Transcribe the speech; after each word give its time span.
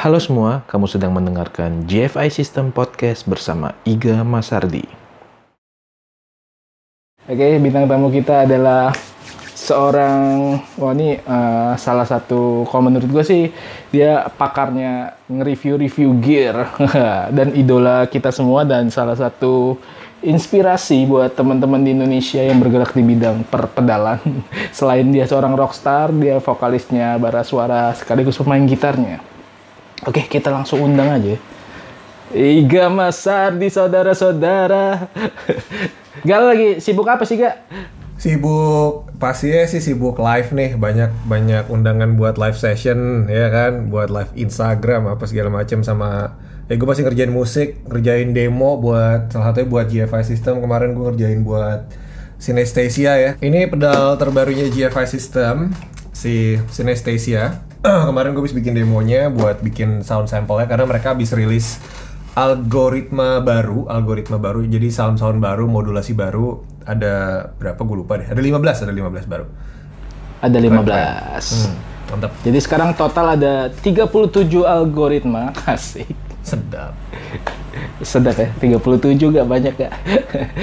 Halo 0.00 0.16
semua, 0.16 0.64
kamu 0.64 0.88
sedang 0.88 1.12
mendengarkan 1.12 1.84
GFI 1.84 2.32
System 2.32 2.72
Podcast 2.72 3.28
bersama 3.28 3.76
Iga 3.84 4.24
Masardi. 4.24 4.88
Oke, 7.28 7.60
bintang 7.60 7.84
tamu 7.84 8.08
kita 8.08 8.48
adalah 8.48 8.96
seorang, 9.52 10.56
wah 10.80 10.96
ini 10.96 11.20
uh, 11.20 11.76
salah 11.76 12.08
satu, 12.08 12.64
kalau 12.72 12.88
menurut 12.88 13.12
gue 13.12 13.24
sih 13.28 13.42
dia 13.92 14.24
pakarnya 14.40 15.20
nge-review-review 15.28 16.16
gear 16.24 16.64
dan 17.36 17.52
idola 17.52 18.08
kita 18.08 18.32
semua 18.32 18.64
dan 18.64 18.88
salah 18.88 19.20
satu 19.20 19.76
inspirasi 20.24 21.04
buat 21.04 21.36
teman-teman 21.36 21.84
di 21.84 21.92
Indonesia 21.92 22.40
yang 22.40 22.56
bergerak 22.56 22.96
di 22.96 23.04
bidang 23.04 23.44
perpedalan. 23.52 24.16
Selain 24.72 25.04
dia 25.12 25.28
seorang 25.28 25.52
rockstar, 25.52 26.08
dia 26.16 26.40
vokalisnya, 26.40 27.20
bara 27.20 27.44
suara, 27.44 27.92
sekaligus 27.92 28.40
pemain 28.40 28.64
gitarnya. 28.64 29.29
Oke, 30.08 30.24
kita 30.24 30.48
langsung 30.48 30.80
undang 30.80 31.12
aja. 31.12 31.36
Iga 32.32 32.88
Masar 32.88 33.52
di 33.60 33.68
saudara-saudara. 33.68 35.12
Gal 36.28 36.42
lagi 36.48 36.80
sibuk 36.80 37.04
apa 37.04 37.28
sih, 37.28 37.36
Gak? 37.36 37.68
Sibuk, 38.16 39.12
pasti 39.16 39.48
ya 39.48 39.64
sih 39.64 39.80
sibuk 39.80 40.20
live 40.20 40.52
nih, 40.52 40.76
banyak 40.76 41.08
banyak 41.24 41.64
undangan 41.72 42.20
buat 42.20 42.36
live 42.36 42.56
session 42.56 43.28
ya 43.32 43.48
kan, 43.48 43.88
buat 43.88 44.12
live 44.12 44.28
Instagram 44.36 45.08
apa 45.08 45.24
segala 45.24 45.48
macam 45.48 45.80
sama 45.80 46.36
ya 46.68 46.76
gue 46.76 46.84
pasti 46.84 47.00
ngerjain 47.00 47.32
musik, 47.32 47.80
ngerjain 47.88 48.36
demo 48.36 48.76
buat 48.76 49.32
salah 49.32 49.52
satunya 49.52 49.72
buat 49.72 49.86
GFI 49.88 50.22
System 50.22 50.60
kemarin 50.60 50.92
gue 50.92 51.04
ngerjain 51.12 51.40
buat 51.40 51.88
Synesthesia 52.36 53.16
ya. 53.16 53.30
Ini 53.40 53.72
pedal 53.72 54.20
terbarunya 54.20 54.68
GFI 54.68 55.08
System 55.08 55.72
si 56.12 56.60
Synesthesia 56.68 57.69
kemarin 58.08 58.36
gue 58.36 58.44
bisa 58.44 58.56
bikin 58.56 58.76
demonya 58.76 59.32
buat 59.32 59.64
bikin 59.64 60.04
sound 60.04 60.28
sample-nya 60.28 60.68
karena 60.68 60.84
mereka 60.84 61.16
habis 61.16 61.32
rilis 61.32 61.80
algoritma 62.34 63.42
baru, 63.42 63.90
algoritma 63.90 64.38
baru. 64.38 64.62
Jadi 64.66 64.88
sound-sound 64.90 65.42
baru, 65.42 65.66
modulasi 65.66 66.14
baru 66.14 66.62
ada 66.86 67.46
berapa 67.58 67.80
gue 67.80 67.96
lupa 67.96 68.18
deh. 68.18 68.28
Ada 68.30 68.40
15, 68.40 68.84
ada 68.86 68.92
15 68.94 69.26
baru. 69.26 69.46
Ada 70.40 70.56
15. 70.56 70.88
Hmm, 70.88 71.74
mantap. 72.14 72.32
Jadi 72.40 72.58
sekarang 72.62 72.90
total 72.96 73.36
ada 73.36 73.68
37 73.68 74.64
algoritma. 74.64 75.52
Asik. 75.68 76.14
Sedap. 76.40 76.96
Sedap 78.00 78.36
ya, 78.40 78.48
37 78.56 79.36
gak 79.36 79.46
banyak 79.46 79.74
gak? 79.76 79.92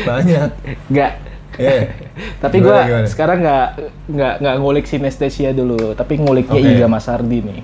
Banyak. 0.03 0.49
Gak. 0.89 1.13
Eh. 1.57 1.89
Tapi 2.43 2.57
gue 2.61 2.77
sekarang 3.09 3.41
nggak 3.43 3.67
nggak 4.09 4.33
nggak 4.41 4.55
ngulik 4.61 4.85
sinestesia 4.85 5.51
dulu, 5.51 5.93
tapi 5.97 6.21
nguliknya 6.21 6.61
Oke. 6.61 6.71
Iga 6.77 6.87
Masardi 6.87 7.39
nih. 7.43 7.61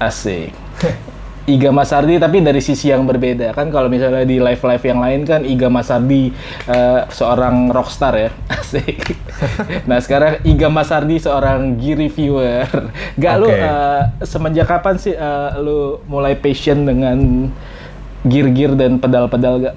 Asik. 0.00 0.52
Iga 1.48 1.72
Masardi 1.72 2.20
tapi 2.20 2.44
dari 2.44 2.60
sisi 2.60 2.92
yang 2.92 3.08
berbeda 3.08 3.56
kan 3.56 3.72
kalau 3.72 3.88
misalnya 3.88 4.20
di 4.28 4.36
live 4.36 4.60
live 4.60 4.84
yang 4.84 5.00
lain 5.00 5.20
kan 5.24 5.40
Iga 5.48 5.72
Masardi 5.72 6.28
eh, 6.68 7.00
seorang 7.08 7.72
rockstar 7.72 8.12
ya 8.20 8.30
asik. 8.60 9.16
nah 9.88 9.96
sekarang 9.96 10.44
Iga 10.44 10.68
Masardi 10.68 11.16
seorang 11.16 11.80
gear 11.80 12.04
reviewer. 12.04 12.68
Gak 13.16 13.34
lu 13.40 13.48
Oke. 13.48 13.64
eh, 13.64 14.02
semenjak 14.28 14.68
kapan 14.68 15.00
sih 15.00 15.16
eh, 15.16 15.50
lu 15.64 16.04
mulai 16.04 16.36
passion 16.36 16.84
dengan 16.84 17.48
gear-gear 18.28 18.76
dan 18.76 19.00
pedal-pedal 19.00 19.72
gak? 19.72 19.76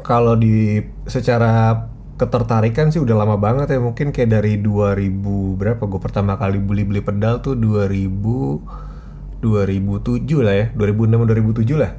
Kalau 0.00 0.32
di 0.32 0.80
secara 1.10 1.84
ketertarikan 2.20 2.92
sih 2.92 3.00
udah 3.00 3.16
lama 3.24 3.40
banget 3.40 3.72
ya. 3.72 3.80
Mungkin 3.80 4.12
kayak 4.12 4.28
dari 4.28 4.60
2000 4.60 5.56
berapa 5.56 5.80
gue 5.80 6.00
pertama 6.04 6.36
kali 6.36 6.60
beli-beli 6.60 7.00
pedal 7.00 7.40
tuh 7.40 7.56
2000 7.56 9.40
2007 9.40 10.44
lah 10.44 10.54
ya. 10.54 10.66
2006 10.76 11.24
2007 11.56 11.80
lah. 11.80 11.92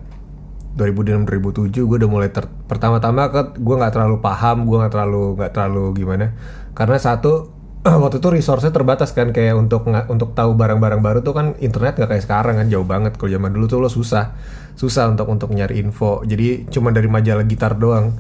2006 0.72 1.28
2007 1.28 1.84
gue 1.84 1.98
udah 2.00 2.08
mulai 2.08 2.30
pertama-tama 2.70 3.28
kan 3.28 3.52
gue 3.60 3.76
nggak 3.76 3.92
terlalu 3.92 4.24
paham 4.24 4.64
gue 4.64 4.78
nggak 4.80 4.94
terlalu 4.94 5.24
nggak 5.42 5.52
terlalu 5.58 5.86
gimana. 5.98 6.38
Karena 6.78 7.02
satu 7.02 7.50
waktu 8.06 8.22
itu 8.22 8.30
resource-nya 8.30 8.70
terbatas 8.70 9.10
kan 9.18 9.34
kayak 9.34 9.58
untuk 9.58 9.90
untuk 9.90 10.38
tahu 10.38 10.54
barang-barang 10.54 11.02
baru 11.02 11.20
tuh 11.26 11.34
kan 11.34 11.58
internet 11.58 11.98
nggak 11.98 12.14
kayak 12.14 12.24
sekarang 12.24 12.62
kan 12.62 12.70
jauh 12.70 12.86
banget. 12.86 13.18
Kalau 13.18 13.34
zaman 13.34 13.50
dulu 13.58 13.66
tuh 13.66 13.82
lo 13.82 13.90
susah 13.90 14.38
susah 14.78 15.10
untuk 15.10 15.28
untuk 15.34 15.50
nyari 15.50 15.82
info. 15.82 16.22
Jadi 16.22 16.70
cuma 16.70 16.94
dari 16.94 17.10
majalah 17.10 17.44
gitar 17.50 17.74
doang 17.74 18.14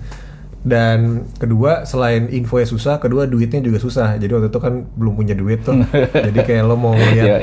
dan 0.61 1.25
kedua 1.41 1.89
selain 1.89 2.29
info 2.29 2.61
ya 2.61 2.69
susah 2.69 3.01
kedua 3.01 3.25
duitnya 3.25 3.65
juga 3.65 3.81
susah. 3.81 4.13
Jadi 4.21 4.29
waktu 4.37 4.49
itu 4.53 4.59
kan 4.61 4.85
belum 4.93 5.13
punya 5.17 5.33
duit 5.33 5.65
tuh. 5.65 5.81
Jadi 6.29 6.39
kayak 6.45 6.69
lo 6.69 6.77
mau 6.77 6.93
ngeliat 6.93 7.39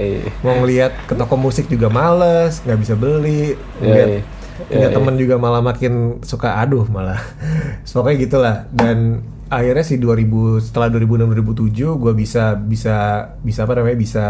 mau 0.46 0.54
ngeliat 0.62 0.92
ke 1.10 1.14
toko 1.18 1.34
musik 1.34 1.66
juga 1.66 1.90
males 1.90 2.62
nggak 2.62 2.78
bisa 2.78 2.94
beli. 2.94 3.58
Ngeliat 3.82 4.22
punya 4.58 4.88
temen 4.90 5.14
juga 5.18 5.34
malah 5.38 5.62
makin 5.62 6.22
suka 6.22 6.62
aduh 6.62 6.86
malah. 6.86 7.18
Pokoknya 7.90 8.16
gitulah. 8.22 8.56
Dan 8.70 9.26
akhirnya 9.50 9.82
sih 9.82 9.98
2000 9.98 10.62
setelah 10.70 10.92
2006 10.92 11.74
2007 11.74 12.02
gue 12.04 12.12
bisa 12.14 12.54
bisa 12.54 12.96
bisa 13.42 13.60
apa 13.64 13.80
namanya 13.80 13.98
bisa 13.98 14.26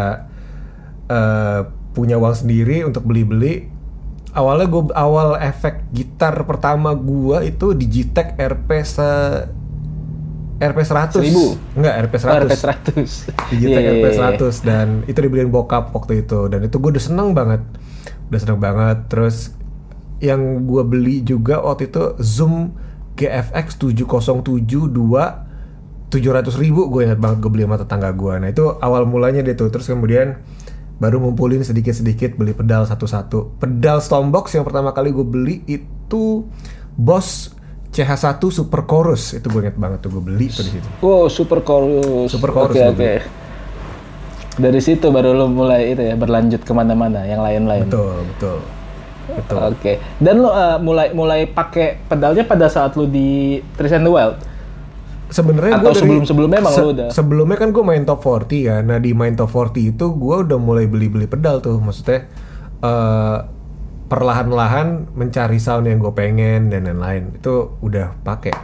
eh, 1.10 1.60
punya 1.92 2.16
uang 2.16 2.34
sendiri 2.38 2.86
untuk 2.86 3.04
beli-beli 3.04 3.77
awalnya 4.36 4.66
gue 4.68 4.82
awal 4.92 5.40
efek 5.40 5.88
gitar 5.92 6.34
pertama 6.44 6.92
gua 6.92 7.40
itu 7.44 7.72
Digitech 7.72 8.36
RP 8.36 8.68
se 8.84 9.10
RP 10.58 10.78
100 10.82 11.14
Seribu? 11.14 11.54
enggak 11.78 11.94
RP 12.10 12.14
100 12.18 12.34
RP 12.34 12.52
100. 13.06 13.54
Digitech 13.54 13.82
iya, 13.86 13.94
RP 13.94 14.06
iya. 14.10 14.34
100 14.34 14.66
dan 14.66 14.86
itu 15.06 15.18
dibeliin 15.22 15.54
bokap 15.54 15.94
waktu 15.94 16.26
itu 16.26 16.50
dan 16.50 16.66
itu 16.66 16.76
gue 16.82 16.90
udah 16.98 17.04
seneng 17.04 17.30
banget 17.30 17.62
udah 18.28 18.40
seneng 18.42 18.58
banget 18.58 18.98
terus 19.06 19.54
yang 20.18 20.66
gue 20.66 20.82
beli 20.82 21.22
juga 21.22 21.62
waktu 21.62 21.86
itu 21.94 22.18
Zoom 22.18 22.74
GFX 23.14 23.78
7072 23.78 24.90
700 26.10 26.62
ribu 26.62 26.90
gue 26.90 27.06
ingat 27.06 27.22
banget 27.22 27.38
gue 27.38 27.50
beli 27.54 27.62
sama 27.62 27.78
tetangga 27.78 28.10
gue 28.10 28.34
nah 28.42 28.48
itu 28.50 28.64
awal 28.82 29.06
mulanya 29.06 29.46
deh 29.46 29.54
tuh 29.54 29.70
terus 29.70 29.86
kemudian 29.86 30.42
baru 30.98 31.22
ngumpulin 31.22 31.62
sedikit-sedikit 31.62 32.34
beli 32.34 32.50
pedal 32.52 32.82
satu-satu 32.82 33.58
pedal 33.58 34.02
Stormbox 34.02 34.50
yang 34.52 34.66
pertama 34.66 34.90
kali 34.90 35.14
gue 35.14 35.22
beli 35.22 35.62
itu 35.64 36.42
Boss 36.98 37.54
CH1 37.88 38.42
Super 38.50 38.82
Chorus 38.84 39.38
itu 39.38 39.46
gue 39.46 39.62
inget 39.62 39.78
banget 39.78 40.02
tuh 40.02 40.18
gue 40.18 40.22
beli 40.22 40.50
tuh 40.50 40.66
di 40.66 40.74
situ 40.74 40.88
Wow, 40.98 41.30
super 41.30 41.62
chorus. 41.62 42.34
Super 42.34 42.50
chorus 42.50 42.74
Oke, 42.74 42.82
gua 42.82 42.90
oke. 42.90 42.98
beli. 42.98 43.16
Dari 44.58 44.80
situ 44.82 45.06
baru 45.14 45.30
lo 45.32 45.46
mulai 45.46 45.94
itu 45.94 46.02
ya 46.02 46.18
berlanjut 46.18 46.66
ke 46.66 46.72
mana-mana 46.74 47.22
yang 47.22 47.38
lain-lain. 47.40 47.86
betul 47.86 48.26
betul 48.34 48.58
betul 49.30 49.58
Oke. 49.70 49.92
Dan 50.18 50.42
lo 50.42 50.50
uh, 50.50 50.82
mulai 50.82 51.14
mulai 51.14 51.46
pakai 51.46 52.02
pedalnya 52.10 52.42
pada 52.42 52.66
saat 52.66 52.98
lo 52.98 53.06
di 53.06 53.62
Trees 53.78 53.94
and 53.94 54.02
the 54.02 54.10
Wild. 54.10 54.34
Sebenarnya 55.28 55.76
Atau 55.76 55.82
gua 55.82 55.92
dari- 55.92 56.00
sebelum-sebelumnya 56.00 56.58
emang 56.58 56.74
lu 56.74 56.88
udah? 56.90 57.08
sebelumnya 57.08 57.56
kan 57.56 57.68
gue 57.70 57.84
main 57.84 58.02
top 58.02 58.20
40 58.20 58.64
kan 58.64 58.82
nah 58.82 58.98
di 58.98 59.12
main 59.12 59.32
top 59.32 59.50
40 59.50 59.92
itu 59.92 60.06
gue 60.10 60.36
udah 60.42 60.58
mulai 60.58 60.88
beli 60.88 61.08
beli 61.08 61.26
pedal 61.26 61.60
tuh. 61.60 61.76
Maksudnya 61.78 62.24
eh 62.78 63.38
perlahan-lahan 64.08 65.12
mencari 65.12 65.60
sound 65.60 65.84
yang 65.84 66.00
gue 66.00 66.12
pengen 66.12 66.72
dan 66.72 66.88
lain-lain. 66.88 67.36
Itu 67.36 67.76
udah 67.78 68.16
pakai. 68.24 68.56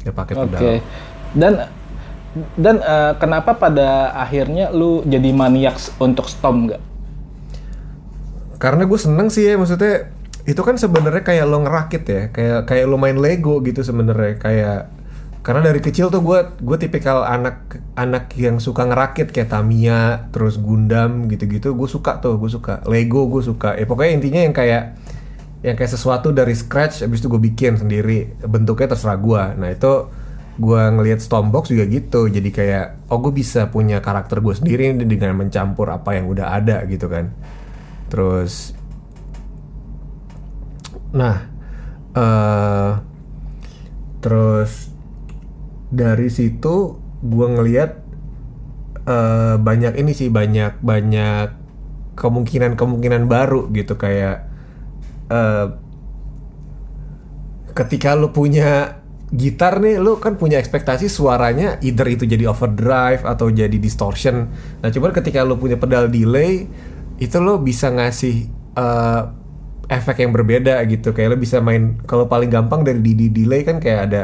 Ya 0.00 0.14
pakai 0.14 0.34
Oke. 0.38 0.44
pedal 0.46 0.62
Dan 1.34 1.52
dan 2.54 2.78
uh, 2.78 3.18
kenapa 3.18 3.58
pada 3.58 4.14
akhirnya 4.14 4.70
lu 4.70 5.02
jadi 5.02 5.34
maniak 5.34 5.74
untuk 5.98 6.30
stom 6.30 6.70
nggak? 6.70 6.82
karena 8.60 8.84
gue 8.84 9.00
seneng 9.00 9.32
sih 9.32 9.48
ya 9.48 9.56
maksudnya 9.56 10.12
itu 10.44 10.60
kan 10.60 10.76
sebenarnya 10.76 11.24
kayak 11.24 11.48
lo 11.48 11.64
ngerakit 11.64 12.04
ya. 12.04 12.22
Kayak 12.28 12.68
kayak 12.68 12.84
lo 12.86 13.00
main 13.00 13.16
Lego 13.16 13.64
gitu 13.64 13.80
sebenarnya. 13.80 14.36
Kayak 14.36 14.92
karena 15.40 15.72
dari 15.72 15.80
kecil 15.80 16.12
tuh 16.12 16.20
gue 16.20 16.38
gue 16.60 16.76
tipikal 16.76 17.24
anak 17.24 17.80
anak 17.96 18.36
yang 18.36 18.60
suka 18.60 18.84
ngerakit 18.84 19.32
kayak 19.32 19.48
Tamiya 19.48 20.28
terus 20.28 20.60
Gundam 20.60 21.32
gitu-gitu. 21.32 21.72
Gue 21.72 21.88
suka 21.88 22.20
tuh 22.20 22.36
gue 22.36 22.50
suka. 22.52 22.84
Lego 22.84 23.24
gue 23.24 23.40
suka. 23.40 23.72
Ya 23.72 23.88
pokoknya 23.88 24.20
intinya 24.20 24.40
yang 24.44 24.52
kayak 24.52 25.00
yang 25.64 25.76
kayak 25.76 25.92
sesuatu 25.92 26.32
dari 26.32 26.52
scratch 26.52 27.04
abis 27.08 27.24
itu 27.24 27.32
gue 27.32 27.40
bikin 27.40 27.80
sendiri. 27.80 28.36
Bentuknya 28.44 28.92
terserah 28.92 29.16
gue 29.16 29.42
nah 29.56 29.72
itu 29.72 29.92
gue 30.60 30.82
ngelihat 30.92 31.24
Stormbox 31.24 31.72
juga 31.72 31.88
gitu. 31.88 32.28
Jadi 32.28 32.52
kayak 32.52 33.08
oh 33.08 33.16
gue 33.24 33.32
bisa 33.32 33.72
punya 33.72 34.04
karakter 34.04 34.44
gue 34.44 34.52
sendiri 34.52 34.92
dengan 34.92 35.40
mencampur 35.40 35.88
apa 35.88 36.20
yang 36.20 36.28
udah 36.28 36.52
ada 36.52 36.84
gitu 36.84 37.08
kan. 37.08 37.32
Terus 38.12 38.76
nah 41.16 41.48
eh 42.12 42.92
terus 44.20 44.89
dari 45.90 46.30
situ 46.30 46.96
gue 47.20 47.46
ngelihat 47.46 47.90
eh 49.04 49.56
banyak 49.58 49.98
ini 49.98 50.12
sih 50.14 50.30
banyak 50.30 50.80
banyak 50.80 51.48
kemungkinan 52.14 52.78
kemungkinan 52.78 53.26
baru 53.26 53.68
gitu 53.74 53.98
kayak 53.98 54.46
eh 55.30 55.66
ketika 57.74 58.18
lu 58.18 58.30
punya 58.34 59.00
gitar 59.30 59.78
nih 59.78 60.02
lu 60.02 60.18
kan 60.18 60.34
punya 60.34 60.58
ekspektasi 60.58 61.06
suaranya 61.06 61.78
either 61.86 62.06
itu 62.10 62.26
jadi 62.26 62.50
overdrive 62.50 63.22
atau 63.22 63.46
jadi 63.46 63.78
distortion. 63.78 64.50
Nah, 64.82 64.90
cuman 64.90 65.14
ketika 65.14 65.46
lu 65.46 65.54
punya 65.54 65.78
pedal 65.78 66.10
delay 66.10 66.66
itu 67.22 67.36
lo 67.38 67.62
bisa 67.62 67.94
ngasih 67.94 68.50
eh, 68.74 69.22
efek 69.86 70.22
yang 70.22 70.34
berbeda 70.34 70.82
gitu 70.90 71.14
kayak 71.14 71.34
lo 71.34 71.38
bisa 71.38 71.62
main 71.62 71.98
kalau 72.06 72.26
paling 72.26 72.50
gampang 72.50 72.82
dari 72.82 73.02
di 73.02 73.30
delay 73.30 73.62
kan 73.62 73.78
kayak 73.78 74.00
ada 74.10 74.22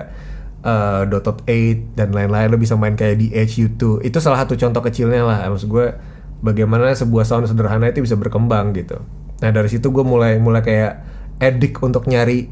eh, 0.66 1.02
dot 1.06 1.46
8 1.46 1.94
dan 1.94 2.10
lain-lain 2.10 2.50
lo 2.50 2.58
bisa 2.58 2.74
main 2.74 2.98
kayak 2.98 3.22
di 3.22 3.30
Edge 3.30 3.62
U2 3.62 4.02
itu 4.02 4.18
salah 4.18 4.42
satu 4.42 4.58
contoh 4.58 4.82
kecilnya 4.82 5.22
lah. 5.22 5.46
Maksud 5.46 5.70
gue 5.70 5.86
bagaimana 6.42 6.90
sebuah 6.90 7.22
sound 7.22 7.46
sederhana 7.46 7.94
itu 7.94 8.02
bisa 8.02 8.18
berkembang 8.18 8.74
gitu. 8.74 8.98
Nah 9.40 9.50
dari 9.54 9.70
situ 9.70 9.94
gue 9.94 10.02
mulai 10.02 10.42
mulai 10.42 10.66
kayak 10.66 10.92
edik 11.38 11.78
untuk 11.84 12.10
nyari 12.10 12.50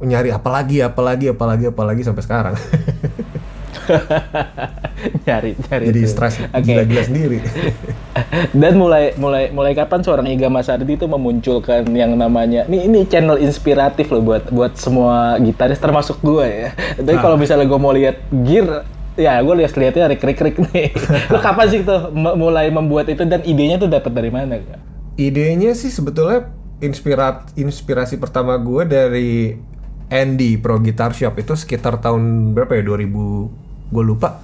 nyari 0.00 0.32
apa 0.32 0.48
lagi 0.48 0.80
apa 0.80 1.00
lagi 1.04 1.28
apa 1.28 1.44
lagi 1.44 1.64
apa 1.68 1.82
lagi 1.84 2.00
sampai 2.00 2.22
sekarang 2.24 2.54
nyari 5.26 5.56
nyari 5.56 5.84
jadi 5.90 6.00
stres 6.06 6.34
Oke. 6.40 6.60
gila-gila 6.64 7.02
sendiri 7.04 7.38
Dan 8.52 8.76
mulai 8.76 9.14
mulai 9.16 9.48
mulai 9.50 9.72
kapan 9.72 10.02
seorang 10.02 10.26
Iga 10.28 10.50
Masardi 10.50 10.98
itu 10.98 11.06
memunculkan 11.06 11.86
yang 11.94 12.14
namanya 12.18 12.66
ini 12.66 12.84
ini 12.84 13.00
channel 13.06 13.38
inspiratif 13.38 14.10
loh 14.10 14.20
buat 14.20 14.50
buat 14.50 14.76
semua 14.76 15.38
gitaris 15.40 15.78
termasuk 15.78 16.20
gue 16.20 16.46
ya. 16.46 16.68
Tapi 16.98 17.16
Ah. 17.16 17.22
kalau 17.22 17.36
misalnya 17.38 17.66
gue 17.70 17.80
mau 17.80 17.94
lihat 17.94 18.20
gear 18.44 18.84
ya 19.14 19.38
gue 19.40 19.54
lihat 19.62 19.72
lihatnya 19.74 20.10
rik 20.10 20.22
rik 20.22 20.40
rik 20.42 20.56
nih. 20.70 20.90
Lu 21.32 21.38
kapan 21.38 21.66
sih 21.70 21.80
tuh 21.86 22.10
mulai 22.12 22.68
membuat 22.68 23.08
itu 23.08 23.22
dan 23.24 23.40
idenya 23.46 23.78
tuh 23.78 23.88
dapat 23.88 24.10
dari 24.12 24.30
mana? 24.30 24.58
Idenya 25.16 25.72
sih 25.72 25.88
sebetulnya 25.88 26.50
inspirat 26.80 27.52
inspirasi 27.54 28.16
pertama 28.16 28.56
gue 28.58 28.82
dari 28.84 29.54
Andy 30.10 30.58
Pro 30.58 30.82
Guitar 30.82 31.14
Shop 31.14 31.38
itu 31.38 31.54
sekitar 31.54 32.02
tahun 32.02 32.52
berapa 32.52 32.74
ya 32.74 32.82
2000 32.82 33.69
gue 33.90 34.04
lupa. 34.06 34.40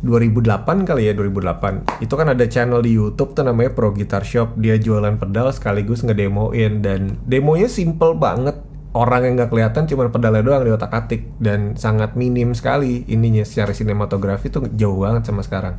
2008 0.00 0.88
kali 0.88 1.12
ya 1.12 1.12
2008 1.12 2.00
itu 2.00 2.14
kan 2.16 2.32
ada 2.32 2.44
channel 2.48 2.80
di 2.80 2.96
YouTube 2.96 3.36
tuh 3.36 3.44
namanya 3.44 3.76
Pro 3.76 3.92
Guitar 3.92 4.24
Shop. 4.24 4.56
Dia 4.56 4.80
jualan 4.80 5.20
pedal 5.20 5.52
sekaligus 5.52 6.00
ngedemoin 6.00 6.80
dan 6.80 7.20
demonya 7.28 7.68
simple 7.68 8.16
banget. 8.16 8.56
Orang 8.90 9.22
yang 9.22 9.38
nggak 9.38 9.54
kelihatan 9.54 9.86
cuma 9.86 10.10
pedalnya 10.10 10.42
doang 10.42 10.66
di 10.66 10.72
otak 10.74 10.90
atik 10.90 11.38
dan 11.38 11.78
sangat 11.78 12.18
minim 12.18 12.56
sekali 12.56 13.06
ininya. 13.06 13.46
Secara 13.46 13.70
sinematografi 13.70 14.50
tuh 14.50 14.66
jauh 14.74 15.04
banget 15.04 15.30
sama 15.30 15.46
sekarang. 15.46 15.78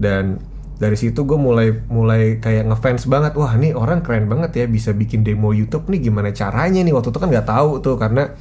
Dan 0.00 0.40
dari 0.80 0.96
situ 0.96 1.28
gue 1.28 1.36
mulai 1.36 1.76
mulai 1.92 2.40
kayak 2.40 2.72
ngefans 2.72 3.10
banget. 3.10 3.36
Wah 3.36 3.52
nih 3.58 3.76
orang 3.76 4.00
keren 4.00 4.30
banget 4.32 4.64
ya 4.64 4.64
bisa 4.70 4.96
bikin 4.96 5.26
demo 5.26 5.52
YouTube 5.52 5.92
nih 5.92 6.08
gimana 6.08 6.32
caranya 6.32 6.80
nih? 6.80 6.94
Waktu 6.94 7.10
itu 7.12 7.20
kan 7.20 7.28
nggak 7.28 7.48
tahu 7.50 7.70
tuh 7.84 8.00
karena 8.00 8.32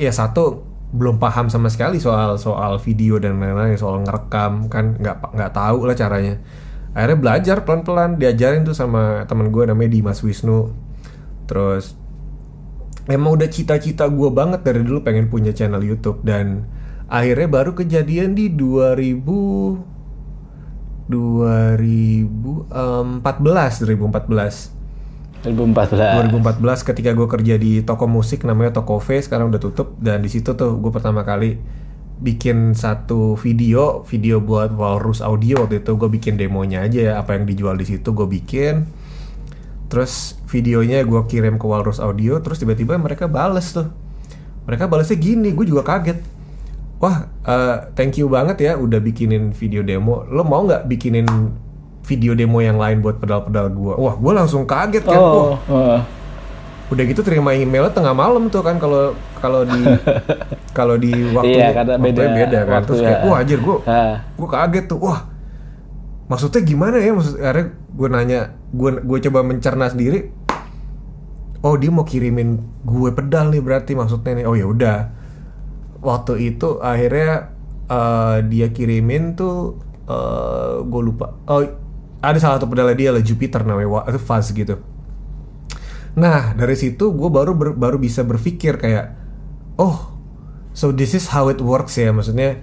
ya 0.00 0.14
satu 0.14 0.64
belum 0.88 1.20
paham 1.20 1.52
sama 1.52 1.68
sekali 1.68 2.00
soal 2.00 2.40
soal 2.40 2.80
video 2.80 3.20
dan 3.20 3.36
lain-lain 3.36 3.76
soal 3.76 4.00
ngerekam 4.00 4.72
kan 4.72 4.96
nggak 4.96 5.36
nggak 5.36 5.52
tahu 5.52 5.84
lah 5.84 5.96
caranya. 5.96 6.40
Akhirnya 6.96 7.18
belajar 7.20 7.56
pelan-pelan 7.68 8.16
diajarin 8.16 8.64
tuh 8.64 8.72
sama 8.72 9.28
temen 9.28 9.52
gue 9.52 9.68
namanya 9.68 9.92
Dimas 9.92 10.24
Wisnu. 10.24 10.72
Terus 11.44 11.92
emang 13.08 13.32
udah 13.36 13.48
cita-cita 13.48 14.08
gue 14.08 14.30
banget 14.32 14.64
dari 14.64 14.84
dulu 14.84 15.04
pengen 15.04 15.28
punya 15.28 15.52
channel 15.52 15.84
YouTube 15.84 16.24
dan 16.24 16.64
akhirnya 17.08 17.48
baru 17.48 17.72
kejadian 17.76 18.34
di 18.36 18.48
2000 18.52 19.88
2014 21.08 22.68
2014 22.68 24.77
2014. 25.46 26.34
2014 26.34 26.88
ketika 26.90 27.10
gue 27.14 27.28
kerja 27.30 27.54
di 27.54 27.86
toko 27.86 28.10
musik 28.10 28.42
namanya 28.42 28.82
Toko 28.82 28.98
V 28.98 29.22
sekarang 29.22 29.54
udah 29.54 29.62
tutup. 29.62 29.94
Dan 30.02 30.26
di 30.26 30.30
situ 30.30 30.58
tuh 30.58 30.74
gue 30.82 30.90
pertama 30.90 31.22
kali 31.22 31.58
bikin 32.18 32.74
satu 32.74 33.38
video 33.38 34.02
video 34.02 34.42
buat 34.42 34.74
Walrus 34.74 35.22
Audio 35.22 35.62
waktu 35.62 35.86
itu. 35.86 35.94
Gue 35.94 36.10
bikin 36.10 36.34
demonya 36.34 36.82
aja 36.82 36.98
ya 36.98 37.12
apa 37.22 37.38
yang 37.38 37.46
dijual 37.46 37.78
di 37.78 37.86
situ 37.86 38.10
gue 38.10 38.26
bikin. 38.26 38.82
Terus 39.86 40.36
videonya 40.50 41.06
gue 41.06 41.22
kirim 41.30 41.56
ke 41.56 41.66
Walrus 41.70 42.02
Audio 42.02 42.42
terus 42.42 42.58
tiba-tiba 42.58 42.98
mereka 42.98 43.30
bales 43.30 43.70
tuh. 43.70 43.86
Mereka 44.66 44.90
balesnya 44.90 45.16
gini 45.22 45.54
gue 45.54 45.66
juga 45.70 45.86
kaget. 45.86 46.18
Wah 46.98 47.30
eh, 47.46 47.76
thank 47.94 48.18
you 48.18 48.26
banget 48.26 48.58
ya 48.58 48.72
udah 48.74 48.98
bikinin 48.98 49.54
video 49.54 49.86
demo. 49.86 50.26
Lo 50.26 50.42
mau 50.42 50.66
nggak 50.66 50.90
bikinin 50.90 51.26
video 52.08 52.32
demo 52.32 52.64
yang 52.64 52.80
lain 52.80 53.04
buat 53.04 53.20
pedal-pedal 53.20 53.68
gue 53.68 53.94
wah 54.00 54.16
gue 54.16 54.32
langsung 54.32 54.64
kaget 54.64 55.04
kan. 55.04 55.20
Wah. 55.20 55.28
Oh, 55.28 55.54
oh. 55.68 56.00
udah 56.88 57.04
gitu 57.04 57.20
terima 57.20 57.52
emailnya 57.52 57.92
tengah 57.92 58.16
malam 58.16 58.48
tuh 58.48 58.64
kan 58.64 58.80
kalau 58.80 59.12
kalau 59.36 59.60
di 59.68 59.80
kalau 60.78 60.96
di 60.96 61.12
waktu 61.36 61.60
Iya, 61.60 61.68
karena 61.76 61.94
beda 62.00 62.22
beda 62.32 62.58
kan. 62.64 62.80
Terus 62.88 63.00
kayak 63.04 63.20
ya. 63.20 63.26
wah 63.28 63.36
anjir 63.44 63.58
gue 63.60 63.76
Ah. 63.84 64.24
gue 64.32 64.48
kaget 64.48 64.84
tuh. 64.88 64.98
Wah 65.04 65.28
maksudnya 66.32 66.60
gimana 66.64 66.96
ya? 66.96 67.12
Maksud 67.12 67.34
akhirnya 67.44 67.66
gue 67.76 68.08
nanya 68.08 68.40
gue 68.72 68.90
gue 69.04 69.18
coba 69.28 69.38
mencerna 69.44 69.92
sendiri. 69.92 70.32
Oh 71.60 71.74
dia 71.76 71.90
mau 71.92 72.08
kirimin 72.08 72.56
gue 72.86 73.10
pedal 73.12 73.52
nih 73.52 73.60
berarti 73.60 73.92
maksudnya 73.92 74.40
nih. 74.40 74.46
Oh 74.48 74.56
ya 74.56 74.64
udah. 74.64 74.98
Waktu 76.00 76.56
itu 76.56 76.80
akhirnya 76.80 77.52
eh, 77.84 78.36
dia 78.48 78.72
kirimin 78.72 79.36
tuh 79.36 79.76
eh 80.08 80.80
gue 80.88 81.02
lupa. 81.04 81.36
Oh 81.44 81.60
ada 82.18 82.38
salah 82.42 82.58
satu 82.58 82.66
pedalnya 82.66 82.96
dia 82.98 83.10
lah 83.14 83.22
Jupiter 83.22 83.62
namanya 83.62 84.10
itu 84.10 84.18
Fuzz 84.18 84.50
gitu. 84.50 84.82
Nah 86.18 86.54
dari 86.58 86.74
situ 86.74 87.14
gue 87.14 87.30
baru 87.30 87.54
ber- 87.54 87.78
baru 87.78 87.96
bisa 87.98 88.26
berpikir 88.26 88.74
kayak 88.74 89.14
oh 89.78 90.18
so 90.74 90.90
this 90.90 91.14
is 91.14 91.30
how 91.30 91.46
it 91.46 91.62
works 91.62 91.94
ya. 91.94 92.10
Maksudnya 92.10 92.58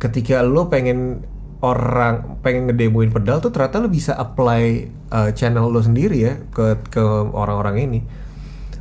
ketika 0.00 0.40
lo 0.40 0.72
pengen 0.72 1.28
orang 1.60 2.40
pengen 2.44 2.68
ngedemoin 2.68 3.12
pedal 3.12 3.40
tuh 3.40 3.52
ternyata 3.52 3.84
lo 3.84 3.88
bisa 3.88 4.16
apply 4.16 4.88
uh, 5.12 5.30
channel 5.36 5.68
lo 5.68 5.80
sendiri 5.84 6.16
ya 6.24 6.34
ke 6.48 6.80
ke 6.88 7.04
orang-orang 7.32 7.76
ini. 7.84 8.00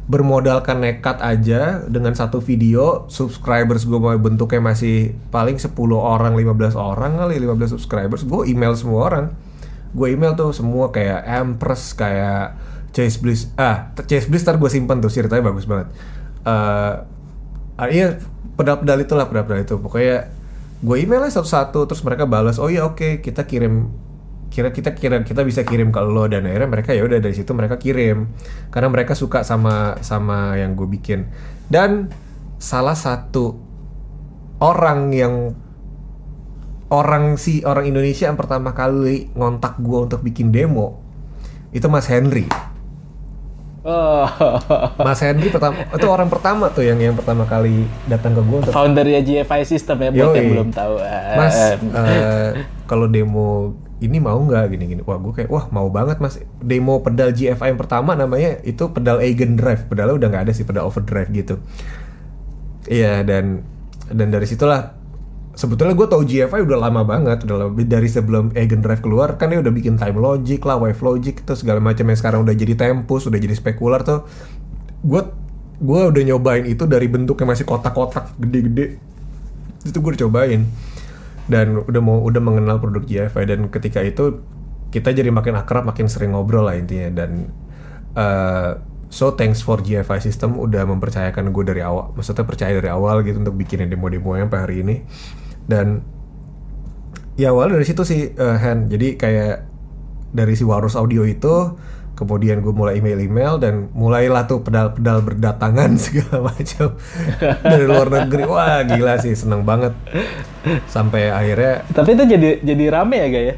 Bermodalkan 0.03 0.83
nekat 0.83 1.23
aja 1.23 1.79
dengan 1.87 2.11
satu 2.11 2.43
video 2.43 3.07
subscribers 3.07 3.87
gue 3.87 3.99
mau 3.99 4.11
bentuknya 4.19 4.59
masih 4.59 5.15
paling 5.31 5.55
10 5.55 5.71
orang 5.95 6.35
15 6.35 6.75
orang 6.75 7.23
kali 7.23 7.39
15 7.39 7.71
subscribers 7.79 8.27
gue 8.27 8.51
email 8.51 8.75
semua 8.75 8.99
orang 9.07 9.25
gue 9.93 10.07
email 10.09 10.33
tuh 10.33 10.49
semua 10.51 10.89
kayak 10.89 11.21
Empress 11.23 11.93
kayak 11.93 12.57
Chase 12.93 13.17
Bliss. 13.21 13.49
Ah 13.55 13.93
Chase 14.05 14.27
Bliss 14.27 14.43
ntar 14.45 14.57
gue 14.57 14.69
simpen 14.69 14.99
tuh 14.99 15.13
ceritanya 15.13 15.53
bagus 15.53 15.69
banget. 15.69 15.93
Eh 16.43 16.93
ah, 17.77 17.87
iya 17.89 18.17
pedal-pedal 18.57 18.97
itulah 19.05 19.25
pedal-pedal 19.29 19.61
itu. 19.61 19.75
Pokoknya 19.77 20.29
gue 20.83 20.95
emailnya 20.99 21.31
satu-satu 21.31 21.87
terus 21.87 22.01
mereka 22.03 22.27
balas 22.27 22.59
oh 22.59 22.67
iya 22.67 22.83
oke 22.83 23.23
kita 23.23 23.47
kirim 23.47 23.87
kira 24.53 24.69
kita 24.69 24.93
kira 24.93 25.23
kita 25.25 25.41
bisa 25.45 25.61
kirim 25.65 25.93
ke 25.93 26.01
lo. 26.01 26.25
Dan 26.25 26.49
akhirnya 26.49 26.69
mereka 26.69 26.91
ya 26.93 27.05
udah 27.05 27.21
dari 27.21 27.33
situ 27.37 27.53
mereka 27.53 27.77
kirim. 27.77 28.33
Karena 28.73 28.89
mereka 28.89 29.13
suka 29.13 29.45
sama 29.45 30.01
sama 30.01 30.57
yang 30.57 30.73
gue 30.73 30.89
bikin. 30.89 31.29
Dan 31.69 32.09
salah 32.57 32.97
satu 32.97 33.57
orang 34.61 35.11
yang 35.11 35.57
orang 36.93 37.41
si 37.41 37.65
orang 37.65 37.89
Indonesia 37.89 38.29
yang 38.29 38.37
pertama 38.37 38.77
kali 38.77 39.33
ngontak 39.33 39.81
gue 39.81 39.99
untuk 40.05 40.21
bikin 40.21 40.53
demo 40.53 41.01
itu 41.73 41.89
Mas 41.89 42.05
Henry 42.05 42.45
Oh. 43.83 44.23
Mas 44.95 45.19
Henry 45.19 45.51
pertama 45.51 45.83
itu 45.91 46.07
orang 46.07 46.31
pertama 46.31 46.71
tuh 46.71 46.87
yang 46.87 46.95
yang 47.03 47.19
pertama 47.19 47.43
kali 47.43 47.83
datang 48.07 48.31
ke 48.31 48.39
gue 48.39 48.57
untuk 48.63 48.71
Foundernya 48.71 49.19
GFI 49.19 49.61
System 49.67 49.99
ya 49.99 50.09
buat 50.15 50.23
Yoi. 50.31 50.35
yang 50.39 50.47
belum 50.55 50.69
tahu. 50.71 50.95
Mas, 51.35 51.55
eh, 51.83 52.63
kalau 52.87 53.11
demo 53.11 53.75
ini 53.99 54.23
mau 54.23 54.39
nggak 54.39 54.71
gini-gini? 54.71 55.03
Wah, 55.03 55.19
gue 55.19 55.35
kayak 55.35 55.51
wah 55.51 55.67
mau 55.67 55.91
banget 55.91 56.23
mas. 56.23 56.39
Demo 56.63 57.03
pedal 57.03 57.35
GFI 57.35 57.75
yang 57.75 57.79
pertama 57.79 58.15
namanya 58.15 58.63
itu 58.63 58.87
pedal 58.87 59.19
Eigen 59.19 59.59
Drive. 59.59 59.83
Pedalnya 59.91 60.15
udah 60.15 60.27
nggak 60.31 60.43
ada 60.47 60.53
sih 60.55 60.63
pedal 60.63 60.87
overdrive 60.87 61.27
gitu. 61.35 61.59
Iya 62.87 63.27
dan 63.27 63.67
dan 64.07 64.31
dari 64.31 64.47
situlah 64.47 64.95
sebetulnya 65.53 65.93
gue 65.93 66.07
tau 66.09 66.25
GFI 66.25 66.65
udah 66.65 66.79
lama 66.89 67.05
banget, 67.05 67.45
udah 67.45 67.69
lebih 67.69 67.85
dari 67.85 68.09
sebelum 68.09 68.49
Eigen 68.57 68.81
Drive 68.81 69.05
keluar 69.05 69.37
kan 69.37 69.53
dia 69.53 69.61
udah 69.61 69.69
bikin 69.69 70.01
Time 70.01 70.17
Logic 70.17 70.57
lah, 70.65 70.81
Wave 70.81 71.01
Logic 71.05 71.35
tuh 71.45 71.53
segala 71.53 71.77
macam 71.77 72.09
yang 72.09 72.17
sekarang 72.17 72.41
udah 72.41 72.55
jadi 72.57 72.73
Tempus, 72.73 73.29
udah 73.29 73.37
jadi 73.37 73.53
spekular 73.53 74.01
tuh. 74.01 74.25
Gue 75.05 75.21
gue 75.77 76.01
udah 76.09 76.23
nyobain 76.25 76.65
itu 76.65 76.89
dari 76.89 77.05
bentuknya 77.05 77.53
masih 77.53 77.69
kotak-kotak 77.69 78.33
gede-gede. 78.41 78.97
Itu 79.85 80.01
gue 80.01 80.17
udah 80.17 80.21
cobain. 80.25 80.65
Dan 81.43 81.85
udah 81.85 82.01
mau 82.01 82.23
udah 82.23 82.41
mengenal 82.41 82.79
produk 82.81 83.03
GFI 83.03 83.43
dan 83.45 83.67
ketika 83.69 83.99
itu 84.01 84.41
kita 84.89 85.11
jadi 85.11 85.29
makin 85.29 85.59
akrab 85.59 85.85
makin 85.85 86.09
sering 86.09 86.33
ngobrol 86.33 86.65
lah 86.65 86.79
intinya. 86.79 87.13
Dan 87.13 87.51
uh, 88.17 88.79
so 89.13 89.37
thanks 89.37 89.61
for 89.61 89.77
GFI 89.77 90.17
system 90.17 90.57
udah 90.57 90.89
mempercayakan 90.89 91.53
gue 91.53 91.63
dari 91.69 91.85
awal 91.85 92.09
maksudnya 92.17 92.41
percaya 92.49 92.73
dari 92.73 92.89
awal 92.89 93.21
gitu 93.21 93.37
untuk 93.37 93.53
bikinin 93.53 93.85
demo-demo 93.85 94.33
yang 94.33 94.49
sampai 94.49 94.61
hari 94.65 94.75
ini 94.81 94.95
dan 95.69 96.03
ya 97.39 97.51
awal 97.51 97.73
dari 97.73 97.85
situ 97.87 98.03
sih 98.05 98.33
uh, 98.35 98.57
Han 98.59 98.91
jadi 98.91 99.17
kayak 99.17 99.55
dari 100.33 100.53
si 100.57 100.65
Warus 100.65 100.97
Audio 100.97 101.25
itu 101.25 101.77
kemudian 102.13 102.61
gue 102.61 102.69
mulai 102.69 103.01
email-email 103.01 103.57
dan 103.57 103.89
mulailah 103.97 104.45
tuh 104.45 104.61
pedal-pedal 104.61 105.25
berdatangan 105.25 105.97
segala 106.03 106.53
macam 106.53 106.93
dari 107.73 107.85
luar 107.89 108.07
negeri 108.09 108.43
wah 108.45 108.85
gila 108.85 109.17
sih 109.17 109.33
seneng 109.33 109.65
banget 109.65 109.97
sampai 110.87 111.33
akhirnya 111.33 111.83
Tapi 111.89 112.09
itu 112.13 112.23
jadi 112.29 112.49
jadi 112.61 112.83
rame 112.93 113.17
ya, 113.17 113.27
Gak 113.33 113.43
ya? 113.43 113.55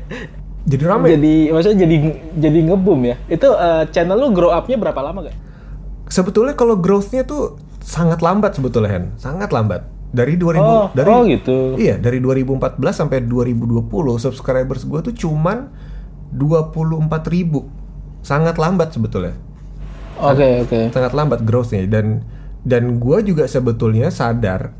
jadi 0.65 0.83
rame 0.87 1.05
Jadi 1.13 1.33
maksudnya 1.53 1.77
jadi 1.85 1.97
jadi 2.41 2.59
ngebum 2.65 2.99
ya. 3.05 3.15
Itu 3.29 3.53
eh, 3.53 3.85
channel 3.93 4.17
lu 4.17 4.33
grow 4.33 4.49
up-nya 4.49 4.81
berapa 4.81 4.97
lama 4.97 5.29
gak? 5.29 5.37
sebetulnya 6.09 6.53
kalau 6.53 6.77
growth-nya 6.77 7.25
tuh 7.25 7.57
sangat 7.81 8.21
lambat 8.21 8.57
sebetulnya 8.57 8.89
Hen 8.89 9.05
sangat 9.17 9.49
lambat 9.49 9.85
dari 10.15 10.39
2000 10.39 10.63
Oh, 10.63 10.87
dari 10.95 11.09
oh 11.11 11.21
gitu. 11.27 11.75
Iya, 11.75 11.99
dari 11.99 12.23
2014 12.23 12.79
sampai 12.95 13.27
2020 13.27 13.83
subscribers 14.15 14.87
gue 14.87 14.99
tuh 15.11 15.15
cuman 15.27 15.67
24.000 16.31 17.35
ribu. 17.35 17.67
Sangat 18.23 18.55
lambat 18.55 18.95
sebetulnya. 18.95 19.35
Oke, 20.15 20.63
oke. 20.63 20.79
Sangat 20.95 21.11
lambat 21.11 21.43
growth-nya 21.43 21.83
dan 21.91 22.23
dan 22.63 22.97
gue 22.97 23.17
juga 23.21 23.45
sebetulnya 23.45 24.09
sadar 24.09 24.73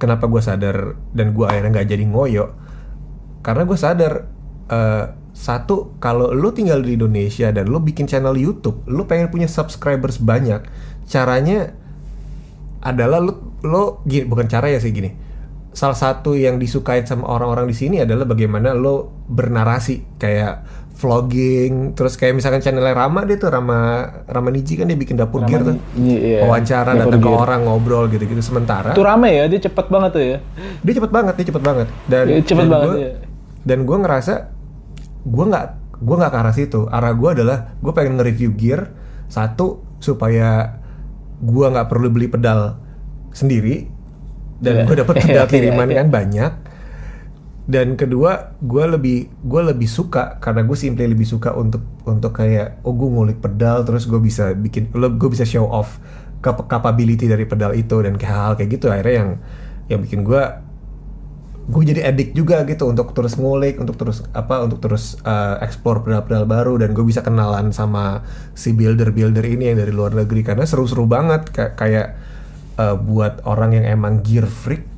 kenapa 0.00 0.24
gue 0.24 0.40
sadar 0.40 0.96
dan 1.12 1.36
gue 1.36 1.44
akhirnya 1.44 1.76
nggak 1.76 1.88
jadi 1.92 2.04
ngoyo 2.08 2.56
karena 3.44 3.68
gue 3.68 3.76
sadar 3.76 4.12
eh, 4.72 5.04
satu 5.30 5.96
kalau 6.02 6.34
lu 6.36 6.52
tinggal 6.52 6.84
di 6.84 7.00
Indonesia 7.00 7.48
dan 7.54 7.70
lu 7.70 7.80
bikin 7.80 8.04
channel 8.04 8.34
YouTube, 8.36 8.84
lu 8.90 9.06
pengen 9.06 9.30
punya 9.32 9.48
subscribers 9.48 10.20
banyak, 10.20 10.60
caranya 11.06 11.72
adalah 12.84 13.22
lu 13.22 13.49
lo 13.62 13.84
gini, 14.02 14.24
bukan 14.24 14.46
cara 14.46 14.66
ya 14.66 14.76
sih 14.76 14.90
gini. 14.90 15.10
Salah 15.70 15.94
satu 15.94 16.32
yang 16.32 16.56
disukain 16.56 17.02
sama 17.02 17.26
orang-orang 17.26 17.64
di 17.64 17.76
sini 17.76 17.96
adalah 17.98 18.24
bagaimana 18.24 18.72
lo 18.72 19.24
bernarasi 19.26 20.16
kayak 20.16 20.66
vlogging, 20.94 21.92
terus 21.92 22.14
kayak 22.14 22.34
misalkan 22.34 22.58
channelnya 22.58 22.92
Rama 22.92 23.22
dia 23.22 23.34
tuh 23.34 23.48
Rama 23.48 23.78
Rama 24.26 24.48
Niji 24.48 24.74
kan 24.74 24.84
dia 24.84 24.94
bikin 24.94 25.14
dapur 25.14 25.42
gear 25.42 25.64
tuh. 25.64 25.76
Iya. 25.94 26.42
Wawancara 26.42 26.92
Dapur 26.92 27.08
datang 27.08 27.20
ke 27.20 27.26
gear. 27.26 27.40
orang 27.40 27.60
ngobrol 27.62 28.04
gitu-gitu 28.06 28.40
sementara 28.40 28.92
Itu 28.92 29.00
rame 29.00 29.32
ya, 29.32 29.44
dia 29.46 29.60
cepet 29.60 29.86
banget 29.86 30.10
tuh 30.10 30.24
ya. 30.26 30.38
dia 30.78 30.92
cepet 30.92 31.10
banget 31.10 31.32
dia 31.34 31.46
cepet 31.46 31.62
banget 31.62 31.88
dan 32.04 32.24
Iya, 32.26 32.40
cepet 32.42 32.58
dan 32.58 32.68
banget, 32.68 32.86
gua- 32.86 32.98
iya. 32.98 33.12
dan 33.62 33.78
gue 33.80 33.96
ngerasa 33.98 34.34
gue 35.22 35.44
nggak 35.46 35.66
gue 35.98 36.16
nggak 36.16 36.30
ke 36.30 36.38
arah 36.38 36.54
situ 36.54 36.80
arah 36.86 37.12
gue 37.12 37.28
adalah 37.30 37.58
gue 37.76 37.92
pengen 37.92 38.16
nge-review 38.16 38.50
gear 38.52 38.80
satu 39.26 39.66
supaya 39.98 40.80
gue 41.38 41.66
nggak 41.66 41.86
perlu 41.86 42.08
beli 42.08 42.26
pedal 42.26 42.76
sendiri 43.30 44.00
dan 44.60 44.84
gue 44.84 44.96
dapet 45.00 45.14
pedal 45.24 45.48
iya, 45.48 45.50
kiriman 45.50 45.88
iya. 45.88 45.96
kan 46.04 46.08
banyak. 46.12 46.52
Dan 47.70 47.94
kedua 47.94 48.58
gue 48.58 48.84
lebih 48.98 49.18
gue 49.46 49.62
lebih 49.62 49.86
suka 49.86 50.42
karena 50.42 50.66
gue 50.66 50.74
simply 50.74 51.06
lebih 51.06 51.24
suka 51.24 51.54
untuk 51.54 51.86
untuk 52.02 52.34
kayak 52.34 52.82
oh 52.82 52.92
gue 52.92 53.08
ngulik 53.08 53.38
pedal 53.38 53.86
terus 53.86 54.10
gue 54.10 54.18
bisa 54.18 54.52
bikin 54.58 54.90
gue 54.90 55.28
bisa 55.30 55.46
show 55.46 55.70
off 55.70 56.02
cap- 56.42 56.66
capability 56.66 57.30
dari 57.30 57.46
pedal 57.46 57.70
itu 57.72 58.02
dan 58.02 58.18
kayak 58.18 58.34
hal 58.34 58.52
kayak 58.58 58.70
gitu. 58.74 58.90
Akhirnya 58.90 59.14
yang 59.22 59.30
yang 59.86 60.00
bikin 60.02 60.26
gue 60.26 60.42
gue 61.70 61.82
jadi 61.94 62.10
addict 62.10 62.34
juga 62.34 62.66
gitu 62.66 62.90
untuk 62.90 63.14
terus 63.14 63.38
ngulik 63.38 63.78
untuk 63.78 63.94
terus 63.94 64.26
apa 64.34 64.58
untuk 64.66 64.82
terus 64.82 65.14
uh, 65.22 65.62
explore 65.62 66.02
pedal-pedal 66.02 66.42
baru 66.50 66.74
dan 66.82 66.90
gue 66.90 67.06
bisa 67.06 67.22
kenalan 67.22 67.70
sama 67.70 68.26
si 68.58 68.74
builder-builder 68.74 69.46
ini 69.46 69.70
yang 69.70 69.78
dari 69.78 69.94
luar 69.94 70.10
negeri. 70.18 70.42
Karena 70.42 70.66
seru-seru 70.66 71.06
banget 71.06 71.54
Ka- 71.54 71.78
kayak 71.78 72.18
uh, 72.80 72.96
buat 72.96 73.44
orang 73.44 73.76
yang 73.76 73.84
emang 73.84 74.24
gear 74.24 74.48
freak 74.48 74.88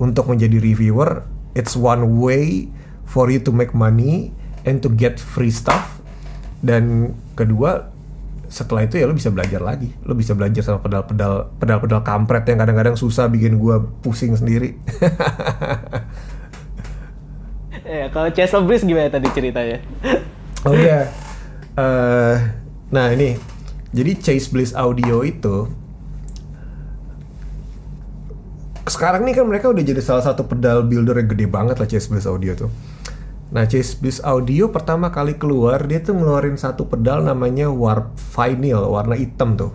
untuk 0.00 0.32
menjadi 0.32 0.56
reviewer 0.56 1.28
it's 1.52 1.76
one 1.76 2.16
way 2.16 2.72
for 3.04 3.28
you 3.28 3.36
to 3.36 3.52
make 3.52 3.76
money 3.76 4.32
and 4.64 4.80
to 4.80 4.88
get 4.88 5.20
free 5.20 5.52
stuff 5.52 6.00
dan 6.64 7.12
kedua 7.36 7.92
setelah 8.48 8.86
itu 8.88 9.02
ya 9.02 9.10
lo 9.10 9.12
bisa 9.12 9.28
belajar 9.28 9.60
lagi 9.60 9.92
lo 10.06 10.16
bisa 10.16 10.32
belajar 10.32 10.62
sama 10.64 10.80
pedal-pedal 10.80 11.52
pedal-pedal 11.60 12.00
kampret 12.00 12.46
yang 12.48 12.62
kadang-kadang 12.62 12.96
susah 12.96 13.28
bikin 13.28 13.60
gue 13.60 13.76
pusing 14.00 14.32
sendiri 14.32 14.78
Eh, 17.86 18.10
kalau 18.10 18.26
Chester 18.34 18.58
Breeze 18.66 18.82
gimana 18.82 19.06
tadi 19.06 19.30
ceritanya? 19.30 19.78
Oh 20.66 20.74
iya. 20.74 21.06
Eh, 21.78 22.34
nah 22.90 23.14
ini, 23.14 23.38
jadi 23.94 24.18
Chase 24.18 24.50
Bliss 24.50 24.74
Audio 24.74 25.22
itu 25.22 25.70
sekarang 28.86 29.26
nih 29.26 29.34
kan 29.34 29.46
mereka 29.50 29.66
udah 29.70 29.82
jadi 29.82 29.98
salah 29.98 30.22
satu 30.22 30.46
pedal 30.46 30.86
builder 30.86 31.18
yang 31.18 31.28
gede 31.30 31.46
banget 31.50 31.76
lah 31.82 31.88
Chase 31.90 32.06
Bliss 32.06 32.26
Audio 32.26 32.54
tuh. 32.54 32.70
Nah 33.50 33.66
Chase 33.66 33.98
Bliss 33.98 34.22
Audio 34.22 34.70
pertama 34.70 35.10
kali 35.10 35.34
keluar 35.34 35.82
dia 35.86 35.98
tuh 35.98 36.14
ngeluarin 36.14 36.54
satu 36.54 36.86
pedal 36.86 37.26
namanya 37.26 37.66
Warp 37.66 38.14
Vinyl 38.34 38.86
warna 38.86 39.18
hitam 39.18 39.58
tuh. 39.58 39.74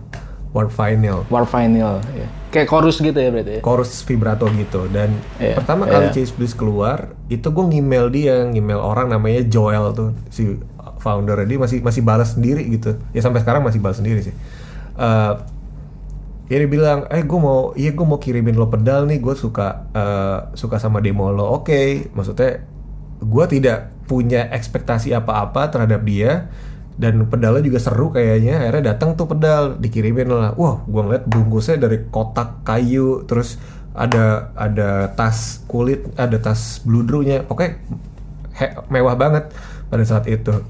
Warp 0.52 0.72
Vinyl. 0.72 1.24
War 1.28 1.44
Vinyl. 1.44 2.00
Ya. 2.12 2.28
Kayak 2.52 2.68
chorus 2.68 3.00
gitu 3.00 3.16
ya 3.16 3.32
berarti 3.32 3.52
ya? 3.56 3.60
chorus 3.64 3.90
vibrato 4.04 4.44
gitu 4.52 4.84
dan 4.92 5.16
Iya, 5.40 5.56
pertama 5.56 5.88
kali 5.88 6.12
iya. 6.12 6.14
Chase 6.16 6.32
Bliss 6.36 6.52
keluar 6.52 7.16
itu 7.32 7.48
gue 7.48 7.64
ngemail 7.64 8.12
dia 8.12 8.44
ngemail 8.44 8.80
orang 8.80 9.08
namanya 9.08 9.40
Joel 9.48 9.96
tuh 9.96 10.12
si 10.28 10.60
founder 11.00 11.40
dia 11.48 11.58
masih 11.58 11.80
masih 11.80 12.04
balas 12.04 12.36
sendiri 12.36 12.62
gitu 12.68 13.00
ya 13.16 13.20
sampai 13.24 13.40
sekarang 13.40 13.64
masih 13.64 13.80
balas 13.80 13.98
sendiri 13.98 14.20
sih 14.20 14.30
ya 14.30 15.40
dia 16.58 16.68
bilang 16.68 17.08
eh 17.08 17.24
gue 17.24 17.38
mau 17.40 17.72
iya 17.72 17.94
gue 17.96 18.06
mau 18.06 18.20
kirimin 18.20 18.58
lo 18.58 18.68
pedal 18.68 19.08
nih 19.08 19.22
gue 19.22 19.34
suka 19.38 19.88
eh, 19.94 20.38
suka 20.58 20.76
sama 20.76 21.00
demo 21.00 21.32
lo. 21.32 21.48
Oke 21.56 22.10
maksudnya 22.12 22.66
gue 23.22 23.44
tidak 23.48 23.94
punya 24.10 24.50
ekspektasi 24.50 25.14
apa-apa 25.14 25.70
terhadap 25.70 26.02
dia 26.02 26.50
dan 26.98 27.24
pedalnya 27.30 27.62
juga 27.64 27.78
seru 27.80 28.10
kayaknya. 28.10 28.68
Akhirnya 28.68 28.92
datang 28.92 29.14
tuh 29.14 29.30
pedal 29.30 29.78
dikirimin 29.78 30.28
lah. 30.28 30.52
Wah 30.58 30.82
gue 30.84 31.00
ngeliat 31.00 31.24
bungkusnya 31.30 31.78
dari 31.78 32.04
kotak 32.10 32.66
kayu 32.66 33.24
terus 33.24 33.56
ada 33.92 34.50
ada 34.56 35.12
tas 35.12 35.60
kulit 35.68 36.00
ada 36.16 36.40
tas 36.40 36.80
bludrunya 36.80 37.44
pokoknya 37.44 37.76
he- 38.56 38.74
mewah 38.88 39.12
banget 39.20 39.52
pada 39.92 40.00
saat 40.08 40.24
itu 40.32 40.64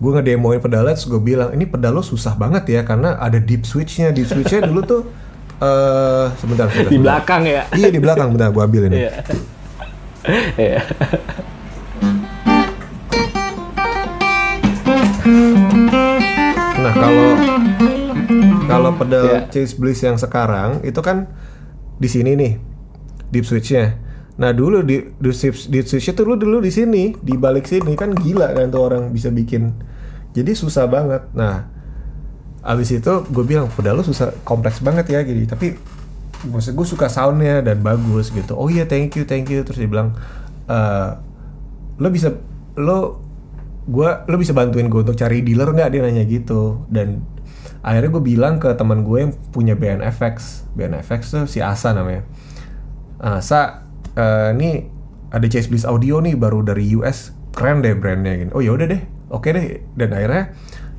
gue 0.00 0.10
ngedemoin 0.10 0.58
pedalnya 0.58 0.96
terus 0.96 1.06
gue 1.06 1.20
bilang 1.20 1.52
ini 1.52 1.68
pedal 1.68 1.92
lo 1.92 2.02
susah 2.02 2.32
banget 2.32 2.64
ya 2.72 2.80
karena 2.82 3.20
ada 3.20 3.36
deep 3.36 3.68
switchnya 3.68 4.10
deep 4.10 4.26
switchnya 4.26 4.64
dulu 4.64 4.80
tuh 4.82 5.02
eh 5.60 6.26
sebentar, 6.40 6.72
sebentar 6.72 6.88
Di 6.88 6.96
belakang 6.96 7.42
ya? 7.44 7.62
iya 7.76 7.92
di 7.92 8.00
belakang 8.00 8.32
bentar 8.32 8.48
gue 8.48 8.62
ambil 8.64 8.82
ini 8.88 8.96
Iya. 8.96 9.12
Iya. 10.56 10.80
Nah 16.80 16.92
kalau 16.94 17.28
kalau 18.66 18.90
pedal 18.96 19.24
Iya. 19.26 19.40
Chase 19.52 19.74
Bliss 19.76 20.00
yang 20.00 20.16
sekarang 20.16 20.80
itu 20.86 21.00
kan 21.04 21.28
di 22.00 22.08
sini 22.08 22.32
nih 22.38 22.52
deep 23.28 23.44
switchnya. 23.44 23.98
Nah 24.40 24.56
dulu 24.56 24.80
di 24.80 25.04
di 25.04 25.30
deep 25.68 25.84
switchnya 25.84 26.16
tuh 26.16 26.24
dulu 26.32 26.36
dulu 26.40 26.58
di 26.64 26.72
sini 26.72 27.12
di 27.20 27.36
balik 27.36 27.68
sini 27.68 27.92
kan 27.92 28.16
gila 28.16 28.56
kan 28.56 28.72
tuh 28.72 28.80
orang 28.80 29.12
bisa 29.12 29.28
bikin. 29.28 29.76
Jadi 30.32 30.56
susah 30.56 30.88
banget. 30.88 31.28
Nah 31.36 31.68
abis 32.60 32.96
itu 32.96 33.12
gue 33.28 33.44
bilang 33.44 33.68
pedal 33.72 34.00
lu 34.00 34.04
susah 34.04 34.32
kompleks 34.48 34.80
banget 34.80 35.12
ya 35.12 35.20
gini. 35.20 35.44
Tapi 35.44 35.76
maksud 36.48 36.72
gue 36.72 36.86
suka 36.88 37.12
soundnya 37.12 37.60
dan 37.60 37.84
bagus 37.84 38.32
gitu. 38.32 38.56
Oh 38.56 38.72
iya 38.72 38.88
thank 38.88 39.12
you 39.20 39.28
thank 39.28 39.52
you 39.52 39.60
terus 39.60 39.76
dia 39.76 39.88
bilang 39.92 40.16
eh 40.72 41.10
lo 42.00 42.08
bisa 42.08 42.32
lo 42.80 43.20
gua 43.84 44.24
lo 44.24 44.40
bisa 44.40 44.56
bantuin 44.56 44.88
gue 44.88 45.00
untuk 45.04 45.16
cari 45.20 45.44
dealer 45.44 45.68
nggak 45.68 45.88
dia 45.92 46.00
nanya 46.00 46.24
gitu 46.24 46.88
dan 46.88 47.20
akhirnya 47.84 48.10
gue 48.12 48.24
bilang 48.24 48.56
ke 48.56 48.72
teman 48.76 49.04
gue 49.04 49.18
yang 49.20 49.32
punya 49.52 49.76
BNFX 49.76 50.68
BNFX 50.72 51.20
tuh 51.32 51.44
si 51.44 51.60
Asa 51.60 51.92
namanya 51.92 52.24
ah, 53.20 53.40
Ini 54.18 54.70
ada 55.30 55.46
Chase 55.46 55.70
Bliss 55.70 55.86
Audio 55.86 56.18
nih 56.18 56.34
baru 56.34 56.66
dari 56.66 56.90
US 56.98 57.30
keren 57.54 57.82
deh 57.82 57.94
brandnya 57.98 58.46
gitu 58.46 58.50
oh 58.58 58.62
ya 58.62 58.74
udah 58.74 58.86
deh. 58.90 59.02
Oke 59.30 59.54
deh. 59.54 59.82
Dan 59.94 60.10
akhirnya 60.14 60.54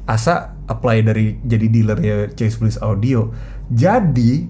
Asa 0.08 0.58
apply 0.68 1.04
dari 1.06 1.38
jadi 1.44 1.68
dealernya 1.72 2.16
Chase 2.36 2.58
Bliss 2.60 2.80
Audio. 2.80 3.32
Jadi 3.72 4.48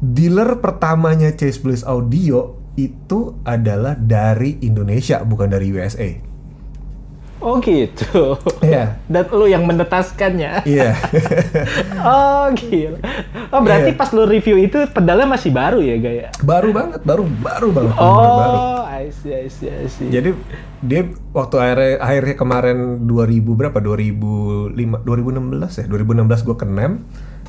dealer 0.00 0.60
pertamanya 0.64 1.32
Chase 1.36 1.60
Bliss 1.60 1.84
Audio 1.84 2.56
itu 2.80 3.36
adalah 3.44 3.96
dari 4.00 4.56
Indonesia 4.64 5.20
bukan 5.20 5.52
dari 5.52 5.68
USA. 5.76 6.29
Oh 7.40 7.56
gitu. 7.58 8.36
Iya. 8.60 9.00
Dan 9.08 9.24
lu 9.32 9.48
yang 9.48 9.64
menetaskannya. 9.64 10.64
Iya. 10.68 10.92
Oh 12.00 12.48
gila. 12.52 12.96
Oh 13.52 13.60
berarti 13.60 13.92
Iya. 13.92 13.98
pas 13.98 14.08
lu 14.12 14.24
review 14.24 14.56
itu 14.56 14.76
pedalnya 14.88 15.28
masih 15.28 15.52
baru 15.52 15.80
ya 15.80 15.96
gaya? 16.00 16.28
baru 16.40 16.72
banget, 16.72 17.00
baru 17.04 17.24
baru 17.28 17.68
banget. 17.72 17.94
baru, 17.96 18.30
baru. 18.40 18.56
Oh, 18.56 18.80
I 18.84 19.08
see, 19.12 19.32
I 19.32 19.48
see, 19.48 19.68
I 19.68 19.84
see. 19.88 20.08
Jadi 20.08 20.32
dia 20.80 21.08
waktu 21.32 21.56
akhirnya 21.60 21.90
akhirnya 22.00 22.36
kemarin 22.36 22.78
2000 23.04 23.52
berapa? 23.56 23.76
2005 23.80 25.04
2016 25.04 25.80
ya. 25.80 25.84
2016 25.88 26.46
gue 26.46 26.56
ke 26.56 26.66
Nem. 26.68 26.92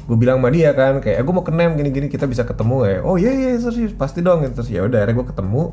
Gue 0.07 0.17
bilang 0.19 0.43
sama 0.43 0.49
dia 0.51 0.75
kan 0.75 0.99
kayak 0.99 1.19
gue 1.21 1.33
mau 1.33 1.45
ke 1.45 1.53
Nem 1.55 1.71
gini-gini 1.75 2.07
kita 2.07 2.27
bisa 2.27 2.43
ketemu 2.43 2.75
ya. 2.87 2.97
Oh 3.03 3.15
iya 3.15 3.31
iya 3.31 3.55
terus 3.55 3.75
pasti 3.95 4.19
dong 4.19 4.43
terus 4.51 4.67
ya 4.67 4.83
udah 4.83 5.03
akhirnya 5.03 5.15
gue 5.23 5.27
ketemu 5.31 5.63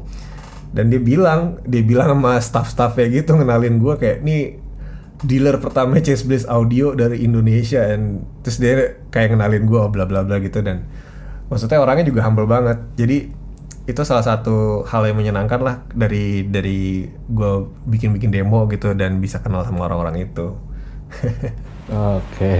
dan 0.73 0.93
dia 0.93 1.01
bilang 1.01 1.61
dia 1.65 1.81
bilang 1.81 2.13
sama 2.13 2.37
staff-staffnya 2.39 3.07
gitu 3.23 3.41
ngenalin 3.41 3.81
gue 3.81 3.95
kayak 3.97 4.21
nih 4.21 4.61
dealer 5.25 5.59
pertama 5.59 5.99
Chase 5.99 6.23
Bliss 6.23 6.47
Audio 6.47 6.95
dari 6.95 7.25
Indonesia. 7.27 7.83
And 7.83 8.23
terus 8.47 8.63
dia 8.63 9.01
kayak 9.11 9.35
ngenalin 9.35 9.67
gue 9.67 9.81
bla 9.91 10.05
bla 10.07 10.23
bla 10.23 10.39
gitu. 10.39 10.63
Dan 10.63 10.87
maksudnya 11.51 11.83
orangnya 11.83 12.07
juga 12.07 12.23
humble 12.27 12.47
banget. 12.47 12.79
Jadi 12.95 13.19
itu 13.89 14.01
salah 14.05 14.21
satu 14.21 14.85
hal 14.85 15.09
yang 15.09 15.17
menyenangkan 15.17 15.61
lah 15.65 15.77
dari 15.97 16.45
dari 16.45 17.09
gue 17.09 17.53
bikin-bikin 17.89 18.29
demo 18.29 18.69
gitu 18.69 18.93
dan 18.93 19.19
bisa 19.19 19.41
kenal 19.41 19.65
sama 19.65 19.89
orang-orang 19.89 20.29
itu. 20.29 20.55
Oke. 21.89 22.53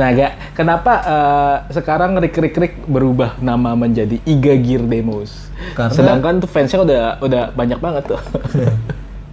Nah, 0.00 0.08
gak 0.10 0.56
kenapa 0.56 0.92
eh, 1.04 1.56
sekarang 1.72 2.16
Rik 2.16 2.36
Rik 2.36 2.56
Rik 2.56 2.74
berubah 2.88 3.36
nama 3.38 3.76
menjadi 3.76 4.16
Iga 4.24 4.56
Gear 4.56 4.80
Demos? 4.82 5.52
Karena- 5.76 5.92
Sedangkan 5.92 6.40
tuh 6.40 6.48
fansnya 6.48 6.80
udah 6.80 7.02
udah 7.20 7.42
banyak 7.52 7.76
banget 7.76 8.16
tuh. 8.16 8.20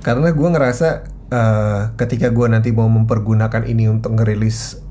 Karena 0.04 0.36
gue 0.36 0.50
ngerasa 0.52 0.88
eh, 1.32 1.82
ketika 1.96 2.28
gue 2.30 2.48
nanti 2.52 2.76
mau 2.76 2.92
mempergunakan 2.92 3.64
ini 3.64 3.88
untuk 3.88 4.20
ngerilis 4.20 4.84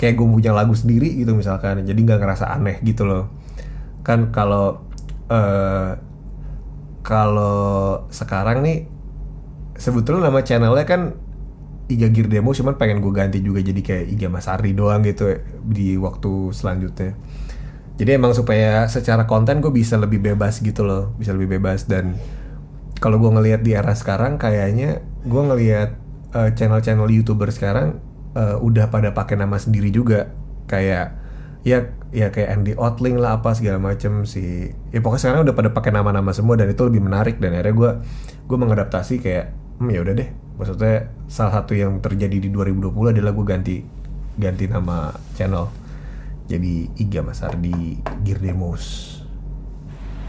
kayak 0.00 0.16
gue 0.16 0.26
punya 0.26 0.50
lagu 0.50 0.72
sendiri 0.72 1.12
gitu 1.14 1.36
misalkan, 1.36 1.84
jadi 1.84 1.94
nggak 1.94 2.18
ngerasa 2.18 2.48
aneh 2.48 2.80
gitu 2.80 3.04
loh. 3.04 3.28
Kan 4.00 4.32
kalau 4.32 4.88
eh, 5.28 6.00
kalau 7.04 7.66
sekarang 8.08 8.64
nih 8.64 8.88
sebetulnya 9.76 10.30
nama 10.30 10.40
channelnya 10.40 10.86
kan 10.86 11.18
Iga 11.90 12.08
Gear 12.14 12.30
Demo 12.30 12.54
cuman 12.54 12.78
pengen 12.78 13.02
gue 13.02 13.12
ganti 13.12 13.42
juga 13.42 13.58
jadi 13.58 13.80
kayak 13.82 14.04
Iga 14.14 14.28
Mas 14.30 14.46
Ardi 14.46 14.72
doang 14.72 15.02
gitu 15.02 15.28
di 15.66 15.98
waktu 15.98 16.54
selanjutnya. 16.54 17.18
Jadi 17.98 18.10
emang 18.16 18.32
supaya 18.32 18.88
secara 18.88 19.28
konten 19.28 19.60
gue 19.60 19.70
bisa 19.70 20.00
lebih 20.00 20.22
bebas 20.22 20.64
gitu 20.64 20.86
loh, 20.86 21.12
bisa 21.20 21.36
lebih 21.36 21.60
bebas. 21.60 21.84
Dan 21.84 22.16
kalau 23.02 23.20
gue 23.20 23.30
ngelihat 23.30 23.60
di 23.60 23.76
era 23.76 23.92
sekarang 23.92 24.40
kayaknya 24.40 25.04
gue 25.26 25.42
ngelihat 25.42 25.90
eh, 26.32 26.50
channel-channel 26.56 27.06
youtuber 27.12 27.52
sekarang 27.52 28.00
eh, 28.32 28.56
udah 28.56 28.88
pada 28.88 29.12
pakai 29.12 29.36
nama 29.36 29.60
sendiri 29.60 29.92
juga. 29.92 30.32
Kayak 30.70 31.20
ya 31.62 31.92
ya 32.10 32.34
kayak 32.34 32.48
Andy 32.58 32.72
Otling 32.74 33.20
lah 33.20 33.38
apa 33.42 33.52
segala 33.52 33.76
macem 33.76 34.24
sih. 34.24 34.72
Ya 34.94 35.04
pokoknya 35.04 35.22
sekarang 35.28 35.40
udah 35.44 35.54
pada 35.54 35.70
pakai 35.76 35.92
nama-nama 35.92 36.32
semua 36.32 36.56
dan 36.56 36.72
itu 36.72 36.80
lebih 36.88 37.04
menarik. 37.04 37.36
Dan 37.36 37.52
akhirnya 37.52 37.74
gue 37.76 37.90
gue 38.48 38.56
mengadaptasi 38.56 39.20
kayak 39.20 39.52
hmm 39.78 39.90
ya 39.92 40.00
udah 40.00 40.14
deh 40.16 40.41
maksudnya 40.56 41.10
salah 41.28 41.62
satu 41.62 41.72
yang 41.72 41.98
terjadi 42.04 42.38
di 42.38 42.48
2020 42.52 43.14
adalah 43.16 43.32
gue 43.32 43.46
ganti 43.46 43.76
ganti 44.36 44.64
nama 44.68 45.12
channel 45.36 45.68
jadi 46.48 46.88
Iga 46.98 47.20
Mas 47.24 47.40
Ardi 47.40 48.00
Girdemos 48.24 48.84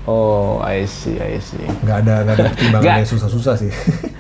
oh, 0.08 0.64
I 0.64 0.88
see, 0.88 1.20
I 1.20 1.40
see. 1.40 1.64
nggak 1.84 1.98
ada 2.08 2.16
nggak 2.24 2.36
ada 2.40 2.46
pertimbangan 2.56 2.94
yang 3.04 3.10
susah-susah 3.10 3.56
sih 3.60 3.74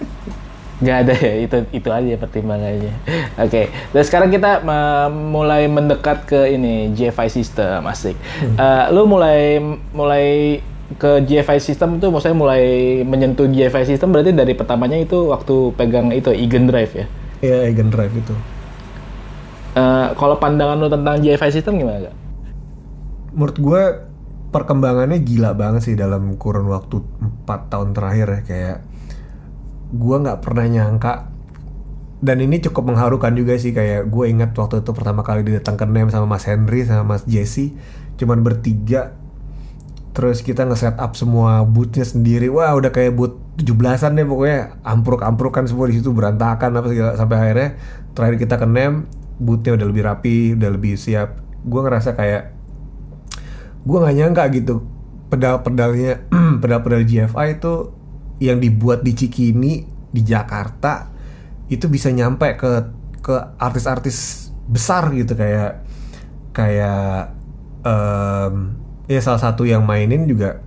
Nggak 0.83 0.97
ada 1.07 1.13
ya, 1.15 1.33
itu 1.47 1.57
itu 1.71 1.89
aja 1.89 2.13
pertimbangannya. 2.19 2.91
Oke, 3.47 3.71
dan 3.95 4.03
sekarang 4.03 4.29
kita 4.35 4.59
uh, 4.67 5.07
mulai 5.07 5.71
mendekat 5.71 6.27
ke 6.27 6.51
ini 6.51 6.91
GFI 6.91 7.31
system, 7.31 7.87
asik. 7.87 8.19
Uh, 8.59 8.91
lu 8.91 9.07
mulai 9.07 9.63
mulai 9.95 10.59
ke 10.99 11.23
GFI 11.23 11.57
system 11.63 11.97
itu 11.97 12.11
maksudnya 12.11 12.37
mulai 12.37 12.63
menyentuh 13.07 13.47
GFI 13.49 13.87
system 13.87 14.11
berarti 14.11 14.35
dari 14.35 14.53
pertamanya 14.53 14.99
itu 14.99 15.31
waktu 15.31 15.73
pegang 15.79 16.11
itu 16.11 16.29
Egan 16.29 16.69
Drive 16.69 16.93
ya. 16.93 17.05
ya 17.41 17.57
Egan 17.69 17.89
Drive 17.91 18.13
itu 18.13 18.35
Uh, 19.73 20.13
kalau 20.13 20.37
pandangan 20.37 20.77
lu 20.77 20.85
tentang 20.85 21.17
GFI 21.17 21.49
system 21.49 21.81
gimana 21.81 22.05
gak? 22.05 22.15
menurut 23.33 23.57
gue 23.57 23.83
perkembangannya 24.53 25.17
gila 25.25 25.57
banget 25.57 25.81
sih 25.89 25.95
dalam 25.97 26.37
kurun 26.37 26.69
waktu 26.69 27.01
4 27.01 27.73
tahun 27.73 27.97
terakhir 27.97 28.27
ya 28.29 28.41
kayak 28.45 28.77
gue 29.93 30.15
nggak 30.21 30.39
pernah 30.45 30.65
nyangka 30.69 31.33
dan 32.23 32.37
ini 32.39 32.61
cukup 32.61 32.93
mengharukan 32.93 33.33
juga 33.33 33.57
sih 33.57 33.73
kayak 33.73 34.07
gue 34.13 34.25
ingat 34.29 34.53
waktu 34.53 34.85
itu 34.85 34.93
pertama 34.93 35.25
kali 35.25 35.41
datang 35.43 35.75
ke 35.75 35.89
NEM 35.89 36.13
sama 36.13 36.37
Mas 36.37 36.45
Henry 36.45 36.85
sama 36.85 37.17
Mas 37.17 37.25
Jesse 37.25 37.73
cuman 38.21 38.45
bertiga 38.45 39.17
terus 40.13 40.45
kita 40.45 40.69
nge-set 40.69 40.95
up 41.01 41.17
semua 41.17 41.65
bootnya 41.65 42.05
sendiri. 42.05 42.47
Wah 42.47 42.77
udah 42.77 42.93
kayak 42.93 43.17
boot 43.17 43.33
17-an 43.57 44.13
deh 44.13 44.25
pokoknya. 44.29 44.77
Ampruk-amprukan 44.85 45.65
semua 45.65 45.89
di 45.89 45.97
situ 45.97 46.13
berantakan 46.13 46.77
apa 46.77 46.87
segala 46.93 47.11
sampai 47.17 47.37
akhirnya 47.41 47.69
terakhir 48.13 48.37
kita 48.45 48.55
ke 48.61 48.67
NEM 48.69 48.93
bootnya 49.41 49.73
udah 49.73 49.87
lebih 49.89 50.03
rapi 50.05 50.37
udah 50.53 50.69
lebih 50.69 50.93
siap. 50.95 51.41
Gue 51.65 51.81
ngerasa 51.81 52.13
kayak 52.13 52.53
gue 53.83 53.97
nggak 53.99 54.15
nyangka 54.15 54.43
gitu 54.53 54.85
pedal-pedalnya 55.33 56.29
pedal-pedal 56.61 57.01
GFI 57.03 57.47
itu 57.57 57.73
yang 58.37 58.61
dibuat 58.61 59.01
di 59.01 59.17
Cikini 59.17 59.81
di 60.13 60.21
Jakarta 60.21 61.09
itu 61.73 61.89
bisa 61.89 62.13
nyampe 62.13 62.53
ke 62.53 62.69
ke 63.17 63.35
artis-artis 63.57 64.49
besar 64.69 65.09
gitu. 65.09 65.33
Kayak 65.33 65.81
kayak 66.53 67.33
em, 67.81 68.82
ya 69.13 69.21
salah 69.21 69.41
satu 69.41 69.69
yang 69.69 69.85
mainin 69.85 70.25
juga 70.25 70.57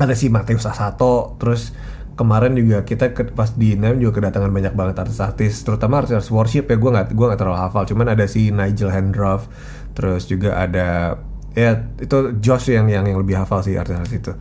ada 0.00 0.16
si 0.16 0.32
Mateus 0.32 0.64
Asato 0.64 1.36
terus 1.36 1.76
kemarin 2.14 2.54
juga 2.54 2.86
kita 2.86 3.10
ke, 3.10 3.34
pas 3.34 3.50
di 3.54 3.74
NEM 3.74 3.98
juga 3.98 4.22
kedatangan 4.22 4.50
banyak 4.50 4.74
banget 4.74 4.96
artis-artis 5.02 5.66
terutama 5.66 6.02
artis 6.02 6.30
worship 6.30 6.70
ya. 6.70 6.76
Gue 6.78 6.90
nggak 6.94 7.12
gue 7.12 7.26
nggak 7.26 7.40
terlalu 7.40 7.58
hafal. 7.58 7.84
Cuman 7.86 8.06
ada 8.14 8.24
si 8.30 8.54
Nigel 8.54 8.90
Hendroff 8.90 9.50
terus 9.94 10.26
juga 10.26 10.58
ada 10.58 11.18
ya 11.54 11.86
itu 12.02 12.34
Josh 12.42 12.74
yang 12.74 12.90
yang 12.90 13.06
yang 13.06 13.18
lebih 13.18 13.38
hafal 13.38 13.62
sih 13.62 13.74
artis-artis 13.74 14.14
itu. 14.14 14.32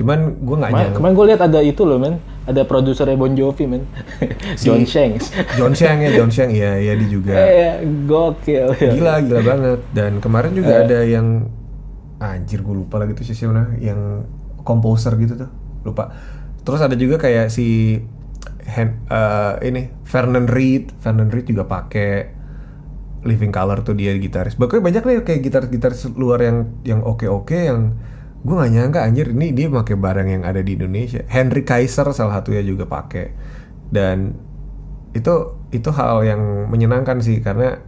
Cuman 0.00 0.40
gue 0.40 0.56
nggak 0.56 0.72
nyangka 0.72 0.96
kemarin 1.00 1.14
gue 1.16 1.26
lihat 1.34 1.42
ada 1.42 1.60
itu 1.60 1.82
loh 1.82 1.98
men, 1.98 2.22
ada 2.46 2.62
produsernya 2.64 3.18
Bon 3.18 3.32
Jovi 3.34 3.64
men, 3.66 3.82
John 4.64 4.86
Shanks. 4.88 5.34
John 5.58 5.74
Shang 5.76 6.00
ya 6.00 6.10
John 6.16 6.30
Shang 6.32 6.54
ya 6.54 6.80
ya 6.80 6.92
dia 6.96 7.08
juga. 7.08 7.34
Eh, 7.34 7.84
gokil. 8.10 8.72
ya. 8.78 8.92
gila 8.94 9.14
gila 9.26 9.40
banget. 9.42 9.80
Dan 9.92 10.12
kemarin 10.22 10.52
juga 10.56 10.86
ada 10.86 11.02
yang 11.04 11.50
anjir 12.18 12.66
gue 12.66 12.74
lupa 12.74 12.98
lagi 12.98 13.14
tuh 13.14 13.24
si 13.26 13.34
siapa 13.34 13.78
yang 13.78 14.26
komposer 14.66 15.14
gitu 15.18 15.38
tuh. 15.38 15.50
Lupa. 15.86 16.10
Terus 16.66 16.80
ada 16.82 16.98
juga 16.98 17.16
kayak 17.16 17.48
si 17.48 17.98
Hen, 18.68 19.08
eh, 19.08 19.54
ini 19.64 19.88
Vernon 20.04 20.46
Reed. 20.50 20.92
Vernon 21.00 21.30
Reed 21.32 21.48
juga 21.48 21.64
pakai 21.64 22.36
Living 23.24 23.50
Color 23.50 23.82
tuh 23.82 23.96
dia 23.96 24.14
gitaris. 24.18 24.54
Bahkan 24.54 24.84
banyak 24.84 25.02
nih 25.02 25.16
kayak 25.24 25.40
gitar-gitar 25.42 25.92
luar 26.14 26.44
yang 26.44 26.58
yang 26.84 27.00
oke-oke 27.02 27.56
yang 27.56 27.96
gue 28.38 28.54
nggak 28.54 28.70
nyangka 28.70 29.00
anjir 29.02 29.26
ini 29.34 29.50
dia 29.50 29.66
pakai 29.66 29.98
barang 29.98 30.28
yang 30.28 30.42
ada 30.46 30.62
di 30.62 30.78
Indonesia. 30.78 31.26
Henry 31.26 31.66
Kaiser 31.66 32.06
salah 32.14 32.38
satunya 32.38 32.62
juga 32.62 32.86
pakai. 32.86 33.34
Dan 33.88 34.36
itu 35.16 35.34
itu 35.72 35.88
hal 35.90 36.22
yang 36.22 36.68
menyenangkan 36.70 37.18
sih 37.24 37.40
karena 37.40 37.80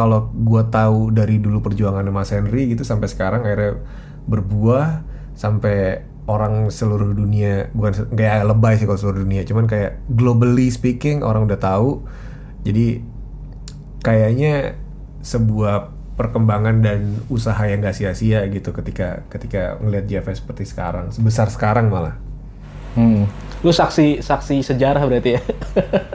kalau 0.00 0.32
gue 0.32 0.62
tahu 0.72 1.12
dari 1.12 1.36
dulu 1.36 1.60
perjuangan 1.60 2.08
Mas 2.08 2.32
Henry 2.32 2.72
gitu 2.72 2.88
sampai 2.88 3.12
sekarang 3.12 3.44
akhirnya 3.44 3.76
berbuah 4.24 5.04
sampai 5.36 6.08
orang 6.24 6.72
seluruh 6.72 7.12
dunia 7.12 7.68
bukan 7.76 8.08
kayak 8.16 8.48
lebay 8.48 8.80
sih 8.80 8.88
kalau 8.88 8.96
seluruh 8.96 9.28
dunia 9.28 9.44
cuman 9.44 9.68
kayak 9.68 10.00
globally 10.08 10.72
speaking 10.72 11.20
orang 11.20 11.44
udah 11.44 11.60
tahu 11.60 12.00
jadi 12.64 13.04
kayaknya 14.00 14.80
sebuah 15.20 15.92
perkembangan 16.16 16.80
dan 16.80 17.20
usaha 17.28 17.60
yang 17.68 17.84
gak 17.84 17.96
sia-sia 17.96 18.48
gitu 18.48 18.72
ketika 18.72 19.28
ketika 19.28 19.76
ngelihat 19.84 20.08
JFS 20.08 20.40
seperti 20.40 20.64
sekarang 20.64 21.12
sebesar 21.12 21.52
sekarang 21.52 21.92
malah 21.92 22.16
Hmm. 22.90 23.30
Lu 23.60 23.70
saksi 23.70 24.24
saksi 24.24 24.64
sejarah 24.64 25.04
berarti 25.04 25.36
ya? 25.36 25.40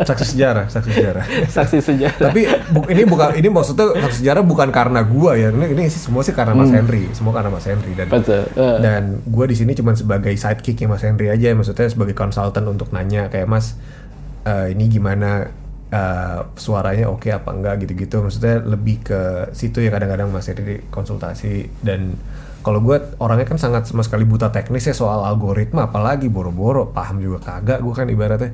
saksi 0.02 0.26
sejarah 0.34 0.66
saksi 0.66 0.92
sejarah 0.92 1.26
saksi 1.56 1.78
sejarah. 1.78 2.18
tapi 2.20 2.42
bu- 2.68 2.90
ini 2.90 3.06
bukan 3.06 3.38
ini 3.38 3.48
maksudnya 3.48 3.94
saksi 3.96 4.26
sejarah 4.26 4.42
bukan 4.42 4.70
karena 4.70 5.02
gua 5.02 5.38
ya 5.38 5.54
ini, 5.54 5.78
ini 5.78 5.86
sih 5.88 6.02
semua 6.02 6.26
sih 6.26 6.34
karena 6.34 6.52
Mas 6.54 6.74
Henry 6.74 7.06
semua 7.14 7.32
karena 7.32 7.54
Mas 7.54 7.66
Henry 7.66 7.94
dan 7.94 8.10
Betul. 8.10 8.44
Eh. 8.54 8.78
dan 8.82 9.04
gue 9.24 9.46
di 9.46 9.56
sini 9.56 9.72
cuma 9.74 9.94
sebagai 9.94 10.34
sidekicknya 10.34 10.90
Mas 10.90 11.06
Henry 11.06 11.30
aja 11.30 11.54
maksudnya 11.54 11.86
sebagai 11.86 12.14
konsultan 12.14 12.66
untuk 12.66 12.90
nanya 12.90 13.30
kayak 13.30 13.46
Mas 13.46 13.78
eh, 14.44 14.74
ini 14.74 14.90
gimana 14.90 15.50
eh, 15.90 16.40
suaranya 16.58 17.08
oke 17.08 17.30
apa 17.30 17.50
enggak 17.54 17.86
gitu-gitu 17.86 18.26
maksudnya 18.26 18.58
lebih 18.62 19.06
ke 19.06 19.22
situ 19.54 19.80
ya 19.80 19.94
kadang-kadang 19.94 20.34
Mas 20.34 20.50
Henry 20.50 20.82
konsultasi 20.90 21.70
dan 21.80 22.18
kalau 22.66 22.82
gue 22.82 22.98
orangnya 23.22 23.46
kan 23.46 23.62
sangat 23.62 23.86
sama 23.86 24.02
sekali 24.02 24.26
buta 24.26 24.50
teknis 24.50 24.90
ya 24.90 24.96
soal 24.98 25.22
algoritma 25.22 25.86
apalagi 25.86 26.34
boro-boro 26.34 26.90
paham 26.90 27.22
juga 27.22 27.38
kagak 27.46 27.86
gue 27.86 27.94
kan 27.94 28.10
ibaratnya. 28.10 28.52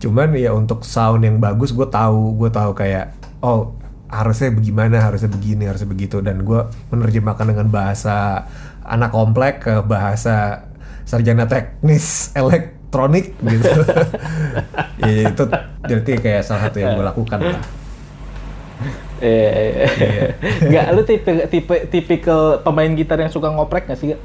Cuman 0.00 0.32
ya 0.32 0.56
untuk 0.56 0.80
sound 0.80 1.28
yang 1.28 1.36
bagus 1.36 1.76
gue 1.76 1.84
tahu 1.84 2.40
gue 2.40 2.48
tahu 2.48 2.72
kayak 2.72 3.12
oh 3.44 3.76
harusnya 4.08 4.48
bagaimana 4.48 4.96
harusnya 5.04 5.28
begini 5.28 5.68
harusnya 5.68 5.88
begitu. 5.92 6.24
Dan 6.24 6.40
gue 6.48 6.64
menerjemahkan 6.88 7.44
dengan 7.52 7.68
bahasa 7.68 8.48
anak 8.80 9.12
komplek 9.12 9.60
ke 9.60 9.84
bahasa 9.84 10.64
sarjana 11.04 11.44
teknis 11.44 12.32
elektronik 12.32 13.36
gitu. 13.44 13.68
Ya, 15.04 15.28
itu 15.28 15.44
berarti 15.84 16.16
kayak 16.16 16.48
salah 16.48 16.70
satu 16.70 16.80
yang 16.80 16.96
gue 16.96 17.04
lakukan 17.04 17.36
lah 17.36 17.60
Eh, 19.22 19.86
Enggak, 20.60 20.86
lu 20.90 21.02
tipe 21.02 21.30
tipe 21.46 21.76
tipikal 21.86 22.58
pemain 22.60 22.90
gitar 22.90 23.16
yang 23.16 23.30
suka 23.30 23.48
ngoprek 23.48 23.86
nggak 23.86 23.98
sih? 23.98 24.06
Gak? 24.10 24.20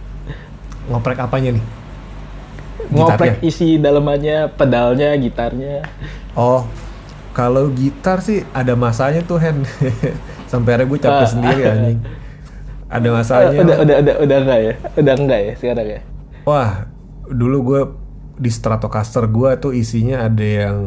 ngoprek 0.88 1.20
apanya 1.20 1.54
nih 1.54 1.66
Ngoprek 2.90 3.38
Gitarnya? 3.38 3.46
isi 3.46 3.78
dalemannya, 3.78 4.50
pedalnya, 4.50 5.14
gitarnya. 5.14 5.86
oh 6.34 6.66
kalau 7.30 7.70
gitar 7.70 8.18
sih 8.20 8.42
ada 8.50 8.74
masanya 8.74 9.22
tuh 9.22 9.38
Hen 9.38 9.62
sampai 10.52 10.74
akhirnya 10.74 10.90
gue 10.90 11.00
capek 11.00 11.22
Ah, 11.22 11.30
sendiri 11.30 11.62
ah. 11.62 11.72
anjing 11.78 12.00
ada 12.90 13.08
masanya 13.14 13.48
udah 13.54 13.76
udah 13.78 13.96
udah 14.02 14.16
udah 14.26 14.38
enggak 14.42 14.60
ya? 14.60 14.74
Udah 14.98 15.14
enggak 15.14 15.40
ya 15.40 15.54
sekarang 15.56 15.88
ya? 15.88 16.00
Wah, 16.42 16.70
dulu 17.30 17.58
gue 17.62 17.82
di 18.36 18.50
Stratocaster 18.50 19.30
gue 19.30 19.50
tuh 19.62 19.72
isinya 19.72 20.26
ada 20.26 20.42
yang 20.42 20.78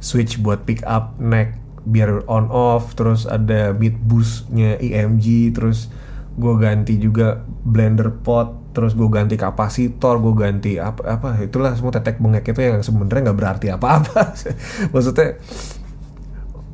switch 0.00 0.40
buat 0.40 0.64
pick 0.64 0.80
up 0.82 1.20
neck 1.20 1.60
biar 1.82 2.26
on 2.30 2.46
off, 2.50 2.94
terus 2.94 3.26
ada 3.26 3.74
mid 3.74 3.98
boostnya 4.06 4.78
EMG, 4.78 5.56
terus 5.56 5.90
gue 6.32 6.54
ganti 6.56 6.96
juga 6.96 7.44
blender 7.44 8.22
pot, 8.24 8.72
terus 8.72 8.96
gue 8.96 9.08
ganti 9.10 9.36
kapasitor, 9.36 10.22
gue 10.22 10.34
ganti 10.38 10.72
apa 10.80 11.18
apa 11.18 11.28
itulah 11.44 11.74
semua 11.76 11.92
tetek 11.92 12.22
bengek 12.22 12.54
itu 12.54 12.60
yang 12.62 12.80
sebenarnya 12.80 13.30
nggak 13.30 13.38
berarti 13.38 13.66
apa-apa. 13.68 14.32
Maksudnya 14.94 15.36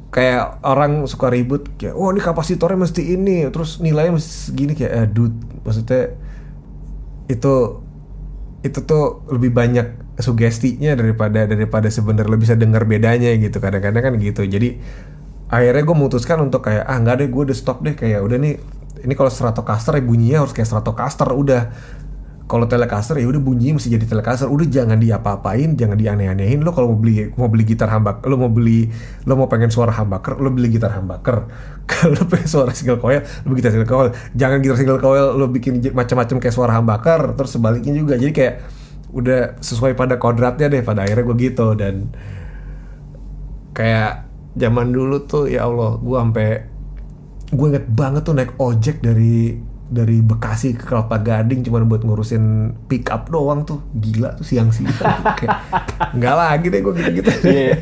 kayak 0.08 0.64
orang 0.64 1.04
suka 1.04 1.28
ribut 1.28 1.68
kayak 1.76 1.92
oh 1.92 2.08
ini 2.08 2.20
kapasitornya 2.24 2.80
mesti 2.80 3.02
ini 3.12 3.44
terus 3.52 3.76
nilainya 3.78 4.16
mesti 4.16 4.50
segini 4.50 4.72
kayak 4.72 4.92
eh 4.96 5.06
dude 5.06 5.36
maksudnya 5.68 6.16
itu 7.28 7.54
itu 8.64 8.78
tuh 8.88 9.22
lebih 9.28 9.52
banyak 9.52 10.07
sugestinya 10.18 10.98
daripada 10.98 11.46
daripada 11.46 11.86
sebenarnya 11.86 12.38
bisa 12.38 12.54
dengar 12.58 12.84
bedanya 12.84 13.30
gitu. 13.38 13.62
Kadang-kadang 13.62 14.02
kan 14.02 14.14
gitu. 14.18 14.42
Jadi 14.42 14.78
akhirnya 15.48 15.82
gue 15.86 15.96
memutuskan 15.96 16.38
untuk 16.42 16.66
kayak 16.66 16.84
ah 16.84 16.98
nggak 16.98 17.24
deh 17.24 17.28
gue 17.30 17.42
udah 17.50 17.56
stop 17.56 17.86
deh. 17.86 17.94
Kayak 17.94 18.26
udah 18.26 18.36
nih 18.36 18.54
ini 19.06 19.14
kalau 19.14 19.30
Stratocaster 19.30 19.94
ya 19.94 20.02
bunyinya 20.02 20.38
harus 20.42 20.52
kayak 20.52 20.68
Stratocaster 20.68 21.30
udah. 21.30 21.62
Kalau 22.48 22.64
Telecaster 22.64 23.20
ya 23.20 23.28
udah 23.28 23.44
bunyinya 23.44 23.76
mesti 23.76 23.92
jadi 23.92 24.08
Telecaster. 24.08 24.48
Udah 24.48 24.64
jangan 24.64 24.96
diapa-apain 24.96 25.76
jangan 25.76 26.00
dianeh-anehin. 26.00 26.64
Lo 26.64 26.72
kalau 26.72 26.96
mau 26.96 26.98
beli 26.98 27.28
mau 27.36 27.46
beli 27.52 27.68
gitar 27.68 27.92
humbucker 27.92 28.24
lo 28.24 28.40
mau 28.40 28.48
beli 28.48 28.88
lo 29.28 29.36
mau 29.36 29.52
pengen 29.52 29.68
suara 29.68 29.92
humbucker 29.92 30.40
lo 30.40 30.48
beli 30.48 30.72
gitar 30.72 30.96
humbucker 30.96 31.44
kalau 31.92 32.24
pengen 32.24 32.48
suara 32.48 32.72
single 32.72 32.96
coil 32.96 33.20
lo 33.20 33.46
beli 33.52 33.60
gitar 33.60 33.76
single 33.76 33.86
coil. 33.92 34.08
Jangan 34.32 34.64
gitar 34.64 34.80
single 34.80 34.96
coil 34.96 35.36
lo 35.36 35.44
bikin 35.52 35.92
macam-macam 35.92 36.36
kayak 36.40 36.54
suara 36.56 36.72
humbucker 36.80 37.36
terus 37.36 37.52
sebaliknya 37.52 37.92
juga. 37.92 38.16
Jadi 38.16 38.32
kayak 38.32 38.54
udah 39.12 39.60
sesuai 39.60 39.96
pada 39.96 40.20
kodratnya 40.20 40.68
deh 40.68 40.84
pada 40.84 41.04
akhirnya 41.04 41.24
gue 41.24 41.36
gitu. 41.38 41.68
Dan 41.78 42.12
kayak 43.72 44.28
zaman 44.58 44.90
dulu 44.90 45.22
tuh 45.24 45.46
ya 45.46 45.70
Allah 45.70 45.96
gue 46.02 46.16
sampai 46.18 46.48
gue 47.48 47.66
inget 47.72 47.86
banget 47.88 48.22
tuh 48.28 48.34
naik 48.36 48.52
ojek 48.60 49.00
dari 49.00 49.56
dari 49.88 50.20
Bekasi 50.20 50.72
ke 50.72 50.84
Kelapa 50.84 51.16
Gading 51.16 51.64
cuman 51.64 51.84
buat 51.84 52.00
ngurusin 52.00 52.44
pick 52.86 53.08
up 53.08 53.26
doang 53.26 53.64
tuh 53.64 53.80
gila 53.92 54.36
tuh 54.36 54.44
siang-siang 54.44 54.92
kayak 55.40 55.58
nggak 56.12 56.34
lagi 56.34 56.66
deh 56.68 56.80
gue 56.80 56.92
gitu-gitu 56.94 57.30
Iya. 57.42 57.72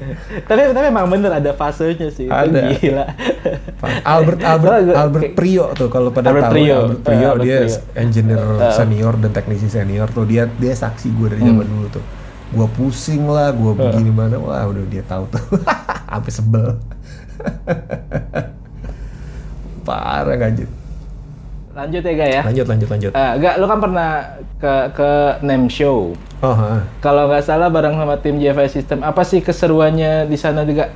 tapi 0.47 0.71
tapi 0.71 0.87
emang 0.87 1.07
bener 1.07 1.35
ada 1.35 1.51
fasenya 1.51 2.09
sih. 2.09 2.27
Itu 2.27 2.33
Ada. 2.33 2.61
gila. 2.75 3.05
Albert 4.03 4.41
Albert 4.55 4.75
Albert 4.89 5.31
Prio 5.35 5.67
tuh 5.73 5.89
kalau 5.89 6.11
pada 6.11 6.31
Albert 6.31 6.45
tahu 6.45 6.55
Prio. 6.55 6.77
Albert 6.79 7.01
Prio 7.03 7.27
Albert 7.29 7.43
dia 7.43 7.59
Prio. 7.61 7.79
engineer 7.99 8.41
senior 8.73 9.15
dan 9.19 9.31
teknisi 9.31 9.67
senior 9.67 10.07
tuh 10.09 10.23
dia 10.23 10.47
dia 10.47 10.73
saksi 10.73 11.11
gue 11.11 11.27
dari 11.35 11.43
zaman 11.43 11.67
dulu 11.67 11.87
tuh 11.91 12.05
gue 12.47 12.67
pusing 12.73 13.27
lah 13.27 13.51
gue 13.51 13.73
begini 13.75 14.09
mana 14.09 14.39
wah 14.39 14.63
udah 14.65 14.87
dia 14.87 15.03
tahu 15.03 15.27
tuh 15.29 15.43
sampai 16.07 16.31
sebel 16.31 16.67
parah 19.83 20.37
gajit 20.37 20.71
Lanjut 21.77 22.01
ya 22.01 22.13
Gak 22.15 22.31
ya. 22.31 22.43
lanjut 22.43 22.67
lanjut 22.67 22.89
lanjut 22.89 23.13
Ah, 23.13 23.37
Gak, 23.37 23.61
lu 23.61 23.69
kan 23.69 23.79
pernah 23.79 24.11
ke 24.57 24.75
ke 24.91 25.11
name 25.45 25.69
show. 25.69 26.17
oh. 26.41 26.57
Kalau 26.99 27.29
nggak 27.29 27.45
salah 27.45 27.69
bareng 27.69 27.93
sama 27.95 28.17
tim 28.17 28.37
JFI 28.37 28.69
System, 28.71 29.05
apa 29.05 29.21
sih 29.23 29.39
keseruannya 29.39 30.25
di 30.25 30.35
sana 30.35 30.65
juga? 30.65 30.89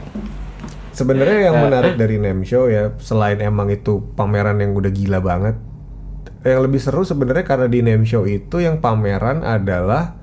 Sebenarnya 0.91 1.49
yang 1.49 1.57
menarik 1.63 1.95
dari 1.95 2.17
name 2.17 2.43
show 2.43 2.67
ya 2.67 2.91
selain 2.99 3.39
emang 3.39 3.69
itu 3.69 4.03
pameran 4.15 4.59
yang 4.59 4.73
udah 4.73 4.89
gila 4.89 5.21
banget, 5.21 5.55
yang 6.43 6.61
lebih 6.61 6.77
seru 6.77 7.05
sebenarnya 7.05 7.47
karena 7.47 7.69
di 7.69 7.81
name 7.81 8.03
show 8.03 8.25
itu 8.25 8.59
yang 8.59 8.81
pameran 8.81 9.41
adalah 9.41 10.17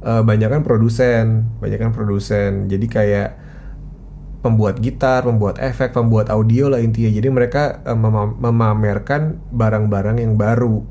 eh, 0.00 0.22
banyakan 0.22 0.62
produsen, 0.62 1.44
banyakan 1.58 1.90
produsen. 1.90 2.66
Jadi 2.66 2.86
kayak 2.88 3.28
pembuat 4.44 4.76
gitar, 4.84 5.24
pembuat 5.24 5.56
efek, 5.56 5.96
pembuat 5.96 6.28
audio 6.28 6.68
lah 6.68 6.84
intinya. 6.84 7.08
Jadi 7.08 7.28
mereka 7.32 7.80
eh, 7.88 7.96
mema- 7.96 8.36
memamerkan 8.36 9.40
barang-barang 9.48 10.20
yang 10.20 10.36
baru 10.36 10.84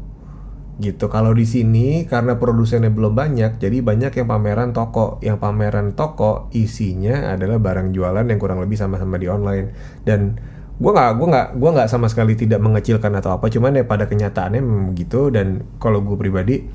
gitu. 0.82 1.06
Kalau 1.06 1.38
di 1.38 1.46
sini 1.46 2.10
karena 2.10 2.42
produsennya 2.42 2.90
belum 2.90 3.14
banyak, 3.14 3.62
jadi 3.62 3.86
banyak 3.86 4.18
yang 4.18 4.26
pameran 4.26 4.74
toko. 4.74 5.22
Yang 5.22 5.38
pameran 5.38 5.94
toko 5.94 6.50
isinya 6.50 7.30
adalah 7.30 7.62
barang 7.62 7.94
jualan 7.94 8.26
yang 8.26 8.40
kurang 8.42 8.58
lebih 8.58 8.74
sama-sama 8.74 9.22
di 9.22 9.30
online. 9.30 10.02
Dan 10.02 10.42
gua 10.82 10.98
nggak 10.98 11.12
gua 11.22 11.28
nggak 11.30 11.48
gua 11.62 11.70
nggak 11.78 11.90
sama 11.94 12.10
sekali 12.10 12.34
tidak 12.34 12.58
mengecilkan 12.58 13.14
atau 13.14 13.38
apa, 13.38 13.54
cuman 13.54 13.78
ya 13.78 13.86
pada 13.86 14.10
kenyataannya 14.10 14.66
memang 14.66 14.98
begitu. 14.98 15.30
Dan 15.30 15.78
kalau 15.78 16.02
gue 16.02 16.18
pribadi 16.18 16.66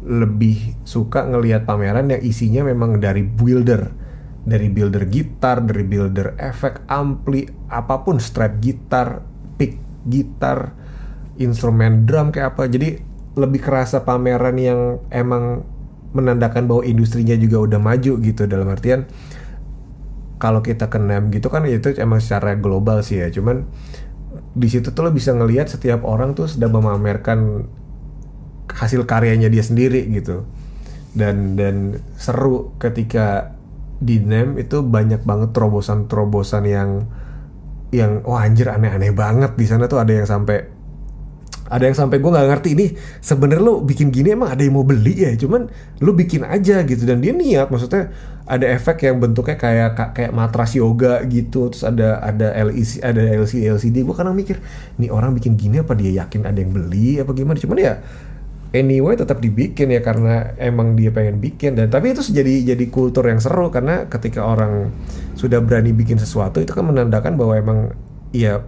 lebih 0.00 0.80
suka 0.86 1.26
ngelihat 1.26 1.66
pameran 1.66 2.08
yang 2.08 2.22
isinya 2.22 2.64
memang 2.64 3.02
dari 3.02 3.20
builder 3.26 4.09
dari 4.40 4.72
builder 4.72 5.04
gitar, 5.08 5.60
dari 5.60 5.84
builder 5.84 6.36
efek, 6.40 6.88
ampli, 6.88 7.44
apa 7.68 8.00
pun 8.00 8.16
strap 8.16 8.58
gitar, 8.58 9.20
pick 9.60 9.76
gitar, 10.08 10.72
instrumen 11.36 12.08
drum 12.08 12.32
kayak 12.32 12.56
apa. 12.56 12.68
Jadi 12.68 13.00
lebih 13.36 13.60
kerasa 13.62 14.02
pameran 14.02 14.56
yang 14.58 14.80
emang 15.12 15.64
menandakan 16.10 16.66
bahwa 16.66 16.82
industrinya 16.82 17.38
juga 17.38 17.62
udah 17.62 17.78
maju 17.78 18.12
gitu 18.18 18.42
dalam 18.50 18.66
artian 18.66 19.06
kalau 20.40 20.64
kita 20.64 20.90
ke 20.90 20.98
gitu 21.30 21.46
kan 21.52 21.62
itu 21.68 21.94
emang 22.00 22.18
secara 22.18 22.56
global 22.56 23.04
sih 23.04 23.20
ya. 23.20 23.28
Cuman 23.28 23.68
di 24.56 24.66
situ 24.66 24.90
tuh 24.90 25.06
lo 25.06 25.10
bisa 25.14 25.36
ngelihat 25.36 25.70
setiap 25.70 26.02
orang 26.02 26.34
tuh 26.34 26.50
sedang 26.50 26.74
memamerkan 26.74 27.68
hasil 28.70 29.04
karyanya 29.04 29.50
dia 29.50 29.62
sendiri 29.62 30.06
gitu 30.10 30.46
dan 31.14 31.58
dan 31.58 31.98
seru 32.14 32.74
ketika 32.78 33.58
di 34.00 34.16
NEM 34.16 34.56
itu 34.56 34.80
banyak 34.80 35.22
banget 35.28 35.52
terobosan-terobosan 35.52 36.64
yang 36.64 36.90
yang 37.92 38.24
wah 38.24 38.42
anjir 38.42 38.72
aneh-aneh 38.72 39.12
banget. 39.12 39.52
Di 39.60 39.66
sana 39.68 39.84
tuh 39.86 40.00
ada 40.00 40.10
yang 40.10 40.24
sampai 40.24 40.80
ada 41.70 41.86
yang 41.86 41.94
sampai 41.94 42.18
gue 42.18 42.30
nggak 42.34 42.48
ngerti 42.50 42.68
ini 42.74 42.86
sebenarnya 43.22 43.62
lo 43.62 43.78
bikin 43.86 44.10
gini 44.10 44.34
emang 44.34 44.50
ada 44.50 44.58
yang 44.64 44.74
mau 44.74 44.82
beli 44.82 45.22
ya? 45.22 45.30
Cuman 45.38 45.70
lo 46.02 46.10
bikin 46.16 46.42
aja 46.42 46.82
gitu. 46.82 47.06
Dan 47.06 47.22
dia 47.22 47.30
niat 47.30 47.70
maksudnya 47.70 48.10
ada 48.50 48.66
efek 48.66 49.06
yang 49.06 49.22
bentuknya 49.22 49.54
kayak 49.54 49.90
ka- 49.94 50.12
kayak 50.16 50.32
matras 50.34 50.74
yoga 50.74 51.22
gitu. 51.30 51.70
Terus 51.70 51.86
ada 51.86 52.18
ada 52.24 52.50
LEC 52.56 53.04
ada 53.04 53.22
LCD 53.22 53.70
LCD 53.70 54.02
gue 54.02 54.16
kadang 54.16 54.34
mikir 54.34 54.58
nih 54.98 55.14
orang 55.14 55.36
bikin 55.36 55.54
gini 55.54 55.78
apa 55.78 55.94
dia 55.94 56.24
yakin 56.24 56.48
ada 56.48 56.58
yang 56.58 56.72
beli 56.74 57.22
apa 57.22 57.30
gimana? 57.36 57.58
Cuman 57.60 57.78
ya 57.78 57.94
anyway 58.70 59.18
tetap 59.18 59.42
dibikin 59.42 59.90
ya 59.90 60.00
karena 60.02 60.54
emang 60.58 60.94
dia 60.94 61.10
pengen 61.10 61.42
bikin. 61.42 61.74
Dan 61.74 61.90
tapi 61.90 62.14
itu 62.14 62.22
jadi 62.22 62.74
jadi 62.74 62.84
kultur 62.90 63.26
yang 63.26 63.42
seru 63.42 63.70
karena 63.70 64.06
ketika 64.06 64.46
orang 64.46 64.94
sudah 65.34 65.58
berani 65.62 65.90
bikin 65.90 66.18
sesuatu 66.18 66.62
itu 66.62 66.70
kan 66.70 66.86
menandakan 66.86 67.34
bahwa 67.34 67.54
emang 67.58 67.78
ya 68.30 68.62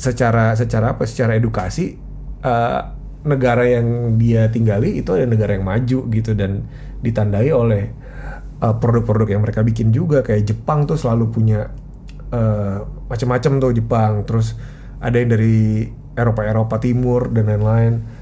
secara 0.00 0.56
secara 0.56 0.96
apa 0.96 1.04
secara 1.04 1.36
edukasi 1.36 2.00
eh, 2.42 2.80
negara 3.22 3.62
yang 3.68 4.18
dia 4.18 4.50
tinggali 4.50 4.98
itu 4.98 5.14
adalah 5.14 5.30
negara 5.30 5.52
yang 5.54 5.66
maju 5.66 5.98
gitu 6.10 6.32
dan 6.34 6.66
ditandai 7.04 7.52
oleh 7.52 7.92
eh, 8.58 8.74
produk-produk 8.80 9.28
yang 9.28 9.42
mereka 9.44 9.60
bikin 9.60 9.92
juga. 9.92 10.24
Kayak 10.24 10.56
Jepang 10.56 10.88
tuh 10.88 10.96
selalu 10.96 11.28
punya 11.28 11.68
eh, 12.32 12.78
macam-macam 13.12 13.52
tuh 13.60 13.72
Jepang. 13.76 14.12
Terus 14.24 14.56
ada 15.02 15.20
yang 15.20 15.30
dari 15.36 15.84
Eropa 16.16 16.44
Eropa 16.44 16.76
Timur 16.80 17.28
dan 17.32 17.48
lain-lain 17.48 18.21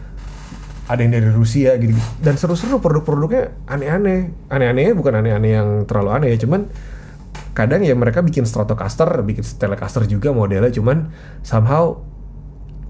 ada 0.90 1.06
yang 1.06 1.14
dari 1.14 1.30
Rusia 1.30 1.78
gitu, 1.78 1.94
dan 2.18 2.34
seru-seru 2.34 2.82
produk-produknya 2.82 3.54
aneh-aneh. 3.70 4.50
Aneh-anehnya 4.50 4.98
bukan 4.98 5.22
aneh-aneh 5.22 5.50
yang 5.54 5.68
terlalu 5.86 6.10
aneh 6.10 6.28
ya 6.34 6.38
cuman 6.42 6.66
kadang 7.54 7.86
ya 7.86 7.94
mereka 7.94 8.26
bikin 8.26 8.42
Stratocaster 8.42 9.06
bikin 9.22 9.46
Telecaster 9.46 10.06
juga 10.10 10.34
modelnya 10.34 10.70
cuman 10.74 11.14
somehow 11.46 12.02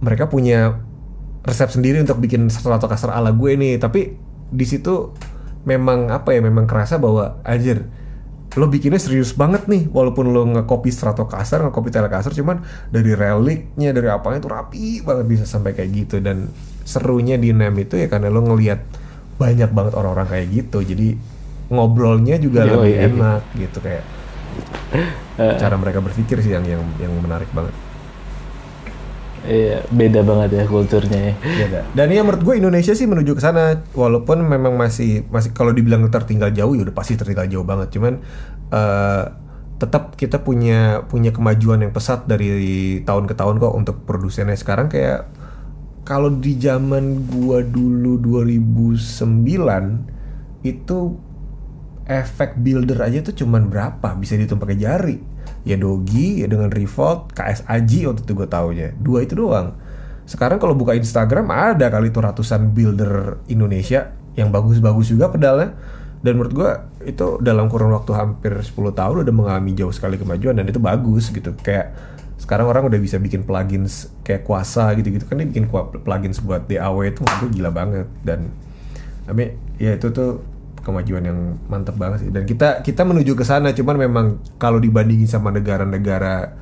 mereka 0.01 0.33
punya 0.33 0.81
resep 1.45 1.69
sendiri 1.69 2.01
untuk 2.01 2.25
bikin 2.25 2.49
Stratocaster 2.49 3.13
ala 3.13 3.37
gue 3.37 3.53
nih. 3.53 3.77
Tapi 3.77 4.17
di 4.49 4.65
situ 4.65 5.13
memang 5.69 6.09
apa 6.09 6.33
ya 6.33 6.41
memang 6.41 6.65
kerasa 6.65 6.97
bahwa 6.97 7.45
anjir 7.45 7.85
lo 8.59 8.67
bikinnya 8.67 8.99
serius 8.99 9.31
banget 9.37 9.71
nih 9.71 9.87
walaupun 9.93 10.33
lo 10.33 10.43
nge-copy 10.57 10.89
Stratocaster 10.89 11.63
nge-copy 11.69 11.93
Telecaster 11.93 12.33
cuman 12.33 12.65
dari 12.89 13.13
reliknya 13.13 13.93
dari 13.93 14.09
apanya 14.09 14.41
tuh 14.41 14.51
rapi 14.57 15.05
banget 15.05 15.27
bisa 15.29 15.45
sampai 15.45 15.77
kayak 15.77 15.91
gitu. 15.93 16.17
Dan 16.19 16.49
serunya 16.91 17.39
di 17.39 17.55
NAM 17.55 17.79
itu 17.79 17.95
ya 17.95 18.11
karena 18.11 18.27
lo 18.27 18.43
ngelihat 18.43 18.83
banyak 19.39 19.71
banget 19.71 19.95
orang-orang 19.95 20.27
kayak 20.27 20.47
gitu 20.51 20.83
jadi 20.83 21.15
ngobrolnya 21.71 22.43
juga 22.43 22.67
Yoi. 22.67 22.73
lebih 22.75 22.95
enak 23.15 23.43
gitu 23.55 23.79
kayak 23.79 24.03
cara 25.39 25.79
mereka 25.79 26.03
berpikir 26.03 26.43
sih 26.43 26.51
yang 26.51 26.67
yang 26.67 26.83
yang 26.99 27.15
menarik 27.23 27.47
banget 27.55 27.73
Iya, 29.41 29.81
beda 29.89 30.21
banget 30.21 30.51
ya 30.53 30.65
kulturnya 30.69 31.33
ya. 31.33 31.35
Beda. 31.41 31.81
Dan 31.97 32.13
ya 32.13 32.21
menurut 32.21 32.45
gue 32.45 32.55
Indonesia 32.61 32.93
sih 32.93 33.09
menuju 33.09 33.33
ke 33.33 33.41
sana 33.41 33.81
walaupun 33.97 34.45
memang 34.45 34.77
masih 34.77 35.25
masih 35.33 35.57
kalau 35.57 35.73
dibilang 35.73 36.05
tertinggal 36.13 36.53
jauh 36.53 36.77
ya 36.77 36.85
udah 36.85 36.93
pasti 36.93 37.17
tertinggal 37.17 37.49
jauh 37.49 37.65
banget. 37.65 37.89
Cuman 37.89 38.21
eh, 38.69 39.25
tetap 39.81 40.13
kita 40.21 40.45
punya 40.45 41.09
punya 41.09 41.33
kemajuan 41.33 41.81
yang 41.81 41.93
pesat 41.97 42.29
dari 42.29 43.01
tahun 43.01 43.25
ke 43.25 43.33
tahun 43.33 43.57
kok 43.57 43.73
untuk 43.73 43.97
produsennya 44.05 44.61
sekarang 44.61 44.93
kayak 44.93 45.25
kalau 46.03 46.33
di 46.33 46.59
zaman 46.59 47.29
gua 47.29 47.63
dulu 47.63 48.19
2009 48.19 50.67
itu 50.67 50.99
efek 52.11 52.59
builder 52.59 52.99
aja 53.07 53.23
tuh 53.23 53.47
cuman 53.47 53.71
berapa? 53.71 54.19
Bisa 54.19 54.35
dihitung 54.35 54.59
pakai 54.59 54.77
jari. 54.77 55.17
Ya 55.63 55.79
Dogi 55.79 56.43
ya 56.43 56.51
dengan 56.51 56.73
Revolt 56.73 57.37
KS 57.37 57.69
Aji 57.71 58.11
waktu 58.11 58.27
itu 58.27 58.33
gue 58.35 58.49
taunya. 58.51 58.91
Dua 58.99 59.23
itu 59.23 59.39
doang. 59.39 59.79
Sekarang 60.27 60.59
kalau 60.59 60.75
buka 60.75 60.99
Instagram 60.99 61.53
ada 61.53 61.87
kali 61.87 62.11
tuh 62.11 62.27
ratusan 62.27 62.75
builder 62.75 63.39
Indonesia 63.47 64.11
yang 64.35 64.51
bagus-bagus 64.51 65.15
juga 65.15 65.31
pedalnya. 65.31 65.79
Dan 66.21 66.37
menurut 66.37 66.53
gue 66.53 66.71
itu 67.09 67.41
dalam 67.41 67.73
kurun 67.73 67.97
waktu 67.97 68.13
hampir 68.13 68.53
10 68.53 68.93
tahun 68.93 69.25
udah 69.25 69.35
mengalami 69.35 69.73
jauh 69.73 69.95
sekali 69.95 70.21
kemajuan 70.21 70.59
dan 70.59 70.69
itu 70.69 70.77
bagus 70.77 71.33
gitu. 71.33 71.57
Kayak 71.65 71.97
sekarang 72.51 72.67
orang 72.67 72.91
udah 72.91 72.99
bisa 72.99 73.15
bikin 73.23 73.47
plugins 73.47 74.11
kayak 74.27 74.43
kuasa 74.43 74.91
gitu-gitu 74.99 75.23
kan 75.23 75.39
dia 75.39 75.47
bikin 75.47 75.71
plugins 76.03 76.43
buat 76.43 76.67
DAW 76.67 77.07
itu 77.07 77.23
menurut 77.23 77.51
gila 77.55 77.71
banget. 77.71 78.11
Dan 78.27 78.51
tapi 79.23 79.55
ya 79.79 79.95
itu 79.95 80.11
tuh 80.11 80.43
kemajuan 80.83 81.31
yang 81.31 81.39
mantep 81.71 81.95
banget 81.95 82.27
sih. 82.27 82.31
Dan 82.35 82.51
kita 82.51 82.83
kita 82.83 83.07
menuju 83.07 83.39
ke 83.39 83.47
sana 83.47 83.71
cuman 83.71 83.95
memang 84.03 84.27
kalau 84.59 84.83
dibandingin 84.83 85.31
sama 85.31 85.55
negara-negara 85.55 86.59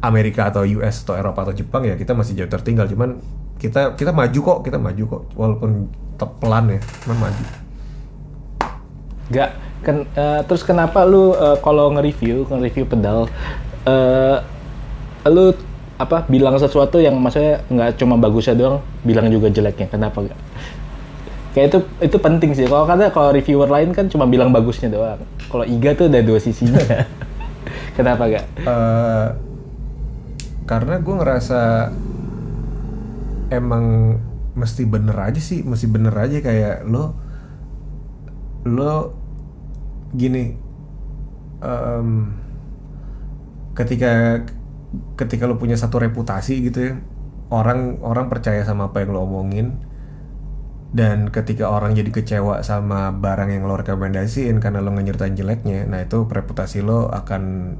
Amerika 0.00 0.48
atau 0.48 0.64
US 0.80 1.04
atau 1.04 1.20
Eropa 1.20 1.44
atau 1.44 1.60
Jepang 1.60 1.84
ya 1.84 2.00
kita 2.00 2.16
masih 2.16 2.32
jauh 2.32 2.48
tertinggal. 2.48 2.88
Cuman 2.88 3.20
kita 3.60 3.92
kita 4.00 4.16
maju 4.16 4.40
kok 4.40 4.58
kita 4.64 4.80
maju 4.80 5.04
kok. 5.12 5.22
Walaupun 5.36 5.92
pelan 6.40 6.72
ya 6.72 6.80
cuman 7.04 7.28
maju. 7.28 7.44
Gak. 9.28 9.50
Ken, 9.84 10.08
eh, 10.16 10.40
terus 10.48 10.64
kenapa 10.64 11.04
lu 11.04 11.36
eh, 11.36 11.60
kalau 11.60 11.92
nge-review, 11.92 12.48
nge-review 12.48 12.86
pedal, 12.88 13.28
eh, 13.84 14.61
lu 15.30 15.54
apa 16.00 16.26
bilang 16.26 16.58
sesuatu 16.58 16.98
yang 16.98 17.14
maksudnya 17.20 17.62
nggak 17.70 18.00
cuma 18.00 18.18
bagusnya 18.18 18.58
doang, 18.58 18.82
bilang 19.06 19.30
juga 19.30 19.52
jeleknya. 19.52 19.86
Kenapa 19.86 20.18
gak? 20.26 20.40
Kayak 21.52 21.66
itu 21.68 21.78
itu 22.10 22.16
penting 22.18 22.50
sih. 22.56 22.66
Kalau 22.66 22.88
kata 22.88 23.12
kalau 23.12 23.30
reviewer 23.30 23.68
lain 23.68 23.94
kan 23.94 24.08
cuma 24.10 24.26
bilang 24.26 24.50
bagusnya 24.50 24.90
doang. 24.90 25.20
Kalau 25.46 25.62
Iga 25.62 25.94
tuh 25.94 26.10
ada 26.10 26.24
dua 26.24 26.42
sisinya. 26.42 26.80
kenapa 27.96 28.22
gak? 28.26 28.46
Eh, 28.66 29.26
karena 30.66 30.94
gue 30.98 31.14
ngerasa 31.14 31.60
emang 33.52 34.16
mesti 34.52 34.88
bener 34.88 35.16
aja 35.16 35.40
sih 35.40 35.64
mesti 35.64 35.88
bener 35.88 36.12
aja 36.12 36.40
kayak 36.40 36.84
lo 36.84 37.16
lo 38.68 39.16
gini 40.12 40.56
em, 41.64 42.36
ketika 43.72 44.44
ketika 45.16 45.48
lo 45.48 45.56
punya 45.56 45.76
satu 45.76 46.00
reputasi 46.00 46.60
gitu 46.68 46.78
ya 46.80 46.94
orang 47.52 48.00
orang 48.00 48.32
percaya 48.32 48.64
sama 48.64 48.90
apa 48.90 49.04
yang 49.04 49.12
lo 49.12 49.28
omongin. 49.28 49.90
Dan 50.92 51.32
ketika 51.32 51.72
orang 51.72 51.96
jadi 51.96 52.12
kecewa 52.12 52.60
sama 52.60 53.16
barang 53.16 53.48
yang 53.48 53.64
lo 53.64 53.80
rekomendasiin 53.80 54.60
karena 54.60 54.84
lo 54.84 54.92
nyeritain 54.92 55.32
jeleknya 55.32 55.88
nah 55.88 56.04
itu 56.04 56.28
reputasi 56.28 56.84
lo 56.84 57.08
akan 57.08 57.74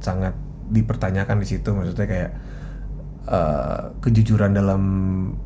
sangat 0.00 0.36
dipertanyakan 0.68 1.40
di 1.40 1.46
situ. 1.48 1.72
Maksudnya 1.72 2.04
kayak 2.04 2.30
eh, 3.28 3.80
kejujuran 4.04 4.52
dalam 4.52 4.82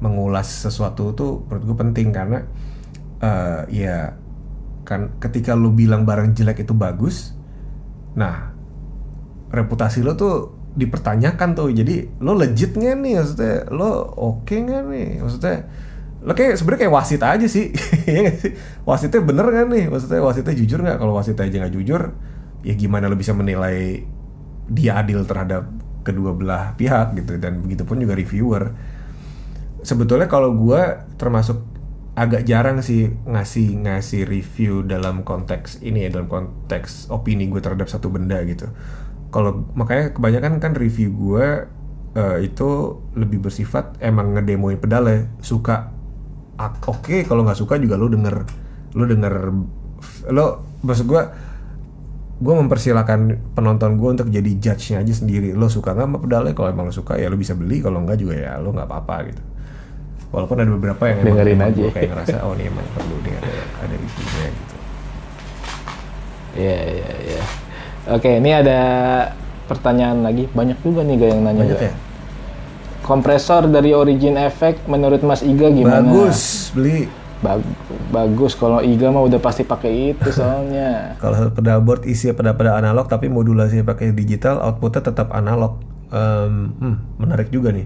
mengulas 0.03 0.67
sesuatu 0.67 1.15
tuh 1.15 1.47
menurut 1.47 1.63
gue 1.63 1.77
penting 1.87 2.09
karena 2.11 2.39
eh, 3.23 3.63
ya 3.71 3.99
kan 4.85 5.17
ketika 5.19 5.57
lo 5.57 5.73
bilang 5.73 6.05
barang 6.05 6.37
jelek 6.37 6.69
itu 6.69 6.77
bagus 6.77 7.33
nah 8.15 8.53
reputasi 9.51 10.05
lo 10.05 10.15
tuh 10.15 10.64
dipertanyakan 10.75 11.55
tuh. 11.55 11.71
Jadi 11.71 12.21
lo 12.21 12.35
legit 12.35 12.75
nggak 12.75 12.97
nih? 12.99 13.15
Maksudnya 13.23 13.55
lo 13.71 13.91
oke 14.15 14.55
nggak 14.55 14.83
nih? 14.91 15.09
Maksudnya 15.23 15.57
lo 16.25 16.33
kayak 16.33 16.55
sebenarnya 16.59 16.81
kayak 16.87 16.95
wasit 16.95 17.23
aja 17.23 17.47
sih. 17.47 17.67
Ya 18.11 18.19
nggak 18.29 18.37
sih? 18.37 18.53
Wasitnya 18.85 19.21
bener 19.25 19.47
kan 19.49 19.67
nih? 19.71 19.85
Maksudnya 19.89 20.21
wasitnya 20.21 20.55
jujur 20.55 20.79
nggak? 20.83 20.99
Kalau 21.01 21.13
wasit 21.17 21.39
aja 21.39 21.57
nggak 21.65 21.75
jujur 21.75 22.03
ya 22.65 22.75
gimana 22.77 23.13
lo 23.13 23.17
bisa 23.17 23.37
menilai 23.37 24.01
dia 24.65 24.97
adil 25.05 25.29
terhadap 25.29 25.69
kedua 26.05 26.37
belah 26.37 26.77
pihak 26.77 27.17
gitu? 27.17 27.39
Dan 27.41 27.65
begitu 27.65 27.87
pun 27.87 28.03
juga 28.03 28.19
reviewer. 28.19 28.75
Sebetulnya 29.85 30.29
kalau 30.29 30.57
gua 30.57 31.05
termasuk 31.21 31.75
agak 32.15 32.47
jarang 32.47 32.79
sih 32.79 33.11
ngasih 33.27 33.83
ngasih 33.83 34.23
review 34.23 34.87
dalam 34.87 35.27
konteks 35.27 35.83
ini 35.83 36.07
ya 36.07 36.15
dalam 36.15 36.31
konteks 36.31 37.11
opini 37.11 37.51
gue 37.51 37.59
terhadap 37.59 37.91
satu 37.91 38.07
benda 38.07 38.39
gitu 38.47 38.71
kalau 39.35 39.67
makanya 39.75 40.15
kebanyakan 40.15 40.63
kan 40.63 40.79
review 40.79 41.11
gue 41.11 41.67
eh, 42.15 42.39
itu 42.47 43.03
lebih 43.19 43.43
bersifat 43.43 43.99
emang 43.99 44.39
ngedemoin 44.39 44.79
pedalnya. 44.79 45.27
Suka 45.43 45.91
oke 46.87 47.27
kalau 47.27 47.43
nggak 47.43 47.59
suka 47.59 47.75
juga 47.83 47.99
lo 47.99 48.07
denger. 48.07 48.47
Lo 48.95 49.11
denger 49.11 49.35
lo 50.31 50.47
maksud 50.87 51.11
gue 51.11 51.23
gue 52.35 52.55
mempersilahkan 52.55 53.51
penonton 53.59 53.99
gue 53.99 54.09
untuk 54.15 54.29
jadi 54.31 54.51
judge-nya 54.55 55.03
aja 55.03 55.15
sendiri. 55.19 55.51
Lo 55.51 55.67
suka 55.67 55.99
nggak 55.99 56.07
sama 56.07 56.19
pedalnya? 56.23 56.55
Kalau 56.55 56.71
emang 56.71 56.87
lo 56.87 56.95
suka 56.95 57.19
ya 57.19 57.27
lo 57.27 57.35
bisa 57.35 57.59
beli. 57.59 57.83
Kalau 57.83 58.07
nggak 58.07 58.23
juga 58.23 58.39
ya 58.39 58.63
lo 58.63 58.71
nggak 58.71 58.87
apa-apa 58.87 59.17
gitu. 59.35 59.43
Walaupun 60.31 60.63
ada 60.63 60.71
beberapa 60.71 61.03
yang 61.11 61.19
emang, 61.27 61.27
Dengerin 61.35 61.55
emang 61.59 61.71
aja. 61.75 61.79
gue 61.83 61.91
kayak 61.91 62.11
ngerasa 62.15 62.37
oh 62.47 62.55
ini 62.55 62.71
emang 62.71 62.87
perlu 62.95 63.17
nih 63.27 63.35
ada 63.35 63.55
ada 63.83 63.95
reviewnya 63.99 64.47
gitu. 64.55 64.77
Iya 66.55 66.79
iya 66.87 67.11
iya. 67.19 67.64
Oke, 68.05 68.37
ini 68.37 68.51
ada 68.53 68.79
pertanyaan 69.65 70.21
lagi. 70.21 70.45
Banyak 70.53 70.79
juga 70.85 71.01
nih 71.01 71.15
gak 71.17 71.31
yang 71.33 71.43
nanya. 71.43 71.63
banyak 71.65 71.81
ya 71.81 71.93
Kompresor 73.05 73.69
dari 73.69 73.93
Origin 73.93 74.41
Effect 74.41 74.89
menurut 74.89 75.21
Mas 75.21 75.45
Iga 75.45 75.69
gimana? 75.69 76.01
bagus 76.01 76.73
beli 76.73 77.05
Bag- 77.45 77.77
bagus 78.09 78.57
kalau 78.57 78.81
Iga 78.81 79.13
mah 79.13 79.21
udah 79.21 79.37
pasti 79.37 79.61
pakai 79.61 80.17
itu 80.17 80.29
soalnya. 80.33 81.13
Kalau 81.21 81.53
pedal 81.53 81.85
board 81.85 82.09
isi 82.09 82.33
pedal-pedal 82.33 82.81
analog 82.81 83.05
tapi 83.05 83.29
modulasinya 83.29 83.85
pakai 83.85 84.17
digital, 84.17 84.65
outputnya 84.65 85.05
tetap 85.05 85.29
analog. 85.29 85.77
Em, 86.09 86.73
hmm, 86.73 86.97
menarik 87.21 87.53
juga 87.53 87.69
nih. 87.69 87.85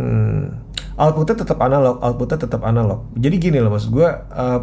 Hmm, 0.00 0.64
outputnya 0.96 1.36
tetap 1.42 1.58
analog, 1.62 1.98
outputnya 2.02 2.38
tetap 2.44 2.62
analog. 2.64 3.08
Jadi 3.16 3.36
gini 3.38 3.58
loh 3.58 3.72
maksud 3.72 3.90
gue 3.92 4.08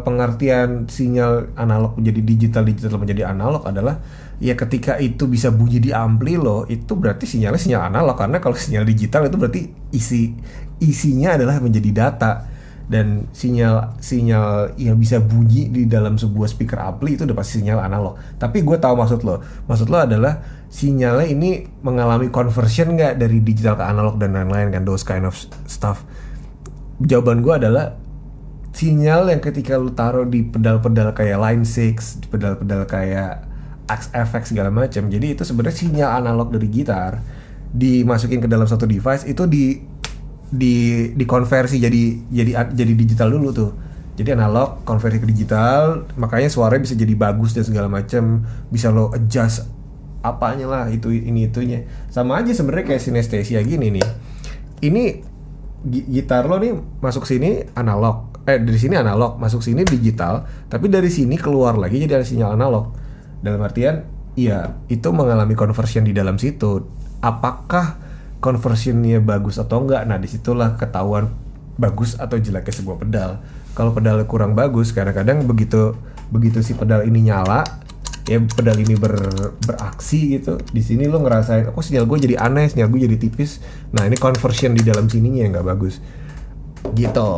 pengertian 0.04 0.86
sinyal 0.88 1.52
analog 1.58 1.98
menjadi 1.98 2.20
digital, 2.22 2.62
digital 2.66 2.98
menjadi 3.00 3.30
analog 3.30 3.66
adalah 3.66 4.00
ya 4.38 4.54
ketika 4.54 5.02
itu 5.02 5.26
bisa 5.26 5.50
bunyi 5.50 5.82
di 5.82 5.90
ampli 5.90 6.38
lo, 6.38 6.62
itu 6.70 6.94
berarti 6.94 7.26
sinyalnya 7.26 7.58
sinyal 7.58 7.82
analog 7.90 8.14
karena 8.14 8.38
kalau 8.38 8.54
sinyal 8.54 8.86
digital 8.86 9.26
itu 9.26 9.36
berarti 9.36 9.62
isi 9.90 10.34
isinya 10.78 11.34
adalah 11.34 11.58
menjadi 11.58 11.90
data 11.90 12.46
dan 12.88 13.28
sinyal 13.36 14.00
sinyal 14.00 14.72
yang 14.80 14.96
bisa 14.96 15.20
bunyi 15.20 15.68
di 15.68 15.84
dalam 15.84 16.16
sebuah 16.16 16.48
speaker 16.48 16.80
ampli 16.80 17.20
itu 17.20 17.28
udah 17.28 17.36
pasti 17.36 17.60
sinyal 17.60 17.84
analog. 17.84 18.16
Tapi 18.40 18.64
gue 18.64 18.80
tahu 18.80 18.94
maksud 18.96 19.20
lo. 19.28 19.44
Maksud 19.68 19.92
lo 19.92 20.00
adalah 20.00 20.40
sinyalnya 20.68 21.26
ini 21.32 21.64
mengalami 21.80 22.28
conversion 22.28 22.92
nggak 22.92 23.16
dari 23.16 23.40
digital 23.40 23.80
ke 23.80 23.84
analog 23.84 24.20
dan 24.20 24.36
lain-lain 24.36 24.68
kan 24.68 24.84
those 24.84 25.02
kind 25.02 25.24
of 25.24 25.34
stuff. 25.64 26.04
Jawaban 27.00 27.40
gue 27.40 27.54
adalah 27.56 27.96
sinyal 28.76 29.32
yang 29.32 29.40
ketika 29.40 29.80
lu 29.80 29.90
taruh 29.96 30.28
di 30.28 30.44
pedal-pedal 30.44 31.16
kayak 31.16 31.40
Line 31.40 31.64
6, 31.64 32.22
di 32.22 32.26
pedal-pedal 32.28 32.84
kayak 32.84 33.48
XFX 33.88 34.52
segala 34.52 34.68
macam. 34.68 35.08
Jadi 35.08 35.34
itu 35.34 35.42
sebenarnya 35.42 35.76
sinyal 35.88 36.10
analog 36.20 36.52
dari 36.52 36.68
gitar 36.68 37.18
dimasukin 37.72 38.40
ke 38.40 38.48
dalam 38.48 38.64
satu 38.64 38.88
device 38.88 39.28
itu 39.28 39.44
di 39.44 39.76
di 40.48 41.08
dikonversi 41.12 41.76
jadi 41.76 42.02
jadi 42.32 42.50
jadi 42.72 42.92
digital 42.92 43.32
dulu 43.32 43.48
tuh. 43.52 43.72
Jadi 44.18 44.34
analog 44.34 44.82
konversi 44.82 45.22
ke 45.22 45.30
digital, 45.30 46.02
makanya 46.18 46.50
suaranya 46.50 46.82
bisa 46.90 46.98
jadi 46.98 47.14
bagus 47.14 47.54
dan 47.54 47.62
segala 47.62 47.86
macam, 47.86 48.42
bisa 48.66 48.90
lo 48.90 49.14
adjust 49.14 49.77
apanya 50.22 50.66
lah 50.66 50.84
itu 50.90 51.10
ini 51.14 51.46
itunya. 51.50 51.86
Sama 52.10 52.38
aja 52.40 52.50
sebenarnya 52.50 52.94
kayak 52.94 53.02
sinestesia 53.02 53.62
gini 53.62 53.94
nih. 53.94 54.06
Ini 54.82 55.02
gi- 55.86 56.06
gitar 56.10 56.46
lo 56.46 56.58
nih 56.58 56.74
masuk 57.02 57.26
sini 57.26 57.66
analog, 57.74 58.34
eh 58.46 58.58
dari 58.58 58.78
sini 58.78 58.98
analog, 58.98 59.38
masuk 59.38 59.62
sini 59.62 59.86
digital, 59.86 60.46
tapi 60.66 60.90
dari 60.90 61.10
sini 61.10 61.38
keluar 61.38 61.78
lagi 61.78 62.02
jadi 62.02 62.18
ada 62.18 62.26
sinyal 62.26 62.54
analog. 62.54 62.94
Dalam 63.38 63.62
artian, 63.62 64.02
iya 64.34 64.78
itu 64.90 65.08
mengalami 65.14 65.54
conversion 65.54 66.02
di 66.02 66.10
dalam 66.10 66.38
situ. 66.38 66.82
Apakah 67.22 67.98
conversionnya 68.38 69.18
bagus 69.18 69.58
atau 69.58 69.82
enggak? 69.82 70.06
Nah 70.06 70.18
di 70.18 70.30
situlah 70.30 70.78
ketahuan 70.78 71.30
bagus 71.78 72.18
atau 72.18 72.38
jeleknya 72.38 72.74
sebuah 72.74 72.98
pedal. 72.98 73.30
Kalau 73.78 73.94
pedalnya 73.94 74.26
kurang 74.26 74.58
bagus, 74.58 74.90
kadang-kadang 74.90 75.46
begitu 75.46 75.94
begitu 76.34 76.58
si 76.66 76.74
pedal 76.74 77.06
ini 77.06 77.30
nyala, 77.30 77.62
ya 78.28 78.38
pedal 78.44 78.76
ini 78.76 78.94
ber- 78.94 79.56
beraksi 79.64 80.36
gitu. 80.36 80.60
Di 80.68 80.84
sini 80.84 81.08
lo 81.08 81.18
ngerasain, 81.18 81.72
kok 81.72 81.80
sinyal 81.80 82.04
gue 82.04 82.18
jadi 82.28 82.36
aneh, 82.36 82.68
sinyal 82.68 82.92
gue 82.92 83.08
jadi 83.08 83.16
tipis. 83.16 83.58
Nah 83.90 84.04
ini 84.04 84.14
conversion 84.14 84.76
di 84.76 84.84
dalam 84.84 85.08
sininya 85.08 85.40
yang 85.42 85.52
nggak 85.56 85.66
bagus. 85.66 85.98
Gitu. 86.92 87.30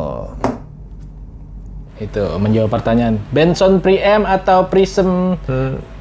Itu 1.97 2.23
menjawab 2.37 2.69
pertanyaan. 2.69 3.21
Benson 3.31 3.79
Preamp 3.79 4.27
atau 4.27 4.67
Prism 4.67 5.37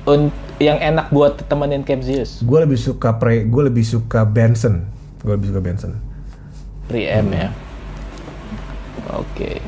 un- 0.05 0.33
yang 0.61 0.77
enak 0.77 1.09
buat 1.09 1.41
temenin 1.49 1.81
Capsius? 1.81 2.45
Gue 2.45 2.61
lebih 2.61 2.77
suka 2.77 3.17
pre, 3.17 3.49
gue 3.49 3.63
lebih 3.65 3.81
suka 3.81 4.29
Benson. 4.29 4.85
Gue 5.25 5.37
lebih 5.37 5.57
suka 5.57 5.61
Benson. 5.65 5.93
preamp 6.91 7.31
ya. 7.31 7.49
Oke. 9.15 9.63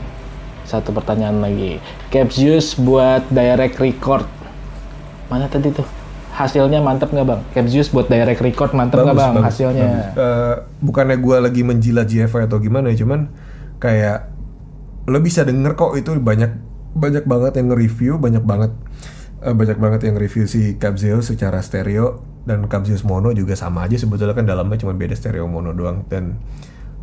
Satu 0.66 0.90
pertanyaan 0.90 1.38
lagi. 1.38 1.78
Capsius 2.10 2.74
buat 2.74 3.22
direct 3.30 3.78
record. 3.78 4.26
Mana 5.32 5.48
tadi 5.48 5.72
tuh? 5.72 5.88
Hasilnya 6.36 6.84
mantep 6.84 7.08
nggak 7.08 7.24
bang? 7.24 7.40
Capsius 7.56 7.88
buat 7.88 8.12
direct 8.12 8.44
record 8.44 8.76
mantep 8.76 9.00
nggak 9.00 9.16
bang? 9.16 9.32
Hasilnya. 9.40 9.84
bagus. 9.88 10.04
Eh, 10.20 10.54
bukannya 10.84 11.16
gue 11.16 11.36
lagi 11.40 11.62
menjilat 11.64 12.04
GFI 12.04 12.44
atau 12.44 12.60
gimana 12.60 12.92
ya, 12.92 13.00
cuman 13.00 13.32
kayak 13.80 14.28
lo 15.08 15.18
bisa 15.24 15.48
denger 15.48 15.72
kok 15.72 15.96
itu 15.96 16.12
banyak 16.20 16.52
banyak 16.92 17.24
banget 17.24 17.52
yang 17.56 17.72
nge-review, 17.72 18.20
banyak 18.20 18.44
banget 18.44 18.72
eh, 19.40 19.54
banyak 19.56 19.78
banget 19.80 20.00
yang 20.12 20.16
review 20.20 20.44
si 20.44 20.76
Capzeus 20.76 21.32
secara 21.32 21.58
stereo 21.64 22.22
dan 22.46 22.66
Capzeus 22.68 23.02
mono 23.02 23.30
juga 23.34 23.54
sama 23.58 23.86
aja 23.86 23.98
sebetulnya 23.98 24.34
kan 24.34 24.46
dalamnya 24.46 24.78
cuma 24.78 24.94
beda 24.94 25.14
stereo 25.14 25.46
mono 25.46 25.74
doang 25.74 26.06
dan 26.06 26.38